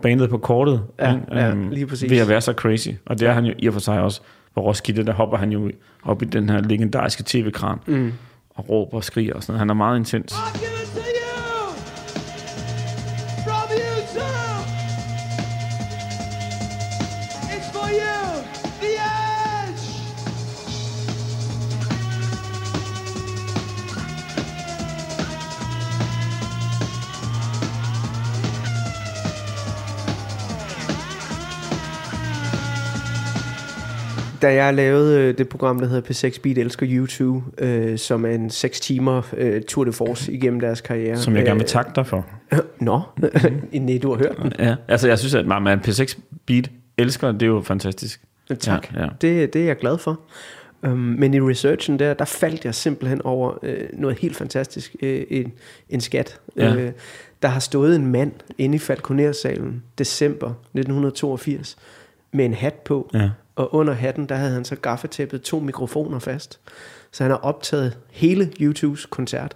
bandet 0.01 0.29
på 0.29 0.37
kortet. 0.37 0.81
Ja, 0.99 1.11
ikke? 1.13 1.23
ja, 1.31 1.49
Øhm, 1.49 1.69
lige 1.69 1.85
præcis. 1.87 2.11
Ved 2.11 2.17
at 2.17 2.29
være 2.29 2.41
så 2.41 2.53
crazy. 2.53 2.89
Og 3.05 3.19
det 3.19 3.27
er 3.27 3.33
han 3.33 3.45
jo 3.45 3.53
i 3.59 3.67
og 3.67 3.73
for 3.73 3.81
sig 3.81 4.01
også. 4.01 4.21
På 4.55 4.61
Roskilde, 4.61 5.05
der 5.05 5.13
hopper 5.13 5.37
han 5.37 5.51
jo 5.51 5.71
op 6.03 6.21
i 6.21 6.25
den 6.25 6.49
her 6.49 6.61
legendariske 6.61 7.23
tv-kran. 7.25 7.77
Mm. 7.87 8.13
Og 8.55 8.69
råber 8.69 8.97
og 8.97 9.03
skriger 9.03 9.33
og 9.33 9.43
sådan 9.43 9.51
noget. 9.53 9.59
Han 9.59 9.69
er 9.69 9.73
meget 9.73 9.97
intens. 9.99 10.33
Da 34.41 34.53
jeg 34.53 34.73
lavede 34.73 35.21
øh, 35.21 35.37
det 35.37 35.49
program, 35.49 35.79
der 35.79 35.87
hedder 35.87 36.11
P6 36.11 36.41
Beat 36.41 36.57
Elsker 36.57 36.87
YouTube, 36.89 37.63
øh, 37.65 37.97
som 37.97 38.25
er 38.25 38.29
en 38.29 38.49
6 38.49 38.79
timer 38.79 39.21
øh, 39.37 39.61
tour 39.61 39.85
de 39.85 39.93
force 39.93 40.33
igennem 40.33 40.59
deres 40.59 40.81
karriere. 40.81 41.17
Som 41.17 41.35
jeg 41.35 41.45
gerne 41.45 41.59
vil 41.59 41.63
Øh, 41.63 41.67
takke 41.67 41.91
dig 41.95 42.07
for. 42.07 42.25
Nå, 42.79 43.01
nej, 43.71 43.99
du 44.03 44.09
har 44.09 44.17
hørt 44.17 44.37
den. 44.43 44.53
Ja. 44.59 44.75
Altså, 44.87 45.07
jeg 45.07 45.19
synes, 45.19 45.33
at 45.33 45.45
man 45.45 45.79
P6 45.79 46.19
Beat 46.45 46.69
elsker, 46.97 47.31
det 47.31 47.41
er 47.41 47.47
jo 47.47 47.61
fantastisk. 47.61 48.21
Tak, 48.59 48.93
Ja, 48.95 49.01
ja. 49.01 49.07
Det, 49.21 49.53
det 49.53 49.61
er 49.61 49.65
jeg 49.65 49.77
glad 49.77 49.97
for. 49.97 50.19
Um, 50.83 50.97
men 50.97 51.33
i 51.33 51.41
researchen 51.41 51.99
der, 51.99 52.13
der 52.13 52.25
faldt 52.25 52.65
jeg 52.65 52.75
simpelthen 52.75 53.21
over 53.21 53.53
øh, 53.63 53.77
noget 53.93 54.19
helt 54.19 54.35
fantastisk. 54.35 54.95
Øh, 55.01 55.23
en, 55.29 55.53
en 55.89 56.01
skat. 56.01 56.39
Ja. 56.57 56.75
Øh, 56.75 56.91
der 57.41 57.47
har 57.47 57.59
stået 57.59 57.95
en 57.95 58.07
mand 58.07 58.31
inde 58.57 58.75
i 58.75 58.79
Falconer-salen 58.79 59.83
december 59.97 60.47
1982 60.47 61.77
med 62.31 62.45
en 62.45 62.53
hat 62.53 62.73
på 62.73 63.09
Ja. 63.13 63.29
Og 63.57 63.75
under 63.75 63.93
hatten, 63.93 64.25
der 64.25 64.35
havde 64.35 64.51
han 64.53 64.65
så 64.65 64.75
gaffetæppet 64.75 65.41
to 65.41 65.59
mikrofoner 65.59 66.19
fast. 66.19 66.59
Så 67.11 67.23
han 67.23 67.31
har 67.31 67.37
optaget 67.37 67.97
hele 68.11 68.51
YouTubes 68.61 69.05
koncert. 69.05 69.55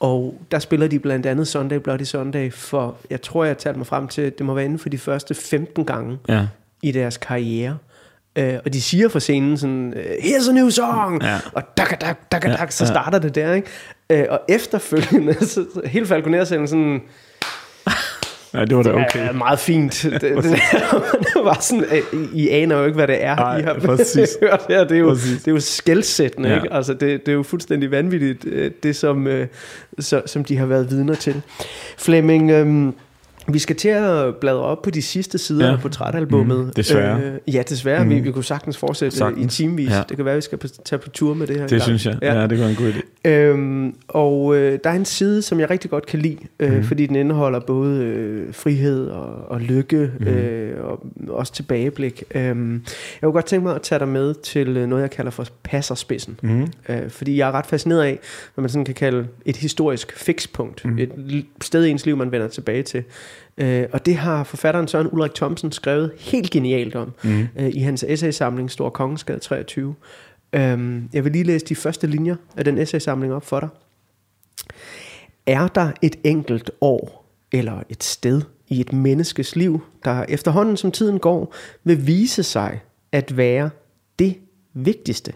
Og 0.00 0.40
der 0.50 0.58
spiller 0.58 0.86
de 0.86 0.98
blandt 0.98 1.26
andet 1.26 1.48
Sunday 1.48 1.76
Bloody 1.76 2.02
Sunday 2.02 2.52
for, 2.52 2.96
jeg 3.10 3.22
tror, 3.22 3.44
jeg 3.44 3.50
har 3.50 3.54
talt 3.54 3.76
mig 3.76 3.86
frem 3.86 4.08
til, 4.08 4.32
det 4.38 4.46
må 4.46 4.54
være 4.54 4.64
inden 4.64 4.78
for 4.78 4.88
de 4.88 4.98
første 4.98 5.34
15 5.34 5.84
gange 5.84 6.18
Ja. 6.28 6.46
i 6.82 6.92
deres 6.92 7.16
karriere. 7.16 7.78
Øh, 8.36 8.54
og 8.64 8.72
de 8.72 8.82
siger 8.82 9.08
for 9.08 9.18
scenen 9.18 9.56
sådan, 9.58 9.94
øh, 9.96 10.04
here's 10.04 10.50
a 10.50 10.52
new 10.52 10.70
song, 10.70 11.22
Ja. 11.22 11.38
og 11.52 11.62
dak, 11.76 12.00
dak, 12.00 12.32
dak, 12.32 12.42
dak, 12.42 12.72
så 12.72 12.86
starter 12.86 13.18
det 13.18 13.34
der, 13.34 13.52
ikke? 13.54 13.68
Øh, 14.10 14.24
og 14.30 14.40
efterfølgende, 14.48 15.34
så, 15.46 15.66
så 15.74 15.82
hele 15.84 16.06
Falconer-scenen 16.06 16.68
sådan, 16.68 17.02
ja, 18.54 18.64
det 18.64 18.76
var 18.76 18.82
da 18.82 18.90
okay. 18.90 19.04
okay. 19.04 19.28
er 19.28 19.32
meget 19.32 19.58
fint. 19.58 20.02
Det, 20.02 20.20
det, 20.20 20.36
det, 20.36 20.44
det 21.20 21.44
var 21.44 21.58
sådan, 21.60 21.84
I 22.32 22.48
aner 22.48 22.76
jo 22.78 22.84
ikke, 22.84 22.96
hvad 22.96 23.06
det 23.06 23.24
er, 23.24 23.36
Nej, 23.36 23.58
I 23.58 23.62
har 23.62 23.74
præcis. 23.96 24.28
hørt 24.42 24.60
her. 24.68 24.84
Det 24.84 24.94
er 24.94 25.00
jo, 25.00 25.08
Præcis. 25.08 25.38
det 25.38 25.48
er 25.48 25.52
jo 25.52 25.60
skældsættende, 25.60 26.48
Ja. 26.48 26.54
ikke? 26.56 26.72
Altså, 26.72 26.92
det, 26.94 27.00
det 27.26 27.28
er 27.28 27.32
jo 27.32 27.42
fuldstændig 27.42 27.90
vanvittigt, 27.90 28.44
øh, 28.46 28.70
det 28.82 28.96
som, 28.96 29.26
øh, 29.26 29.46
så, 29.98 30.22
som 30.26 30.44
de 30.44 30.56
har 30.56 30.66
været 30.66 30.90
vidner 30.90 31.14
til. 31.14 31.42
Flemming, 31.98 32.50
øh, 32.50 32.92
vi 33.48 33.58
skal 33.58 33.76
til 33.76 33.88
at 33.88 34.36
bladre 34.36 34.60
op 34.62 34.82
på 34.82 34.90
de 34.90 35.02
sidste 35.02 35.38
sider 35.38 35.66
Ja. 35.66 35.72
af 35.72 35.80
portrætalbummet. 35.80 36.58
Mm, 36.66 36.72
desværre. 36.76 37.20
Øh, 37.20 37.54
ja, 37.54 37.62
desværre. 37.68 38.04
Mm. 38.04 38.10
Vi, 38.10 38.20
vi 38.20 38.32
kunne 38.32 38.44
sagtens 38.44 38.76
fortsætte 38.78 39.16
sagtens. 39.16 39.58
I 39.58 39.62
timevis. 39.62 39.90
Ja. 39.90 40.02
Det 40.08 40.16
kan 40.16 40.24
være, 40.24 40.34
vi 40.34 40.40
skal 40.40 40.58
på, 40.58 40.68
tage 40.84 40.98
på 40.98 41.10
tur 41.10 41.34
med 41.34 41.46
det 41.46 41.56
her. 41.56 41.62
Det 41.62 41.72
engang. 41.72 41.82
synes 41.82 42.06
jeg. 42.06 42.18
Ja. 42.22 42.40
ja, 42.40 42.46
det 42.46 42.60
var 42.60 42.66
en 42.66 42.74
god 42.76 42.92
idé. 42.92 43.28
Øhm, 43.30 43.94
og 44.08 44.56
øh, 44.56 44.78
der 44.84 44.90
er 44.90 44.94
en 44.94 45.04
side, 45.04 45.42
som 45.42 45.60
jeg 45.60 45.70
rigtig 45.70 45.90
godt 45.90 46.06
kan 46.06 46.18
lide, 46.20 46.38
øh, 46.60 46.72
mm. 46.76 46.84
fordi 46.84 47.06
den 47.06 47.16
indeholder 47.16 47.60
både 47.60 48.04
øh, 48.04 48.54
frihed 48.54 49.06
og, 49.06 49.34
og 49.48 49.60
lykke, 49.60 50.10
mm. 50.20 50.26
øh, 50.26 50.84
og 50.84 51.06
også 51.28 51.52
tilbageblik. 51.52 52.22
Øhm, 52.34 52.72
jeg 52.72 52.80
kunne 53.22 53.32
godt 53.32 53.46
tænke 53.46 53.66
mig 53.66 53.74
at 53.74 53.82
tage 53.82 53.98
dig 53.98 54.08
med 54.08 54.34
til 54.34 54.76
øh, 54.76 54.86
noget, 54.88 55.02
jeg 55.02 55.10
kalder 55.10 55.30
for 55.30 55.46
passerspidsen. 55.62 56.38
Mm. 56.42 56.66
Øh, 56.88 57.10
fordi 57.10 57.36
jeg 57.36 57.48
er 57.48 57.52
ret 57.52 57.66
fascineret 57.66 58.02
af, 58.02 58.18
hvad 58.54 58.62
man 58.62 58.68
sådan 58.68 58.84
kan 58.84 58.94
kalde 58.94 59.26
et 59.44 59.56
historisk 59.56 60.18
fikspunkt. 60.18 60.84
Mm. 60.84 60.98
Et 60.98 61.10
sted 61.62 61.84
i 61.84 61.90
ens 61.90 62.06
liv, 62.06 62.16
man 62.16 62.32
vender 62.32 62.48
tilbage 62.48 62.82
til. 62.82 63.04
Øh, 63.58 63.86
og 63.92 64.06
det 64.06 64.16
har 64.16 64.44
forfatteren 64.44 64.88
Søren 64.88 65.08
Ulrik 65.12 65.34
Thomsen 65.34 65.72
skrevet 65.72 66.12
helt 66.18 66.50
genialt 66.50 66.94
om 66.94 67.12
Mm. 67.24 67.46
øh, 67.56 67.70
i 67.74 67.78
hans 67.78 68.04
essaysamling 68.08 68.70
Stor 68.70 68.90
Kongensgade 68.90 69.38
23. 69.38 69.94
Øhm, 70.52 71.08
jeg 71.12 71.24
vil 71.24 71.32
lige 71.32 71.44
læse 71.44 71.66
de 71.66 71.76
første 71.76 72.06
linjer 72.06 72.36
af 72.56 72.64
den 72.64 72.78
essaysamling 72.78 73.34
op 73.34 73.44
for 73.46 73.60
dig. 73.60 73.68
Er 75.46 75.68
der 75.68 75.92
et 76.02 76.16
enkelt 76.24 76.70
år 76.80 77.24
eller 77.52 77.82
et 77.88 78.04
sted 78.04 78.42
i 78.68 78.80
et 78.80 78.92
menneskes 78.92 79.56
liv, 79.56 79.80
der 80.04 80.24
efterhånden 80.28 80.76
som 80.76 80.92
tiden 80.92 81.18
går, 81.18 81.54
vil 81.84 82.06
vise 82.06 82.42
sig 82.42 82.80
at 83.12 83.36
være 83.36 83.70
det 84.18 84.36
vigtigste? 84.74 85.32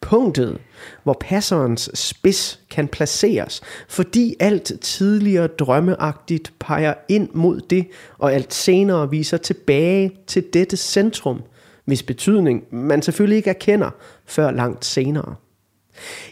Punktet, 0.00 0.58
hvor 1.02 1.16
passerens 1.20 1.90
spids 1.94 2.60
kan 2.70 2.88
placeres, 2.88 3.60
fordi 3.88 4.34
alt 4.40 4.72
tidligere 4.80 5.46
drømmeagtigt 5.46 6.52
peger 6.58 6.94
ind 7.08 7.28
mod 7.32 7.60
det, 7.60 7.86
og 8.18 8.34
alt 8.34 8.54
senere 8.54 9.10
viser 9.10 9.36
tilbage 9.36 10.12
til 10.26 10.44
dette 10.52 10.76
centrum, 10.76 11.42
hvis 11.84 12.02
betydning 12.02 12.64
man 12.70 13.02
selvfølgelig 13.02 13.36
ikke 13.36 13.50
erkender 13.50 13.90
før 14.26 14.50
langt 14.50 14.84
senere. 14.84 15.34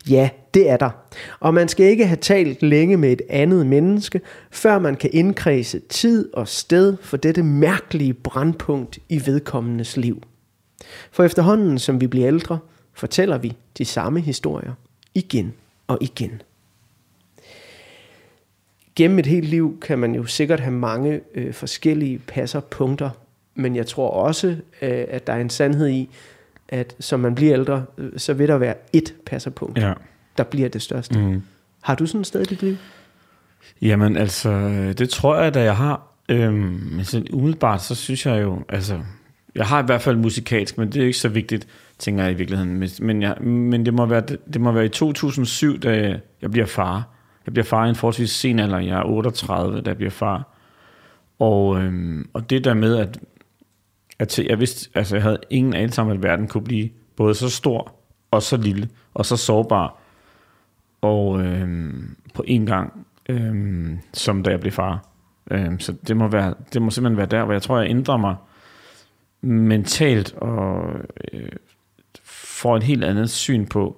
Ja, 0.09 0.31
det 0.55 0.71
er 0.71 0.77
der. 0.77 0.91
Og 1.41 1.55
man 1.55 1.69
skal 1.69 1.87
ikke 1.87 2.07
have 2.07 2.17
talt 2.17 2.63
længe 2.63 2.97
med 2.97 3.13
et 3.13 3.23
andet 3.29 3.67
menneske, 3.67 4.21
før 4.51 4.79
man 4.79 4.97
kan 4.97 5.11
indkredse 5.13 5.79
tid 5.79 6.35
og 6.35 6.49
sted 6.49 6.97
for 7.01 7.17
dette 7.17 7.43
mærkelige 7.43 8.15
brandpunkt 8.15 8.99
i 9.09 9.27
vedkommendes 9.27 9.97
liv. 9.97 10.23
For 11.13 11.25
efterhånden 11.25 11.79
som 11.79 12.01
vi 12.01 12.07
bliver 12.07 12.29
ældre, 12.29 12.59
fortæller 12.95 13.39
vi 13.39 13.57
de 13.79 13.85
samme 13.85 14.21
historier 14.21 14.73
igen 15.15 15.53
og 15.87 15.99
igen. 16.01 16.43
Gennem 18.97 19.19
et 19.19 19.27
helt 19.27 19.49
liv 19.49 19.79
kan 19.81 19.99
man 19.99 20.15
jo 20.15 20.25
sikkert 20.27 20.61
have 20.61 20.73
mange 20.75 21.21
øh, 21.35 21.55
forskellige 21.55 22.19
passerpunkter, 22.19 23.11
men 23.55 23.77
jeg 23.77 23.87
tror 23.87 24.11
også, 24.11 24.49
øh, 24.83 25.05
at 25.09 25.27
der 25.27 25.33
er 25.33 25.41
en 25.41 25.51
sandhed 25.51 25.89
i, 25.89 26.11
at 26.69 26.97
som 27.01 27.21
man 27.21 27.35
bliver 27.35 27.55
ældre, 27.55 27.85
øh, 27.99 28.13
så 28.17 28.33
vil 28.35 28.49
der 28.49 28.59
være 28.59 28.75
ét 28.97 29.13
passerpunkt, 29.27 29.79
Ja. 29.79 29.93
der 30.39 30.45
bliver 30.45 30.69
det 30.69 30.83
største. 30.83 31.19
Mm. 31.19 31.43
Har 31.83 31.95
du 31.95 32.07
sådan 32.07 32.21
et 32.21 32.27
sted 32.27 32.41
i 32.41 32.45
dit 32.45 32.63
liv? 32.63 32.77
Jamen 33.83 34.17
altså, 34.17 34.51
det 34.99 35.11
tror 35.11 35.37
jeg, 35.37 35.55
da 35.55 35.63
jeg 35.63 35.77
har. 35.77 36.03
Øhm, 36.29 36.55
men 36.93 37.05
sådan 37.05 37.27
umiddelbart, 37.33 37.83
så 37.83 37.95
synes 37.95 38.27
jeg 38.27 38.43
jo, 38.43 38.63
altså, 38.69 39.01
jeg 39.55 39.67
har 39.67 39.83
i 39.83 39.87
hvert 39.87 40.03
fald 40.03 40.17
musikalsk, 40.17 40.79
men 40.79 40.93
det 40.93 41.03
er 41.03 41.07
ikke 41.07 41.19
så 41.19 41.29
vigtigt, 41.29 41.67
tænker 41.99 42.23
jeg 42.23 42.33
i 42.33 42.37
virkeligheden. 42.37 42.91
Men, 43.01 43.23
jeg, 43.23 43.37
men 43.41 43.87
det, 43.87 43.95
må 43.95 44.07
være, 44.07 44.23
det 44.53 44.61
må 44.61 44.73
være 44.73 44.85
i 44.85 44.89
2007, 44.89 45.79
da 45.79 46.21
jeg 46.43 46.51
bliver 46.51 46.67
far. 46.67 47.09
Jeg 47.47 47.53
bliver 47.53 47.65
far 47.65 47.87
i 47.87 47.89
en 47.89 47.95
forholdsvis 47.95 48.31
sen 48.31 48.59
alder. 48.59 48.79
Jeg 48.79 48.99
er 48.99 49.05
38, 49.05 49.81
da 49.81 49.91
jeg 49.91 49.97
bliver 49.97 50.11
far. 50.11 50.49
Og, 51.39 51.83
øhm, 51.83 52.29
og 52.33 52.51
det 52.51 52.65
der 52.65 52.75
med, 52.75 52.97
at, 52.97 53.19
at 54.19 54.39
jeg 54.39 54.61
vidste, 54.61 54.91
altså 54.95 55.17
jeg 55.17 55.23
havde 55.23 55.39
ingen 55.51 55.75
anelse 55.75 56.03
om, 56.03 56.09
at 56.09 56.23
verden 56.23 56.49
kunne 56.49 56.65
blive 56.65 56.91
både 57.17 57.35
så 57.35 57.51
stor 57.51 57.95
og 58.31 58.43
så 58.43 58.57
lille 58.57 58.89
og 59.15 59.27
så 59.27 59.37
sårbar 59.37 60.01
og 61.01 61.41
øhm, 61.41 62.17
på 62.35 62.45
en 62.47 62.67
gang, 62.67 63.07
øhm, 63.29 63.99
som 64.13 64.43
da 64.43 64.51
jeg 64.51 64.61
blev 64.61 64.73
far. 64.73 65.09
Øhm, 65.51 65.81
så 65.81 65.93
det 66.09 66.17
må, 66.17 66.29
være, 66.29 66.55
det 66.73 66.83
må 66.83 66.91
simpelthen 66.91 67.17
være 67.17 67.27
der, 67.27 67.45
hvor 67.45 67.53
jeg 67.53 67.63
tror, 67.63 67.79
jeg 67.79 67.91
ændrer 67.91 68.17
mig 68.17 68.37
mentalt 69.45 70.35
og 70.35 70.83
øh, 71.33 71.49
får 72.25 72.77
et 72.77 72.83
helt 72.83 73.05
andet 73.05 73.31
syn 73.31 73.67
på 73.67 73.97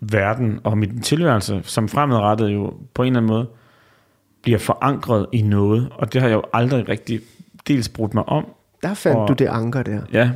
verden 0.00 0.60
og 0.64 0.78
min 0.78 1.00
tilværelse, 1.02 1.60
som 1.64 1.88
fremadrettet 1.88 2.48
jo 2.54 2.74
på 2.94 3.02
en 3.02 3.06
eller 3.06 3.20
anden 3.20 3.32
måde 3.32 3.46
bliver 4.42 4.58
forankret 4.58 5.26
i 5.32 5.42
noget, 5.42 5.88
og 5.92 6.12
det 6.12 6.20
har 6.22 6.28
jeg 6.28 6.34
jo 6.34 6.42
aldrig 6.52 6.88
rigtig 6.88 7.20
dels 7.68 7.88
brudt 7.88 8.14
mig 8.14 8.28
om. 8.28 8.46
Der 8.82 8.94
fandt 8.94 9.18
Og- 9.18 9.28
du 9.28 9.32
det 9.32 9.46
anker 9.46 9.82
der. 9.82 10.00
Ja, 10.12 10.30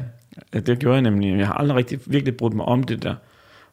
det 0.52 0.78
gjorde 0.78 0.94
jeg 0.94 1.02
nemlig. 1.02 1.38
Jeg 1.38 1.46
har 1.46 1.54
aldrig 1.54 1.76
rigtig 1.76 1.98
virkelig 2.07 2.36
brudt 2.36 2.54
mig 2.54 2.64
om 2.66 2.82
det 2.82 3.02
der. 3.02 3.14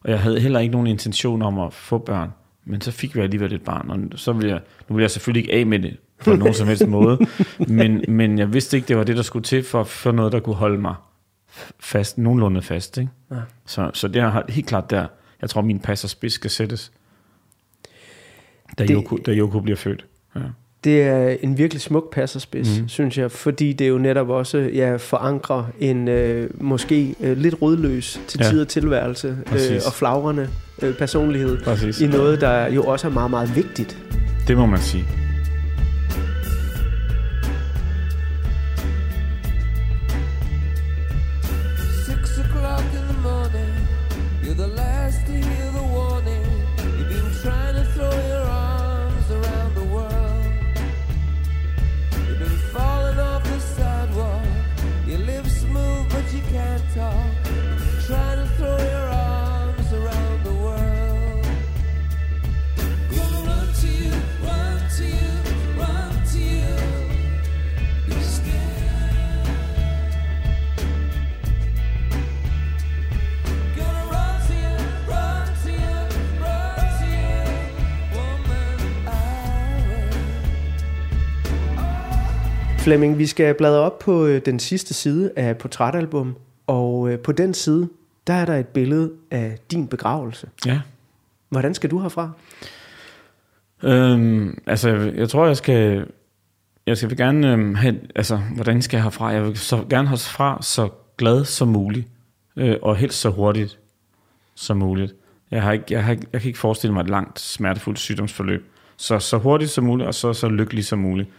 Og 0.04 0.12
jeg 0.12 0.20
havde 0.20 0.40
heller 0.40 0.60
ikke 0.60 0.72
nogen 0.72 0.88
intention 0.88 1.42
om 1.42 1.60
at 1.60 1.74
få 1.74 1.98
børn. 1.98 2.30
Men 2.66 2.82
så 2.82 2.92
fik 2.92 3.16
vi 3.16 3.22
alligevel 3.22 3.54
et 3.54 3.62
barn, 3.64 3.90
og 4.12 4.20
så 4.20 4.34
ville 4.34 4.50
jeg, 4.52 4.60
nu 4.90 4.96
vil 4.96 5.04
jeg 5.04 5.12
selvfølgelig 5.12 5.42
ikke 5.44 5.54
af 5.60 5.66
med 5.66 5.80
det 5.80 5.98
på 6.24 6.36
nogen 6.36 6.54
som 6.54 6.68
helst 6.68 6.88
måde. 6.88 7.18
Men, 7.68 8.06
men 8.08 8.38
jeg 8.38 8.54
vidste 8.54 8.78
ikke, 8.78 8.88
det 8.88 8.98
var 8.98 9.04
det, 9.04 9.18
der 9.18 9.24
skulle 9.24 9.44
til 9.44 9.64
for, 9.64 9.84
for 9.84 10.12
noget, 10.12 10.32
der 10.32 10.40
kunne 10.40 10.56
holde 10.56 10.78
mig 10.82 10.96
fast, 11.80 12.18
nogenlunde 12.18 12.62
fast. 12.62 12.98
Ikke? 12.98 13.10
Ja. 13.32 13.36
Så, 13.66 13.92
så 13.94 14.08
det 14.08 14.22
er 14.22 14.42
helt 14.50 14.68
klart 14.68 14.90
der, 14.90 15.06
jeg 15.42 15.50
tror, 15.50 15.62
min 15.62 15.80
passer 15.80 16.08
spids 16.08 16.34
skal 16.34 16.50
sættes. 16.52 16.92
Da, 18.78 18.84
Det- 18.86 18.94
Joko, 18.94 19.18
da 19.18 19.32
Joko 19.32 19.60
bliver 19.60 19.78
født. 19.78 20.06
Ja. 20.36 20.40
Det 20.84 21.02
er 21.02 21.36
en 21.42 21.58
virkelig 21.58 21.82
smuk 21.82 22.14
passerspids, 22.14 22.80
mm. 22.82 22.88
synes 22.90 23.18
jeg, 23.18 23.32
fordi 23.32 23.74
det 23.74 23.90
jo 23.90 23.98
netop 23.98 24.30
også 24.30 24.58
ja, 24.58 24.96
forankrer 24.96 25.66
en 25.80 26.08
øh, 26.08 26.50
måske 26.64 27.16
øh, 27.22 27.38
lidt 27.38 27.56
rødløs 27.62 28.22
til 28.28 28.40
Ja. 28.44 28.50
tid 28.50 28.62
og 28.62 28.68
tilværelse 28.68 29.28
øh, 29.52 29.82
og 29.88 29.94
flagrende 29.94 30.50
øh, 30.82 30.96
personlighed 30.98 31.62
Præcis. 31.64 32.02
i 32.02 32.08
noget, 32.08 32.42
der 32.42 32.68
jo 32.68 32.84
også 32.84 33.08
er 33.08 33.12
meget, 33.12 33.30
meget 33.32 33.56
vigtigt. 33.56 33.98
Det 34.48 34.58
må 34.58 34.66
man 34.66 34.80
sige. 34.80 35.06
Flemming, 82.84 83.18
vi 83.18 83.26
skal 83.26 83.54
bladre 83.54 83.80
op 83.80 84.00
på 84.00 84.26
øh, 84.26 84.42
den 84.46 84.60
sidste 84.60 84.94
side 84.94 85.32
af 85.36 85.58
portrætalbum, 85.58 86.36
og 86.68 87.10
øh, 87.10 87.20
på 87.20 87.32
den 87.32 87.54
side, 87.54 87.90
der 88.28 88.34
er 88.34 88.46
der 88.46 88.56
et 88.56 88.68
billede 88.68 89.12
af 89.32 89.58
din 89.72 89.88
begravelse. 89.88 90.50
Ja. 90.66 90.82
Hvordan 91.50 91.74
skal 91.74 91.92
du 91.92 92.00
herfra? 92.00 92.32
Øhm, 93.84 94.58
altså, 94.68 94.90
jeg, 94.90 95.16
jeg 95.16 95.30
tror, 95.30 95.46
jeg 95.48 95.58
skal... 95.58 96.06
Jeg 96.88 96.98
skal 96.98 97.18
gerne 97.18 97.52
øhm, 97.52 97.76
have... 97.76 98.00
Altså, 98.16 98.38
hvordan 98.56 98.82
skal 98.82 98.98
jeg 98.98 99.04
herfra? 99.04 99.28
Jeg 99.28 99.44
vil 99.44 99.58
så 99.58 99.84
gerne 99.90 100.10
herfra 100.10 100.58
så 100.62 100.90
glad 101.18 101.46
som 101.46 101.68
muligt, 101.68 102.08
øh, 102.58 102.76
og 102.82 102.96
helst 102.96 103.20
så 103.20 103.30
hurtigt 103.30 103.80
som 104.56 104.78
muligt. 104.78 105.14
Jeg, 105.52 105.62
har 105.64 105.72
ikke, 105.72 105.86
jeg, 105.90 106.04
har, 106.04 106.12
ikke- 106.12 106.28
jeg 106.34 106.42
kan 106.42 106.48
ikke 106.48 106.60
forestille 106.60 106.94
mig 106.94 107.02
et 107.02 107.10
langt, 107.10 107.40
smertefuldt 107.40 108.00
sygdomsforløb. 108.00 108.66
Så 108.98 109.20
så 109.20 109.38
hurtigt 109.38 109.72
som 109.72 109.84
muligt, 109.84 110.08
og 110.08 110.14
så 110.14 110.34
så 110.34 110.50
lykkelig 110.50 110.86
som 110.86 111.00
muligt. 111.00 111.30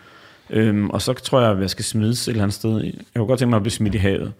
Øhm, 0.50 0.90
og 0.90 1.02
så 1.02 1.12
tror 1.12 1.40
jeg, 1.40 1.50
at 1.50 1.60
jeg 1.60 1.70
skal 1.70 1.84
smides 1.84 2.22
et 2.28 2.30
eller 2.32 2.42
andet 2.42 2.54
sted. 2.54 2.80
Jeg 2.84 2.92
kunne 3.16 3.26
godt 3.26 3.38
tænke 3.38 3.50
mig 3.50 3.56
at 3.56 3.62
blive 3.62 3.72
smidt 3.72 3.94
i 3.94 3.98
havet. 3.98 4.32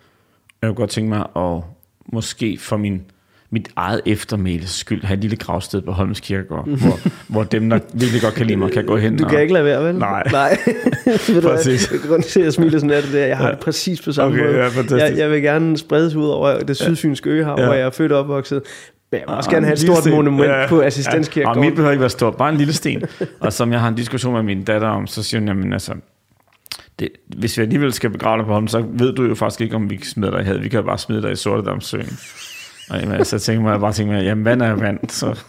Jeg 0.63 0.69
kunne 0.69 0.75
godt 0.75 0.91
tænke 0.91 1.09
mig 1.09 1.27
at 1.37 1.63
måske 2.13 2.59
for 2.61 2.77
min, 2.77 3.03
mit 3.51 3.69
eget 3.77 4.01
eftermæles 4.07 4.71
skyld 4.71 5.05
have 5.05 5.15
et 5.15 5.21
lille 5.21 5.37
gravsted 5.37 5.83
på 5.83 5.93
Holmens 5.93 6.21
Kirkegård, 6.21 6.69
hvor, 6.83 6.99
hvor 7.29 7.43
dem, 7.45 7.71
der 7.71 7.79
virkelig 7.95 8.23
godt 8.23 8.35
kan 8.35 8.47
lide 8.47 8.57
mig, 8.57 8.73
kan 8.73 8.85
gå 8.87 8.97
hen 8.97 9.17
Du 9.19 9.25
og... 9.25 9.31
kan 9.31 9.41
ikke 9.41 9.53
lade 9.55 9.65
være, 9.65 9.85
vel? 9.85 9.95
Nej. 9.95 10.23
Nej. 10.33 10.59
Ved 11.29 11.43
du 11.43 11.49
Præcis. 11.49 11.87
hvad? 11.87 11.99
Grunden 11.99 12.23
til, 12.23 12.41
at 12.41 12.45
jeg 12.45 12.53
smiler 12.53 12.79
sådan 12.79 12.91
af 12.91 13.03
det 13.03 13.13
der, 13.13 13.27
jeg 13.27 13.37
har 13.37 13.51
det 13.51 13.59
præcis 13.61 14.03
på 14.03 14.13
samme 14.13 14.35
Okay, 14.37 14.47
måde. 14.47 14.57
ja, 14.59 14.67
fantastisk. 14.69 14.95
jeg, 15.11 15.19
jeg 15.19 15.31
vil 15.31 15.43
gerne 15.43 15.79
spredes 15.79 16.15
ud 16.15 16.27
over 16.29 16.59
det 16.61 16.77
sydfynske 16.77 17.31
øhav, 17.31 17.55
Ja. 17.59 17.65
hvor 17.65 17.75
jeg 17.75 17.87
er 17.87 17.91
født 17.91 18.13
og 18.13 18.19
opvokset. 18.19 18.63
Jeg 19.19 19.25
vil 19.29 19.37
også 19.37 19.51
gerne 19.51 19.67
have 19.67 19.73
et 19.73 19.79
stort 19.81 19.99
sten. 19.99 20.13
monument 20.13 20.49
Ja. 20.51 20.67
på 20.69 20.81
Ja, 20.81 20.87
assistenskirkegården. 20.87 21.59
og 21.59 21.65
mit 21.65 21.75
behøver 21.75 21.91
ikke 21.91 22.01
være 22.01 22.11
stort, 22.11 22.37
bare 22.37 22.49
en 22.51 22.57
lille 22.57 22.73
sten. 22.73 23.03
og 23.41 23.53
som 23.53 23.73
jeg 23.73 23.81
har 23.81 23.89
en 23.89 23.95
diskussion 23.95 24.35
med 24.35 24.43
min 24.43 24.65
datter 24.65 24.89
om, 24.89 25.07
så 25.07 25.23
siger 25.23 25.41
hun, 25.41 25.49
jamen 25.49 25.73
altså, 25.73 25.95
det, 26.99 27.09
hvis 27.37 27.59
vi 27.59 27.63
alligevel 27.63 27.93
skal 27.93 28.11
begrave 28.11 28.39
dig 28.39 28.47
på 28.47 28.53
Holmen, 28.53 28.69
så 28.69 28.85
ved 28.93 29.13
du 29.13 29.25
jo 29.25 29.35
faktisk 29.35 29.61
ikke, 29.61 29.77
om 29.77 29.91
vi 29.91 30.01
smider 30.05 30.31
dig 30.31 30.41
i 30.41 30.45
havet. 30.45 30.63
Vi 30.63 30.69
kan 30.69 30.81
jo 30.81 30.87
bare 30.87 30.99
smide 30.99 31.23
dig 31.23 31.33
i 31.33 31.37
Sortedamsøen. 31.37 32.19
Og 32.91 33.01
jamen, 33.01 33.25
så 33.25 33.39
tænker 33.39 33.71
jeg 33.71 33.81
bare, 33.81 33.93
tænker 33.93 34.15
mig, 34.15 34.25
jamen 34.25 34.45
vand 34.45 34.63
er 34.63 34.73
vand, 34.75 34.99
så, 35.09 35.41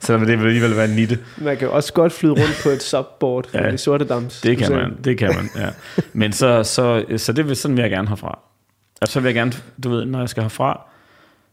så 0.00 0.16
det 0.18 0.38
vil 0.40 0.46
alligevel 0.46 0.76
være 0.76 0.84
en 0.88 0.94
nitte. 0.96 1.18
Man 1.38 1.56
kan 1.56 1.68
også 1.70 1.92
godt 1.92 2.12
flyde 2.12 2.32
rundt 2.32 2.60
på 2.62 2.68
et 2.68 2.82
subboard 2.90 3.48
Ja. 3.54 3.70
de 3.70 3.78
sorte 3.78 4.04
dams. 4.04 4.40
Det 4.40 4.58
kan 4.58 4.72
man, 4.72 4.96
det 5.04 5.18
kan 5.18 5.28
man, 5.36 5.50
ja. 5.64 5.68
Men 6.12 6.32
så, 6.32 6.62
så, 6.62 7.04
så 7.16 7.32
det 7.32 7.48
vil, 7.48 7.56
sådan 7.56 7.76
vil 7.76 7.82
jeg 7.82 7.90
gerne 7.90 8.08
herfra. 8.08 8.38
Og 9.00 9.08
så 9.08 9.20
vil 9.20 9.28
jeg 9.28 9.34
gerne, 9.34 9.52
du 9.84 9.90
ved, 9.90 10.04
når 10.04 10.18
jeg 10.18 10.28
skal 10.28 10.42
herfra, 10.42 10.80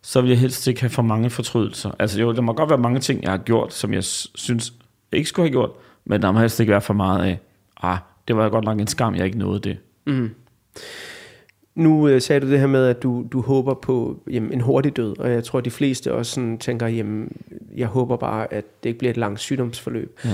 så 0.04 0.22
vil 0.22 0.30
jeg 0.30 0.40
helst 0.40 0.68
ikke 0.68 0.82
have 0.82 0.90
for 0.90 1.02
mange 1.02 1.30
fortrydelser. 1.30 1.92
Altså 2.00 2.22
jo, 2.22 2.34
der 2.34 2.42
må 2.42 2.54
godt 2.54 2.70
være 2.70 2.80
mange 2.80 3.00
ting, 3.00 3.24
jeg 3.24 3.32
har 3.32 3.38
gjort, 3.38 3.74
som 3.74 3.94
jeg 3.94 4.04
synes, 4.04 4.74
jeg 5.12 5.18
ikke 5.18 5.30
skulle 5.30 5.46
have 5.50 5.52
gjort, 5.52 5.72
men 6.06 6.22
der 6.22 6.32
må 6.32 6.40
helst 6.40 6.60
ikke 6.60 6.72
være 6.72 6.82
for 6.82 6.94
meget 6.94 7.26
af, 7.26 7.40
ah, 7.82 7.98
det 8.28 8.36
var 8.36 8.50
godt 8.50 8.66
nok 8.66 8.80
en 8.80 8.88
skam, 8.88 9.16
jeg 9.16 9.26
ikke 9.26 9.38
nåede 9.38 9.60
det. 9.60 9.78
Mhm. 10.08 10.36
Nu 11.76 12.08
øh, 12.08 12.22
sagde 12.22 12.40
du 12.40 12.52
det 12.52 12.60
her 12.60 12.68
med, 12.68 12.86
at 12.86 13.04
du, 13.04 13.26
du 13.32 13.42
håber 13.42 13.74
på 13.74 14.20
jamen, 14.32 14.54
en 14.54 14.62
hurtig 14.62 14.98
død, 14.98 15.20
og 15.20 15.32
jeg 15.32 15.44
tror, 15.44 15.62
de 15.62 15.72
fleste 15.72 16.14
også 16.14 16.32
sådan 16.32 16.58
tænker, 16.58 16.88
jamen, 16.88 17.32
jeg 17.78 17.88
håber 17.88 18.18
bare, 18.18 18.54
at 18.54 18.84
det 18.84 18.90
ikke 18.90 19.00
bliver 19.00 19.10
et 19.10 19.18
langt 19.18 19.40
sygdomsforløb. 19.40 20.20
Ja. 20.26 20.30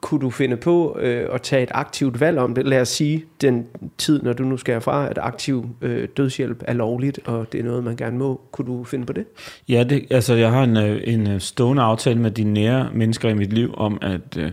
Kunne 0.00 0.20
du 0.20 0.30
finde 0.30 0.56
på 0.56 0.98
øh, 1.00 1.28
at 1.32 1.42
tage 1.42 1.62
et 1.62 1.68
aktivt 1.72 2.20
valg 2.20 2.38
om 2.38 2.54
det? 2.54 2.66
Lad 2.66 2.80
os 2.80 2.88
sige, 2.88 3.24
den 3.40 3.66
tid, 3.98 4.22
når 4.22 4.32
du 4.32 4.42
nu 4.42 4.56
skal 4.56 4.74
herfra, 4.74 5.08
at 5.08 5.18
aktiv 5.18 5.68
øh, 5.82 6.08
dødshjælp 6.16 6.62
er 6.66 6.72
lovligt, 6.72 7.20
og 7.24 7.52
det 7.52 7.60
er 7.60 7.64
noget, 7.64 7.84
man 7.84 7.96
gerne 7.96 8.18
må. 8.18 8.40
Kunne 8.52 8.66
du 8.66 8.84
finde 8.84 9.06
på 9.06 9.12
det? 9.12 9.24
Ja, 9.68 9.84
det, 9.84 10.06
altså 10.10 10.34
jeg 10.34 10.50
har 10.50 10.64
en, 10.64 10.76
øh, 10.76 11.00
en 11.04 11.30
øh, 11.30 11.40
stående 11.40 11.82
aftale 11.82 12.20
med 12.20 12.30
de 12.30 12.44
nære 12.44 12.90
mennesker 12.94 13.28
i 13.28 13.34
mit 13.34 13.52
liv 13.52 13.74
om, 13.76 13.98
at 14.02 14.36
øh, 14.36 14.50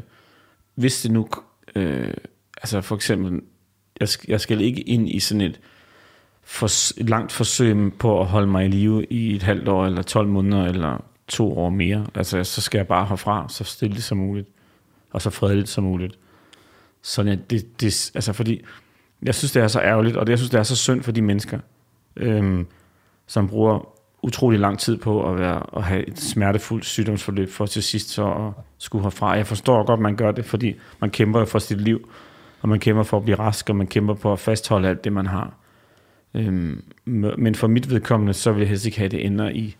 hvis 0.75 1.01
det 1.01 1.11
nu, 1.11 1.27
øh, 1.75 2.13
altså 2.61 2.81
for 2.81 2.95
eksempel, 2.95 3.41
jeg 3.99 4.07
skal, 4.07 4.25
jeg 4.31 4.41
skal 4.41 4.61
ikke 4.61 4.81
ind 4.81 5.09
i 5.09 5.19
sådan 5.19 5.41
et, 5.41 5.59
for, 6.47 6.99
et 7.01 7.09
langt 7.09 7.31
forsøg 7.31 7.93
på 7.99 8.21
at 8.21 8.25
holde 8.25 8.47
mig 8.47 8.65
i 8.65 8.67
live 8.67 9.05
i 9.05 9.35
et 9.35 9.43
halvt 9.43 9.67
år, 9.67 9.85
eller 9.85 10.01
12 10.01 10.27
måneder, 10.27 10.65
eller 10.65 11.03
to 11.27 11.57
år 11.57 11.69
mere. 11.69 12.07
Altså 12.15 12.43
så 12.43 12.61
skal 12.61 12.77
jeg 12.77 12.87
bare 12.87 13.05
herfra, 13.05 13.45
så 13.49 13.63
stille 13.63 14.01
som 14.01 14.17
muligt, 14.17 14.47
og 15.11 15.21
så 15.21 15.29
fredeligt 15.29 15.69
som 15.69 15.83
muligt. 15.83 16.19
Sådan 17.01 17.31
at 17.31 17.49
det, 17.49 17.81
det, 17.81 18.11
altså 18.15 18.33
fordi, 18.33 18.61
jeg 19.23 19.35
synes 19.35 19.51
det 19.51 19.63
er 19.63 19.67
så 19.67 19.81
ærgerligt, 19.81 20.17
og 20.17 20.25
det, 20.25 20.31
jeg 20.31 20.39
synes 20.39 20.49
det 20.49 20.59
er 20.59 20.63
så 20.63 20.75
synd 20.75 21.03
for 21.03 21.11
de 21.11 21.21
mennesker, 21.21 21.59
øhm, 22.15 22.67
som 23.27 23.47
bruger 23.47 23.89
utrolig 24.21 24.59
lang 24.59 24.79
tid 24.79 24.97
på 24.97 25.31
at, 25.31 25.39
være, 25.39 25.63
at 25.77 25.83
have 25.83 26.07
et 26.07 26.19
smertefuldt 26.19 26.85
sygdomsforløb 26.85 27.49
for 27.49 27.65
til 27.65 27.83
sidst 27.83 28.09
så 28.09 28.25
at 28.25 28.63
skulle 28.77 29.03
herfra. 29.03 29.31
Jeg 29.31 29.47
forstår 29.47 29.85
godt, 29.85 29.97
at 29.97 30.01
man 30.01 30.15
gør 30.15 30.31
det, 30.31 30.45
fordi 30.45 30.75
man 31.01 31.09
kæmper 31.09 31.45
for 31.45 31.59
sit 31.59 31.81
liv, 31.81 32.09
og 32.61 32.69
man 32.69 32.79
kæmper 32.79 33.03
for 33.03 33.17
at 33.17 33.23
blive 33.23 33.39
rask, 33.39 33.69
og 33.69 33.75
man 33.75 33.87
kæmper 33.87 34.13
på 34.13 34.31
at 34.31 34.39
fastholde 34.39 34.89
alt 34.89 35.03
det, 35.03 35.13
man 35.13 35.27
har. 35.27 35.53
Øhm, 36.33 36.83
men 37.37 37.55
for 37.55 37.67
mit 37.67 37.89
vedkommende, 37.89 38.33
så 38.33 38.51
vil 38.51 38.59
jeg 38.59 38.69
helst 38.69 38.85
ikke 38.85 38.97
have, 38.97 39.05
at 39.05 39.11
det 39.11 39.25
ender 39.25 39.49
i 39.49 39.75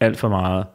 alt 0.00 0.16
for 0.16 0.28
meget 0.28 0.66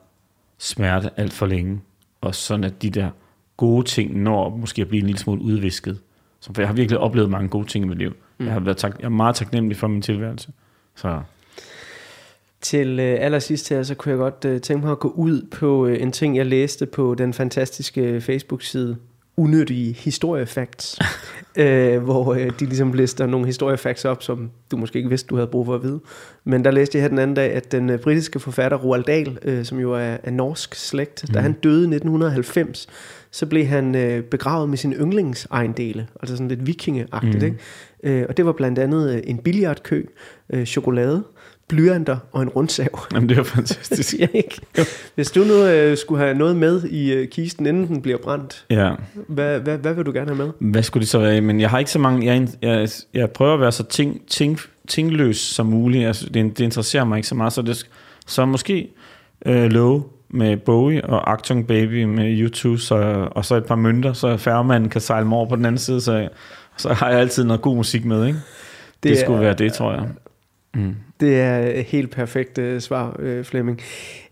smerte, 0.58 1.10
alt 1.18 1.34
for 1.34 1.46
længe, 1.46 1.82
og 2.22 2.36
sådan 2.36 2.64
at 2.64 2.82
de 2.82 2.90
der 2.90 3.10
gode 3.58 3.86
ting 3.86 4.18
når 4.22 4.50
måske 4.50 4.82
at 4.82 4.88
blive 4.88 5.00
en 5.00 5.06
lille 5.06 5.20
smule 5.20 5.42
udvisket. 5.42 6.00
Så 6.40 6.54
for 6.54 6.62
jeg 6.62 6.70
har 6.70 6.76
virkelig 6.76 7.00
oplevet 7.00 7.30
mange 7.30 7.50
gode 7.50 7.68
ting 7.68 7.86
i 7.86 7.88
mit 7.88 7.98
liv. 7.98 8.14
Mm. 8.38 8.46
Jeg, 8.46 8.54
har 8.54 8.60
været 8.60 8.78
tak, 8.78 8.96
jeg 9.00 9.06
er 9.06 9.10
meget 9.10 9.36
taknemmelig 9.36 9.78
for 9.78 9.88
min 9.88 10.02
tilværelse. 10.02 10.50
Så 10.96 11.22
Til 12.62 13.00
øh, 13.00 13.18
allersidst 13.20 13.70
her, 13.70 13.84
så 13.84 13.96
kunne 13.96 14.10
jeg 14.10 14.18
godt 14.18 14.46
øh, 14.46 14.62
tænke 14.62 14.86
mig 14.86 14.92
at 14.92 15.00
gå 15.00 15.08
ud 15.08 15.48
på 15.52 15.86
øh, 15.88 16.02
en 16.02 16.12
ting, 16.12 16.38
jeg 16.38 16.46
læste 16.46 16.86
på 16.86 17.16
den 17.16 17.34
fantastiske 17.34 18.22
Facebook-side 18.22 18.98
Unødige 19.38 19.94
Historiefacts, 19.94 21.00
øh, 21.58 22.04
hvor 22.04 22.34
øh, 22.34 22.52
de 22.60 22.66
ligesom 22.66 22.94
lister 22.94 23.26
nogle 23.26 23.46
historiefacts 23.46 24.06
op, 24.06 24.24
som 24.24 24.52
du 24.72 24.78
måske 24.78 24.98
ikke 24.98 25.10
vidste, 25.10 25.28
du 25.28 25.36
havde 25.36 25.48
brug 25.48 25.66
for 25.66 25.76
at 25.76 25.84
vide. 25.84 26.00
Men 26.44 26.66
der 26.66 26.72
læste 26.72 26.98
jeg 26.98 27.04
her 27.04 27.10
den 27.10 27.20
anden 27.20 27.36
dag, 27.36 27.52
at 27.52 27.72
den 27.72 27.90
øh, 27.90 28.00
britiske 28.00 28.40
forfatter 28.40 28.78
Roald 28.78 29.04
Dahl, 29.04 29.38
øh, 29.42 29.66
som 29.66 29.80
jo 29.80 29.94
er 29.94 30.18
af 30.24 30.34
norsk 30.34 30.76
slægt, 30.76 31.24
mm. 31.28 31.34
da 31.34 31.40
han 31.40 31.54
døde 31.54 31.82
i 31.82 31.96
1990, 31.96 32.88
så 33.32 33.46
blev 33.46 33.66
han 33.66 33.96
øh, 33.96 34.24
begravet 34.24 34.70
med 34.70 34.78
sin 34.78 34.94
yndlingsejendele, 34.94 36.08
altså 36.22 36.36
sådan 36.36 36.48
lidt 36.48 36.68
vikingeagtigt, 36.68 37.42
mm. 37.42 37.46
ikke? 37.46 37.58
Øh, 38.04 38.26
og 38.30 38.38
det 38.38 38.46
var 38.46 38.52
blandt 38.52 38.80
andet 38.80 39.16
øh, 39.16 39.22
en 39.24 39.38
billiardkø, 39.38 40.04
øh, 40.50 40.66
chokolade, 40.66 41.24
blyanter 41.68 42.18
og 42.32 42.42
en 42.42 42.50
rundsav. 42.50 43.00
jamen, 43.14 43.30
det 43.30 43.38
er 43.38 43.44
fantastisk. 43.44 44.14
ja, 44.20 44.28
ikke? 44.34 44.62
Hvis 45.16 45.32
du 45.32 45.44
nu 45.44 45.54
øh, 45.54 45.98
skulle 45.98 46.22
have 46.24 46.38
noget 46.38 46.56
med 46.56 46.84
i 46.84 47.14
øh, 47.14 47.28
kisten, 47.28 47.66
inden 47.66 47.88
den 47.88 48.02
bliver 48.02 48.18
brændt, 48.18 48.66
ja. 48.70 48.92
hvad, 49.28 49.60
hvad, 49.60 49.78
hvad 49.78 49.94
vil 49.94 50.06
du 50.06 50.12
gerne 50.12 50.36
have 50.36 50.38
med? 50.38 50.72
Hvad 50.72 50.84
skulle 50.84 51.02
det 51.02 51.10
så 51.10 51.20
være? 51.20 51.42
Men 51.42 51.62
jeg 51.62 51.70
har 51.70 51.80
ikke 51.80 51.92
så 51.92 52.00
mange... 52.00 52.26
Jeg, 52.34 52.48
jeg, 52.62 52.90
jeg 53.14 53.32
prøver 53.32 53.54
at 53.54 53.60
være 53.60 53.72
så 53.72 53.84
ting, 53.84 54.22
ting, 54.28 54.60
tingløs 54.88 55.38
som 55.38 55.66
muligt. 55.66 56.08
Altså, 56.08 56.26
det, 56.30 56.58
det 56.58 56.64
interesserer 56.64 57.04
mig 57.04 57.18
ikke 57.18 57.28
så 57.28 57.36
meget. 57.36 57.54
Så, 57.54 57.62
det, 57.62 57.88
så 58.28 58.46
måske 58.46 58.90
øh, 59.46 59.72
Low 59.72 60.04
med 60.30 60.58
Bowie 60.58 61.06
og 61.06 61.32
Actung 61.34 61.68
Baby 61.68 62.04
med 62.04 62.46
U2, 62.50 62.78
så, 62.78 63.28
og 63.32 63.46
så 63.46 63.56
et 63.56 63.66
par 63.66 63.76
mønter, 63.76 64.14
så 64.14 64.38
færgemanden 64.38 64.90
kan 64.90 65.02
sejle 65.02 65.28
mig 65.28 65.38
over 65.38 65.50
på 65.50 65.56
den 65.56 65.66
anden 65.66 65.80
side. 65.80 66.02
Så, 66.02 66.30
så 66.78 66.94
har 66.94 67.10
jeg 67.10 67.20
altid 67.20 67.44
noget 67.44 67.62
god 67.62 67.76
musik 67.76 68.06
med, 68.06 68.26
ikke? 68.28 68.40
Det, 69.04 69.10
det 69.10 69.18
skulle 69.20 69.38
er- 69.38 69.42
være 69.44 69.54
det, 69.54 69.74
tror 69.74 69.94
jeg. 69.94 70.04
Det 71.20 71.40
er 71.40 71.58
et 71.58 71.86
helt 71.86 72.12
perfekt 72.12 72.58
øh, 72.58 72.82
svar, 72.82 73.16
øh, 73.20 73.44
Flemming. 73.44 73.82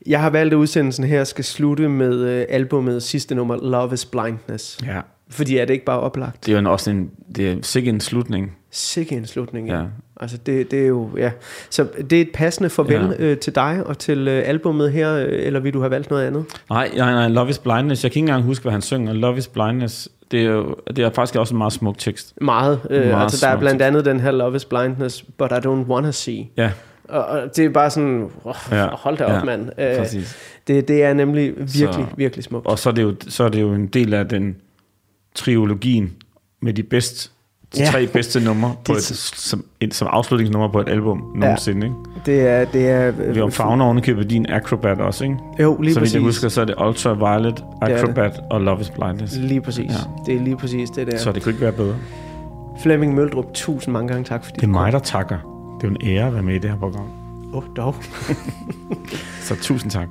Jeg 0.06 0.22
har 0.22 0.30
valgt, 0.30 0.54
at 0.54 0.58
udsendelsen 0.58 1.04
her 1.04 1.24
skal 1.24 1.44
slutte 1.44 1.90
med 1.90 2.20
øh, 2.20 2.46
albumet 2.50 3.04
sidste 3.04 3.36
nummer, 3.36 3.56
Love 3.56 3.94
is 3.94 4.06
Blindness. 4.06 4.80
Ja. 4.86 5.02
Fordi 5.30 5.58
er 5.58 5.66
det 5.66 5.74
ikke 5.74 5.86
bare 5.86 6.00
oplagt? 6.00 6.46
Det 6.46 6.52
er 6.52 6.54
jo 6.54 6.60
en, 6.60 6.68
også 6.68 6.90
en, 6.90 7.12
det 7.36 7.52
er 7.52 7.56
sikkert 7.62 7.94
en 7.94 8.02
slutning. 8.02 8.58
Sikke 8.76 9.16
en 9.16 9.26
slutning. 9.26 9.68
Ja. 9.70 9.82
Altså 10.20 10.38
det, 10.38 10.72
det 10.72 10.84
er 10.84 10.88
jo, 10.88 11.10
ja. 11.18 11.32
Så 11.70 11.88
det 12.10 12.18
er 12.18 12.22
et 12.22 12.30
passende 12.34 12.70
farvel 12.70 13.16
Ja. 13.20 13.26
øh, 13.26 13.38
til 13.38 13.56
dig 13.56 13.84
og 13.86 13.98
til 13.98 14.28
øh, 14.28 14.44
albumet 14.46 14.92
her, 14.92 15.16
øh, 15.16 15.26
eller 15.30 15.60
vil 15.60 15.74
du 15.74 15.80
have 15.80 15.92
valgt 15.92 16.10
noget 16.10 16.24
andet? 16.28 16.46
Nej, 16.70 16.92
nej, 16.98 17.12
nej, 17.14 17.28
Love 17.28 17.50
is 17.50 17.58
Blindness. 17.58 18.04
Jeg 18.04 18.12
kan 18.12 18.20
ikke 18.20 18.24
engang 18.30 18.44
huske, 18.44 18.64
hvad 18.64 18.72
han 18.72 18.82
synger. 18.82 19.14
Love 19.14 19.38
is 19.38 19.48
Blindness, 19.48 20.10
det 20.32 20.40
er 20.42 20.46
jo 20.52 20.76
det 20.96 21.00
er 21.00 21.10
faktisk 21.10 21.36
også 21.40 21.54
en 21.54 21.58
meget 21.58 21.74
smuk 21.74 21.98
tekst. 21.98 22.34
Meget. 22.42 22.80
Øh, 22.90 23.08
Meget 23.08 23.24
altså 23.24 23.46
der 23.46 23.52
er 23.54 23.60
blandt 23.60 23.82
andet 23.82 24.06
den 24.06 24.20
her 24.20 24.32
Love 24.32 24.56
is 24.56 24.66
Blindness, 24.66 25.22
but 25.38 25.52
I 25.52 25.68
don't 25.68 25.70
wanna 25.88 26.12
see. 26.12 26.50
Ja, 26.58 26.72
Og, 27.10 27.26
og 27.26 27.56
det 27.56 27.66
er 27.66 27.70
bare 27.70 27.90
sådan, 27.90 28.30
oh, 28.44 28.56
Ja. 28.72 28.88
hold 28.92 29.18
da 29.18 29.24
op, 29.26 29.32
Ja, 29.32 29.44
mand. 29.44 29.70
Øh, 29.80 29.98
præcis. 29.98 30.38
det, 30.68 30.88
det 30.88 31.04
er 31.04 31.14
nemlig 31.14 31.50
virkelig, 31.58 31.74
Så- 31.94 32.06
virkelig 32.18 32.44
smukt. 32.44 32.68
Og 32.68 32.80
så 32.80 32.90
er, 32.90 32.94
det 32.94 33.04
jo, 33.04 33.16
så 33.28 33.44
er 33.44 33.50
det 33.50 33.62
jo 33.62 33.74
en 33.74 33.88
del 33.88 34.14
af 34.14 34.28
den 34.30 34.56
triologien 35.36 36.14
med 36.62 36.74
de 36.74 36.84
bedste, 36.84 37.30
de 37.30 37.34
Ja. 37.78 37.86
tre 37.86 38.08
bedste 38.08 38.40
numre 38.40 38.76
på 38.86 38.94
Det- 38.94 38.98
et, 39.12 39.18
som, 39.18 39.66
et, 39.82 39.94
som 39.94 40.08
afslutningsnummer 40.12 40.68
på 40.72 40.80
et 40.82 40.90
album 40.90 41.24
nogensinde. 41.36 41.86
Ikke? 41.86 41.96
Det 42.26 42.42
er, 42.50 42.66
det 42.66 42.90
er, 42.90 43.12
øh, 43.20 43.36
Vi 43.36 43.42
omfavner 43.42 43.86
ovenikøbet 43.86 44.30
din 44.30 44.46
Acrobat 44.50 45.02
også, 45.02 45.24
ikke? 45.24 45.38
Jo, 45.60 45.78
lige 45.82 45.94
så 45.94 46.00
præcis. 46.00 46.14
jeg 46.14 46.22
husker, 46.22 46.50
så 46.50 46.62
er 46.62 46.66
det 46.66 46.76
Ultraviolet, 46.88 47.64
er 47.82 47.86
det. 47.88 47.94
Acrobat 47.96 48.40
og 48.52 48.62
Love 48.62 48.82
is 48.82 48.90
Blindness. 48.90 49.36
Lige 49.38 49.62
præcis. 49.62 49.92
Ja. 49.92 49.96
Det 50.26 50.36
er 50.36 50.42
lige 50.44 50.58
præcis 50.58 50.90
det 50.90 51.08
der. 51.08 51.18
Så 51.18 51.32
det 51.32 51.44
kunne 51.44 51.52
ikke 51.52 51.62
være 51.62 51.72
bedre. 51.72 51.96
Flemming 52.84 53.14
Møldrup, 53.16 53.46
tusind 53.54 53.92
mange 53.92 54.08
gange 54.08 54.24
tak, 54.24 54.44
fordi 54.44 54.56
Det 54.56 54.64
er 54.64 54.68
mig, 54.68 54.92
der 54.92 55.00
takker. 55.00 55.38
Det 55.82 55.88
er 55.88 55.92
jo 55.92 55.96
en 56.02 56.18
ære 56.18 56.28
at 56.28 56.34
være 56.34 56.44
med 56.44 56.56
i 56.56 56.60
det 56.60 56.70
her 56.70 56.78
program. 56.78 57.06
Åh, 57.54 57.58
oh, 57.58 57.64
dog. 57.78 57.96
Så 59.42 59.56
tusind 59.62 59.92
tak. 59.92 60.08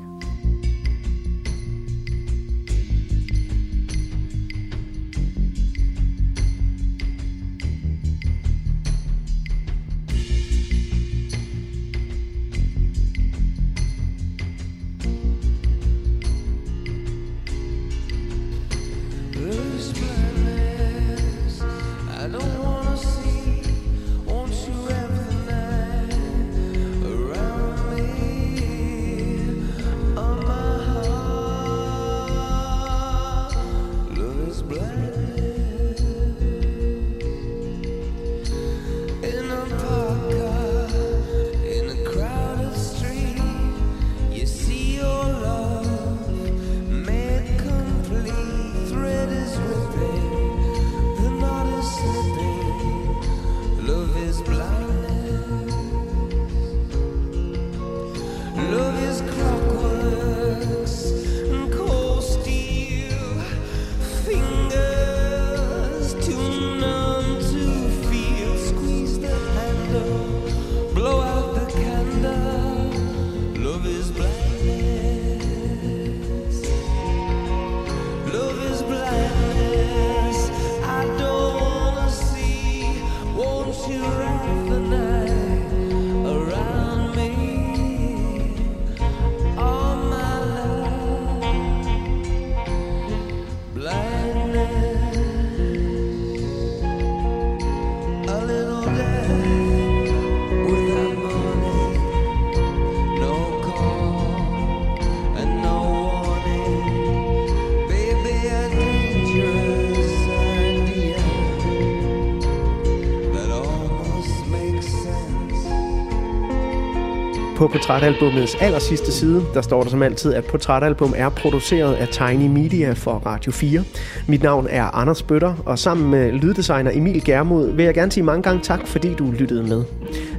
Portrætalbumets 117.72 118.54
aller 118.60 118.78
sidste 118.78 119.12
side, 119.12 119.42
der 119.54 119.62
står 119.62 119.82
der 119.82 119.90
som 119.90 120.02
altid, 120.02 120.34
at 120.34 120.44
portrætalbum 120.44 121.14
er 121.16 121.28
produceret 121.28 121.94
af 121.94 122.08
Tiny 122.08 122.46
Media 122.46 122.92
for 122.92 123.12
Radio 123.12 123.52
4. 123.52 123.84
Mit 124.28 124.42
navn 124.42 124.66
er 124.70 124.84
Anders 124.84 125.22
Bøtter, 125.22 125.54
og 125.66 125.78
sammen 125.78 126.10
med 126.10 126.32
lyddesigner 126.32 126.90
Emil 126.94 127.24
Germod 127.24 127.72
vil 127.72 127.84
jeg 127.84 127.94
gerne 127.94 128.12
sige 128.12 128.24
mange 128.24 128.42
gange 128.42 128.62
tak, 128.62 128.86
fordi 128.86 129.14
du 129.14 129.30
lyttede 129.38 129.62
med. 129.62 129.84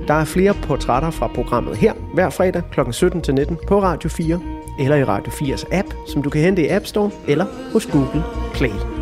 Der 0.08 0.14
er 0.14 0.26
flere 0.26 0.54
portrætter 0.54 1.12
fra 1.12 1.28
programmet 1.28 1.78
her 1.78 1.94
hver 2.14 2.30
fredag 2.30 2.62
kl. 2.72 2.80
17-19 2.80 3.68
på 3.68 3.82
Radio 3.82 4.10
4 4.10 4.40
eller 4.80 4.96
i 4.96 5.04
Radio 5.04 5.32
4's 5.32 5.66
app, 5.72 5.88
som 6.08 6.22
du 6.22 6.30
kan 6.30 6.42
hente 6.42 6.62
i 6.62 6.68
App 6.70 6.86
Store 6.86 7.12
eller 7.28 7.46
hos 7.74 7.86
Google 7.86 8.24
Play. 8.54 8.93